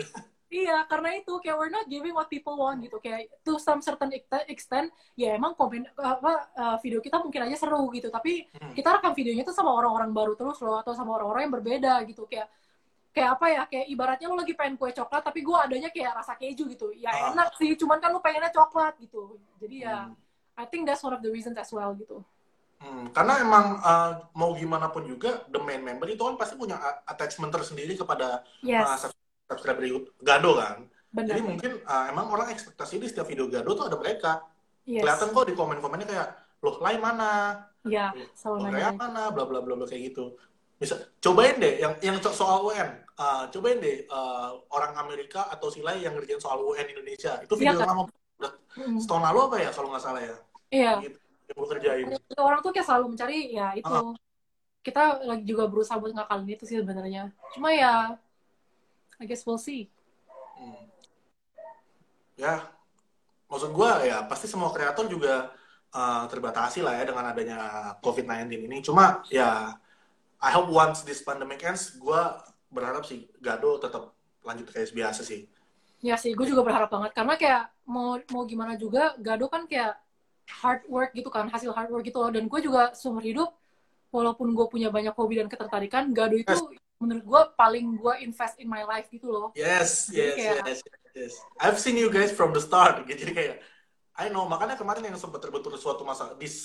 Iya, 0.52 0.84
karena 0.84 1.16
itu 1.16 1.32
kayak 1.40 1.56
we're 1.56 1.72
not 1.72 1.88
giving 1.88 2.12
what 2.12 2.28
people 2.28 2.60
want 2.60 2.84
gitu. 2.84 3.00
Kayak 3.00 3.32
to 3.40 3.56
some 3.56 3.80
certain 3.80 4.12
ex- 4.12 4.28
extent, 4.52 4.92
ya 5.16 5.32
emang 5.32 5.56
komen 5.56 5.88
apa 5.96 6.52
uh, 6.52 6.76
video 6.84 7.00
kita 7.00 7.24
mungkin 7.24 7.48
aja 7.48 7.56
seru 7.56 7.88
gitu, 7.96 8.12
tapi 8.12 8.52
Hmm. 8.60 8.76
kita 8.76 9.00
rekam 9.00 9.16
videonya 9.16 9.48
tuh 9.48 9.56
sama 9.56 9.72
orang-orang 9.72 10.12
baru 10.12 10.36
terus 10.36 10.60
loh 10.60 10.76
atau 10.76 10.92
sama 10.92 11.16
orang-orang 11.16 11.48
yang 11.48 11.56
berbeda 11.56 12.04
gitu. 12.04 12.28
Kayak 12.28 12.52
kayak 13.16 13.30
apa 13.40 13.46
ya? 13.48 13.62
Kayak 13.64 13.86
ibaratnya 13.96 14.28
lo 14.28 14.36
lagi 14.36 14.52
pengen 14.52 14.76
kue 14.76 14.92
coklat 14.92 15.24
tapi 15.24 15.40
gue 15.40 15.56
adanya 15.56 15.88
kayak 15.88 16.20
rasa 16.20 16.36
keju 16.36 16.68
gitu. 16.68 16.92
Ya 17.00 17.16
Ah. 17.16 17.32
enak 17.32 17.56
sih, 17.56 17.72
cuman 17.80 18.04
kan 18.04 18.12
lo 18.12 18.20
pengennya 18.20 18.52
coklat 18.52 19.00
gitu. 19.00 19.40
Jadi 19.56 19.88
ya 19.88 20.12
Hmm. 20.12 20.20
I 20.60 20.68
think 20.68 20.84
that's 20.84 21.00
one 21.00 21.16
of 21.16 21.24
the 21.24 21.32
reasons 21.32 21.56
as 21.56 21.72
well 21.72 21.96
gitu. 21.96 22.20
Hmm, 22.82 23.14
karena 23.14 23.34
emang 23.40 23.66
uh, 23.78 24.12
mau 24.34 24.58
gimana 24.58 24.90
pun 24.90 25.06
juga 25.06 25.46
the 25.48 25.62
main 25.62 25.80
member 25.80 26.10
itu 26.10 26.18
kan 26.18 26.34
pasti 26.34 26.58
punya 26.58 26.82
a- 26.82 27.06
attachment 27.08 27.54
tersendiri 27.54 27.94
kepada 27.94 28.42
uh, 28.42 28.66
Yes, 28.66 29.06
sub- 29.06 29.14
subscriber 29.46 29.86
Gado 30.18 30.58
kan. 30.58 30.90
benar. 31.14 31.30
Jadi 31.30 31.42
mungkin 31.46 31.72
uh, 31.86 32.10
emang 32.10 32.26
orang 32.28 32.50
ekspektasi 32.50 32.98
di 32.98 33.06
setiap 33.06 33.30
video 33.30 33.46
Gado 33.46 33.78
tuh 33.78 33.86
ada 33.86 34.02
mereka. 34.02 34.42
Yes. 34.90 35.06
Kelihatan 35.06 35.30
kok 35.30 35.46
di 35.46 35.54
komen-komennya 35.54 36.08
kayak 36.10 36.28
loh 36.62 36.76
lain 36.82 36.98
mana, 36.98 37.32
Ya, 37.86 38.14
selalu 38.34 38.58
loh 38.58 38.66
nanya. 38.66 38.78
kayak 38.90 38.94
mana, 38.98 39.22
bla 39.30 39.44
bla 39.46 39.60
bla 39.62 39.74
bla 39.74 39.86
kayak 39.86 40.14
gitu. 40.14 40.34
Bisa 40.78 40.98
cobain 41.22 41.62
deh 41.62 41.78
yang 41.78 41.94
yang 42.02 42.18
so- 42.18 42.34
soal 42.34 42.66
UN. 42.66 42.90
Uh, 43.14 43.46
cobain 43.54 43.78
deh 43.78 44.10
uh, 44.10 44.58
orang 44.74 44.98
Amerika 44.98 45.46
atau 45.54 45.70
Silai 45.70 46.02
yang 46.02 46.18
ngerjain 46.18 46.42
soal 46.42 46.58
UN 46.58 46.90
Indonesia. 46.90 47.38
Itu 47.46 47.54
video 47.54 47.78
Iya, 47.78 47.86
yang 47.86 47.94
lama 47.94 48.10
Mm. 48.72 48.98
setahun 48.98 49.22
lalu 49.22 49.40
apa 49.52 49.56
ya 49.60 49.70
kalau 49.70 49.92
nggak 49.92 50.02
salah 50.02 50.24
ya. 50.24 50.36
Iya. 50.72 50.92
Gitu. 51.06 51.18
Yang 51.52 51.58
gue 51.58 51.70
kerjain. 51.70 52.06
orang 52.40 52.60
tuh 52.60 52.72
kayak 52.72 52.88
selalu 52.88 53.06
mencari 53.12 53.40
ya 53.52 53.76
itu 53.76 53.92
Ah. 53.92 54.16
kita 54.82 55.04
lagi 55.24 55.44
juga 55.44 55.68
berusaha 55.68 56.00
buat 56.00 56.16
ngakalin 56.16 56.48
itu 56.50 56.64
sih 56.66 56.80
sebenarnya 56.80 57.30
cuma 57.52 57.70
ya 57.70 58.16
I 59.20 59.26
guess 59.26 59.44
we'll 59.44 59.60
see 59.60 59.92
Hmm. 60.54 60.86
Ya, 62.38 62.70
maksud 63.46 63.74
gue 63.74 63.92
ya 64.06 64.22
pasti 64.26 64.46
semua 64.46 64.70
kreator 64.70 65.06
juga 65.06 65.50
uh, 65.90 66.26
terbatasi 66.26 66.82
lah 66.82 66.98
ya 66.98 67.06
dengan 67.06 67.30
adanya 67.30 67.58
COVID-19 67.98 68.66
ini. 68.66 68.78
Cuma 68.82 69.26
ya, 69.30 69.74
I 70.38 70.50
hope 70.50 70.70
once 70.70 71.02
this 71.02 71.22
pandemic 71.22 71.62
ends, 71.62 71.98
gue 71.98 72.22
berharap 72.70 73.06
sih 73.06 73.26
Gado 73.38 73.78
tetap 73.78 74.14
lanjut 74.42 74.70
kayak 74.70 74.90
biasa 74.90 75.22
sih. 75.22 75.46
ya 76.00 76.18
sih 76.18 76.34
gue 76.34 76.50
juga 76.50 76.66
berharap 76.66 76.90
banget 76.90 77.14
karena 77.14 77.38
kayak 77.38 77.64
mau 77.86 78.18
mau 78.34 78.42
gimana 78.46 78.74
juga 78.74 79.14
Gado 79.18 79.46
kan 79.46 79.70
kayak 79.70 80.01
hard 80.60 80.84
work 80.86 81.16
gitu 81.16 81.32
kan 81.32 81.48
hasil 81.48 81.72
hard 81.72 81.88
work 81.90 82.04
gitu 82.04 82.20
loh 82.20 82.28
dan 82.28 82.46
gue 82.46 82.60
juga 82.60 82.92
seumur 82.92 83.24
hidup 83.24 83.50
walaupun 84.12 84.52
gue 84.52 84.68
punya 84.68 84.92
banyak 84.92 85.16
hobi 85.16 85.40
dan 85.40 85.48
ketertarikan 85.48 86.12
Gado 86.12 86.36
itu 86.36 86.52
menurut 87.00 87.24
gue 87.24 87.42
paling 87.56 87.98
gue 87.98 88.14
invest 88.22 88.60
in 88.60 88.68
my 88.68 88.84
life 88.84 89.08
gitu 89.08 89.32
loh 89.32 89.50
Yes, 89.56 90.12
Jadi 90.12 90.20
yes, 90.20 90.36
kayak- 90.36 90.66
yes, 90.68 90.80
yes. 91.16 91.34
I've 91.58 91.80
seen 91.80 91.96
you 91.96 92.08
guys 92.08 92.30
from 92.30 92.52
the 92.52 92.62
start. 92.62 93.02
gitu. 93.04 93.18
Jadi 93.26 93.32
kayak, 93.34 93.56
I 94.16 94.30
know. 94.30 94.46
Makanya 94.46 94.76
kemarin 94.76 95.04
yang 95.08 95.18
sempat 95.18 95.42
terbentur 95.42 95.74
suatu 95.76 96.04
masa, 96.04 96.36
this 96.38 96.56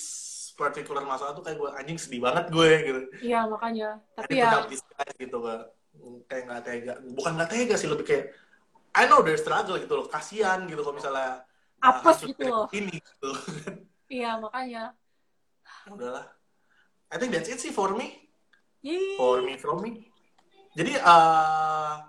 particular 0.54 1.02
masalah 1.02 1.32
tuh 1.32 1.42
kayak 1.42 1.56
gue 1.58 1.70
anjing 1.74 1.98
sedih 1.98 2.20
banget 2.22 2.48
gue 2.48 2.70
gitu. 2.80 3.00
iya 3.20 3.44
makanya 3.44 4.00
tapi 4.16 4.40
ya 4.40 4.64
guys 4.64 4.80
gitu 5.16 5.38
kan. 5.40 5.60
Kayak 6.28 6.42
nggak 6.48 6.62
tega. 6.64 6.92
Bukan 7.12 7.32
nggak 7.36 7.50
tega 7.50 7.74
sih, 7.76 7.88
lebih 7.88 8.04
kayak 8.04 8.24
I 8.96 9.04
know 9.04 9.20
their 9.20 9.36
struggle 9.36 9.76
gitu 9.76 9.92
loh. 9.92 10.06
Kasian 10.08 10.64
gitu 10.68 10.80
kalau 10.80 10.96
misalnya 10.96 11.44
Apes 11.82 12.24
hasil 12.24 12.28
gitu 12.32 12.42
loh. 12.48 12.66
Ini 12.72 12.94
gitu. 12.98 13.30
iya 14.16 14.38
makanya 14.38 14.94
Ya 15.86 15.90
udahlah. 15.94 16.26
I 17.10 17.16
think 17.18 17.30
that's 17.30 17.46
it 17.46 17.62
sih 17.62 17.70
for 17.70 17.94
me. 17.94 18.26
Yeay. 18.82 19.18
For 19.18 19.38
me, 19.42 19.54
from 19.58 19.78
me. 19.82 20.10
Jadi, 20.74 20.98
uh, 20.98 22.02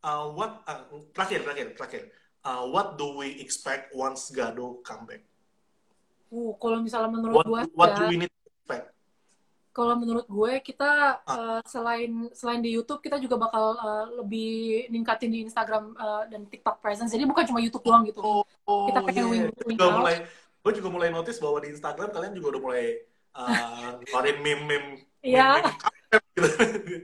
uh, 0.00 0.24
what, 0.32 0.64
uh, 0.64 0.88
terakhir, 1.12 1.44
terakhir, 1.44 1.66
terakhir. 1.76 2.02
Uh, 2.40 2.64
what 2.72 2.96
do 2.96 3.20
we 3.20 3.36
expect 3.44 3.92
once 3.92 4.32
Gado 4.32 4.80
come 4.80 5.04
back? 5.04 5.22
Uh, 6.32 6.52
kalau 6.56 6.80
misalnya 6.80 7.12
menurut 7.12 7.44
What, 7.44 7.46
gue 7.48 7.62
what 7.76 7.90
ya, 7.92 7.96
do 8.00 8.02
we 8.08 8.16
need? 8.24 8.32
Kalau 9.70 9.94
menurut 9.94 10.26
gue 10.26 10.52
kita 10.60 10.90
uh, 11.22 11.60
selain 11.62 12.26
selain 12.32 12.58
di 12.58 12.72
YouTube 12.72 12.98
kita 12.98 13.16
juga 13.16 13.38
bakal 13.38 13.74
uh, 13.74 14.04
lebih 14.18 14.86
ningkatin 14.88 15.30
di 15.30 15.42
Instagram 15.42 15.94
uh, 15.94 16.26
dan 16.26 16.44
TikTok 16.44 16.78
presence. 16.78 17.10
Jadi 17.10 17.24
bukan 17.24 17.46
cuma 17.46 17.58
YouTube 17.58 17.84
doang 17.84 18.02
gitu. 18.02 18.18
Oh, 18.18 18.42
Kita 18.86 19.00
pengen 19.02 19.24
yeah. 19.24 19.32
wing- 19.32 19.54
wing 19.64 19.76
juga 19.76 19.86
out. 19.86 19.98
mulai, 19.98 20.16
gue 20.58 20.72
juga 20.74 20.88
mulai 20.88 21.08
notice 21.08 21.38
bahwa 21.38 21.58
di 21.58 21.68
Instagram 21.70 22.08
kalian 22.10 22.32
juga 22.32 22.46
udah 22.52 22.62
mulai 22.62 22.84
uh, 23.32 23.48
ngeluarin 24.02 24.36
meme-meme 24.40 24.88
Iya. 25.18 25.62
meme-meme 25.62 25.78
kampret 25.78 26.22
gitu. 26.30 26.48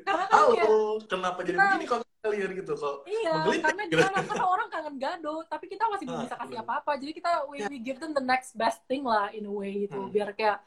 Karena 0.02 0.24
kan 0.24 0.38
Halo, 0.38 0.82
kenapa 1.04 1.38
jadi 1.40 1.56
Kita- 1.56 1.66
begini 1.68 1.86
konten 1.86 2.10
kalian 2.24 2.50
gitu 2.56 2.72
kok? 2.72 2.96
iya, 3.04 3.32
menggelitik 3.36 3.64
karena 3.68 3.82
gitu. 3.84 4.00
karena, 4.00 4.20
karena 4.24 4.44
orang 4.48 4.68
kangen 4.72 4.96
gado, 4.96 5.34
tapi 5.44 5.64
kita 5.68 5.84
masih 5.86 6.04
belum 6.08 6.16
Ah, 6.16 6.24
bisa 6.24 6.36
kasih 6.40 6.56
apa-apa. 6.58 6.92
Jadi 6.96 7.12
kita 7.12 7.30
we, 7.44 7.56
Ya. 7.60 7.68
we 7.68 7.76
give 7.78 8.00
them 8.00 8.16
the 8.16 8.24
next 8.24 8.56
best 8.56 8.80
thing 8.86 9.04
lah 9.04 9.28
in 9.30 9.44
a 9.44 9.52
way 9.52 9.84
gitu. 9.84 9.98
Hmm. 9.98 10.08
Biar 10.08 10.32
kayak 10.32 10.64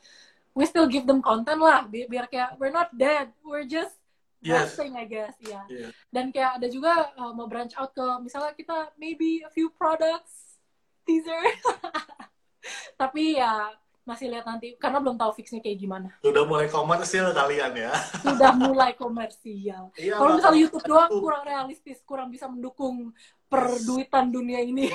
we 0.57 0.65
still 0.65 0.89
give 0.89 1.05
them 1.05 1.21
content 1.21 1.61
lah. 1.61 1.85
Bi- 1.85 2.09
Biar 2.09 2.25
kayak 2.25 2.57
we're 2.57 2.73
not 2.73 2.89
dead, 2.91 3.29
we're 3.45 3.63
just 3.63 3.93
Yes. 4.37 4.73
resting 4.73 4.93
I 4.93 5.05
guess. 5.05 5.33
Iya. 5.39 5.61
Iya. 5.65 5.87
Dan 6.09 6.29
kayak 6.29 6.61
ada 6.61 6.67
juga 6.67 7.09
uh, 7.13 7.33
mau 7.33 7.45
branch 7.45 7.73
out 7.73 7.89
ke 7.89 8.05
misalnya 8.21 8.53
kita 8.53 8.93
maybe 8.95 9.41
a 9.41 9.49
few 9.49 9.69
products 9.69 10.61
teaser. 11.03 11.41
Tapi 13.01 13.37
ya 13.37 13.73
masih 14.07 14.31
lihat 14.31 14.47
nanti 14.47 14.77
karena 14.77 15.03
belum 15.03 15.19
tahu 15.19 15.35
fixnya 15.35 15.59
kayak 15.59 15.77
gimana. 15.77 16.09
Udah 16.21 16.45
mulai 16.47 16.69
komersil 16.69 17.33
kalian 17.33 17.73
ya. 17.75 17.91
Sudah 18.23 18.53
mulai 18.55 18.93
komersial. 18.93 19.91
Iya, 19.97 20.15
Kalau 20.15 20.37
misalnya 20.37 20.59
YouTube 20.63 20.85
doang 20.85 21.11
kurang 21.11 21.43
realistis, 21.43 21.99
kurang 22.05 22.29
bisa 22.29 22.45
mendukung 22.47 23.11
perduitan 23.51 24.29
dunia 24.29 24.61
ini. 24.61 24.87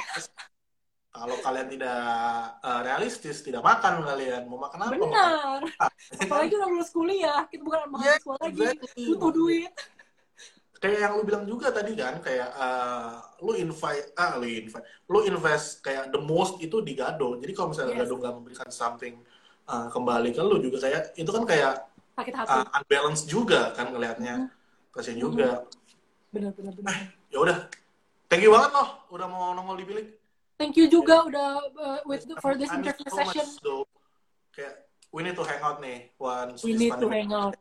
Kalau 1.13 1.37
kalian 1.45 1.69
tidak 1.69 2.01
uh, 2.65 2.81
realistis, 2.81 3.45
tidak 3.45 3.61
makan 3.61 4.01
kalian. 4.01 4.49
Mau 4.49 4.57
makan 4.57 4.81
apa? 4.81 4.97
Benar. 4.97 5.61
Apalagi 6.17 6.53
udah 6.57 6.69
lulus 6.73 6.89
kuliah, 6.89 7.45
kita 7.53 7.61
bukan 7.61 7.85
mahasiswa 7.93 8.35
lagi, 8.41 8.57
Iya, 8.57 8.71
exactly. 8.73 9.05
butuh 9.13 9.31
duit. 9.31 9.73
Kayak 10.83 10.99
yang 10.99 11.13
lu 11.15 11.23
bilang 11.23 11.45
juga 11.45 11.69
tadi 11.71 11.93
kan, 11.95 12.17
kayak 12.19 12.49
uh, 12.57 13.21
lu 13.45 13.55
invite, 13.55 14.17
ah 14.17 14.41
lu 14.41 14.49
invite, 14.49 14.83
lu 15.07 15.19
invest 15.29 15.85
kayak 15.85 16.09
the 16.11 16.19
most 16.19 16.59
itu 16.59 16.81
di 16.81 16.97
Gado. 16.97 17.37
Jadi 17.39 17.53
kalau 17.53 17.77
misalnya 17.77 17.93
Yes. 17.93 18.01
Gado 18.09 18.15
nggak 18.19 18.35
memberikan 18.41 18.69
something 18.73 19.15
uh, 19.69 19.87
kembali 19.93 20.33
ke 20.33 20.41
lu 20.43 20.59
juga 20.59 20.81
kayak 20.81 21.13
itu 21.15 21.29
kan 21.29 21.45
kayak 21.45 21.75
Sakit 22.17 22.35
hati. 22.35 22.57
uh, 22.57 22.67
unbalance 22.81 23.23
juga 23.29 23.71
kan 23.77 23.93
ngelihatnya. 23.93 24.49
Kasian 24.91 25.21
juga. 25.21 25.69
Benar, 26.33 26.57
benar, 26.57 26.73
benar. 26.73 26.97
Ya 27.29 27.39
udah, 27.39 27.57
thank 28.27 28.41
you 28.41 28.49
banget 28.51 28.73
loh, 28.73 28.89
udah 29.13 29.29
mau 29.29 29.53
nongol 29.53 29.77
di 29.77 29.85
bilik. 29.85 30.09
Thank 30.63 30.79
you 30.79 30.87
juga 30.87 31.27
udah 31.27 31.51
uh, 31.75 31.99
with 32.07 32.23
for 32.39 32.55
this 32.55 32.71
interview 32.71 33.11
so 33.11 33.19
much, 33.19 33.35
session. 33.35 33.47
though. 33.67 33.83
Kayak 34.55 34.87
we 35.11 35.27
need 35.27 35.35
to 35.35 35.43
hang 35.43 35.59
out 35.59 35.83
nih 35.83 36.15
once 36.23 36.63
We 36.63 36.79
need 36.79 36.95
to 36.95 37.11
hang 37.11 37.35
out. 37.35 37.59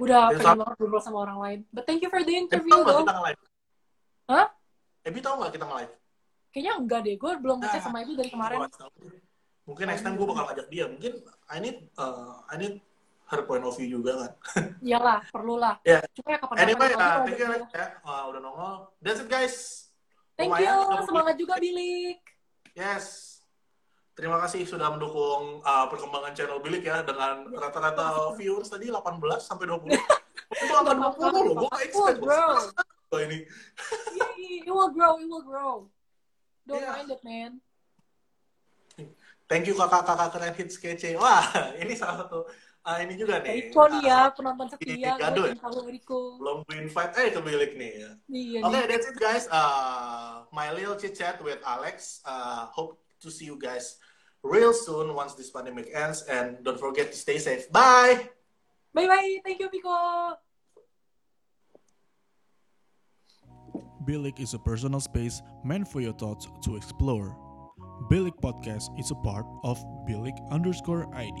Udah 0.00 0.32
There's 0.32 0.40
pengen 0.40 0.64
banget 0.64 0.76
ngobrol 0.80 1.02
sama 1.04 1.18
orang 1.28 1.38
lain. 1.44 1.58
But 1.68 1.84
thank 1.84 2.00
you 2.00 2.08
for 2.08 2.24
the 2.24 2.32
Ebi 2.32 2.42
interview 2.48 2.72
tau 2.72 2.80
nggak 2.80 2.88
though. 2.88 3.04
kita 3.04 3.12
nge-live? 3.12 3.40
Hah? 4.32 4.46
Ebi 5.04 5.18
tau 5.20 5.34
nggak 5.36 5.52
kita 5.52 5.64
nge-live? 5.68 5.92
Kayaknya 6.48 6.72
enggak 6.80 7.00
deh. 7.04 7.14
Gue 7.20 7.32
belum 7.44 7.56
ngecek 7.60 7.76
Nah, 7.76 7.84
sama 7.84 7.98
Ibu 8.00 8.12
dari 8.16 8.30
kemarin. 8.32 8.58
Mungkin 9.68 9.84
next 9.84 10.02
time 10.08 10.16
gue 10.16 10.26
bakal 10.26 10.44
ajak 10.48 10.66
dia. 10.72 10.84
Mungkin 10.88 11.12
I 11.52 11.58
need 11.60 11.76
uh, 12.00 12.40
I 12.48 12.56
need 12.56 12.80
her 13.28 13.40
point 13.44 13.68
of 13.68 13.76
view 13.76 14.00
juga 14.00 14.12
kan. 14.24 14.32
Iyalah, 14.80 15.20
perlulah. 15.28 15.76
Ya. 15.92 16.00
Cuma 16.16 16.28
ya 16.32 16.38
kapan-kapan 16.40 16.64
Anyway, 16.72 16.90
uh, 16.96 17.16
thank 17.28 17.36
you 17.36 17.48
ya. 17.76 17.86
Uh, 18.00 18.22
udah 18.32 18.40
nongol. 18.40 18.76
That's 19.04 19.20
it 19.20 19.28
guys. 19.28 19.83
Thank 20.34 20.50
Lumayan, 20.50 20.82
you. 20.82 20.98
30 20.98 21.08
Semangat 21.08 21.34
juga 21.38 21.54
Bilik. 21.62 22.18
Yes. 22.74 23.38
Terima 24.14 24.38
kasih 24.46 24.62
sudah 24.62 24.94
mendukung 24.94 25.58
uh, 25.62 25.86
perkembangan 25.90 26.34
channel 26.34 26.62
Bilik 26.62 26.86
ya 26.86 27.02
dengan 27.02 27.50
rata-rata 27.50 28.06
viewers 28.38 28.70
tadi 28.70 28.90
18 28.90 29.02
sampai 29.42 29.66
20. 29.66 29.90
Itu 30.62 30.72
angka 30.74 30.94
20 31.18 31.50
loh, 31.50 31.54
gue 31.66 31.70
expect. 31.82 32.18
Bro. 32.22 32.46
Ini. 33.14 33.38
It 34.64 34.70
will 34.70 34.90
grow, 34.90 35.18
it 35.18 35.26
will 35.26 35.42
grow. 35.44 35.74
Don't 36.64 36.80
Yeah. 36.80 36.94
mind 36.96 37.10
it, 37.10 37.22
man. 37.22 37.52
Thank 39.44 39.68
you 39.68 39.76
kakak-kakak 39.76 40.32
keren 40.32 40.54
hits 40.56 40.80
kece. 40.80 41.20
Wah, 41.20 41.44
ini 41.76 41.92
salah 41.92 42.24
satu 42.24 42.48
uh, 42.84 42.98
ini 43.00 43.14
juga 43.16 43.40
nih. 43.40 43.68
Riko 43.68 43.82
nih 43.88 44.02
ya, 44.04 44.20
uh, 44.20 44.26
penonton 44.32 44.66
setia. 44.70 44.92
ini 44.92 45.02
Gado 45.20 45.40
Gue 45.40 45.50
ya? 45.50 45.56
tahu 45.58 45.78
Riko. 45.88 46.20
belum 46.38 46.56
gue 46.64 46.76
invite 46.78 47.12
eh 47.16 47.28
ke 47.32 47.40
Bilik 47.40 47.72
nih 47.74 47.92
ya. 47.98 48.10
Iya 48.28 48.60
Oke, 48.62 48.72
nih. 48.76 48.84
that's 48.86 49.06
it 49.08 49.16
guys. 49.16 49.44
Uh, 49.48 50.44
my 50.52 50.68
little 50.70 50.94
chit 50.94 51.16
chat 51.16 51.40
with 51.40 51.58
Alex. 51.64 52.20
Uh, 52.24 52.68
hope 52.70 53.00
to 53.18 53.32
see 53.32 53.48
you 53.48 53.56
guys 53.56 53.96
real 54.44 54.76
soon 54.76 55.16
once 55.16 55.32
this 55.34 55.48
pandemic 55.48 55.88
ends. 55.90 56.22
And 56.28 56.60
don't 56.60 56.76
forget 56.78 57.08
to 57.10 57.18
stay 57.18 57.40
safe. 57.40 57.72
Bye. 57.72 58.28
Bye-bye. 58.92 59.40
Thank 59.42 59.58
you, 59.58 59.72
Piko. 59.72 60.36
Bilik 64.04 64.36
is 64.38 64.52
a 64.52 64.60
personal 64.60 65.00
space 65.00 65.40
meant 65.64 65.88
for 65.88 66.04
your 66.04 66.12
thoughts 66.12 66.46
to 66.68 66.76
explore. 66.76 67.32
Bilik 68.12 68.36
Podcast 68.44 68.92
is 69.00 69.08
a 69.10 69.18
part 69.24 69.48
of 69.64 69.80
Bilik 70.04 70.36
underscore 70.52 71.08
ID. 71.16 71.40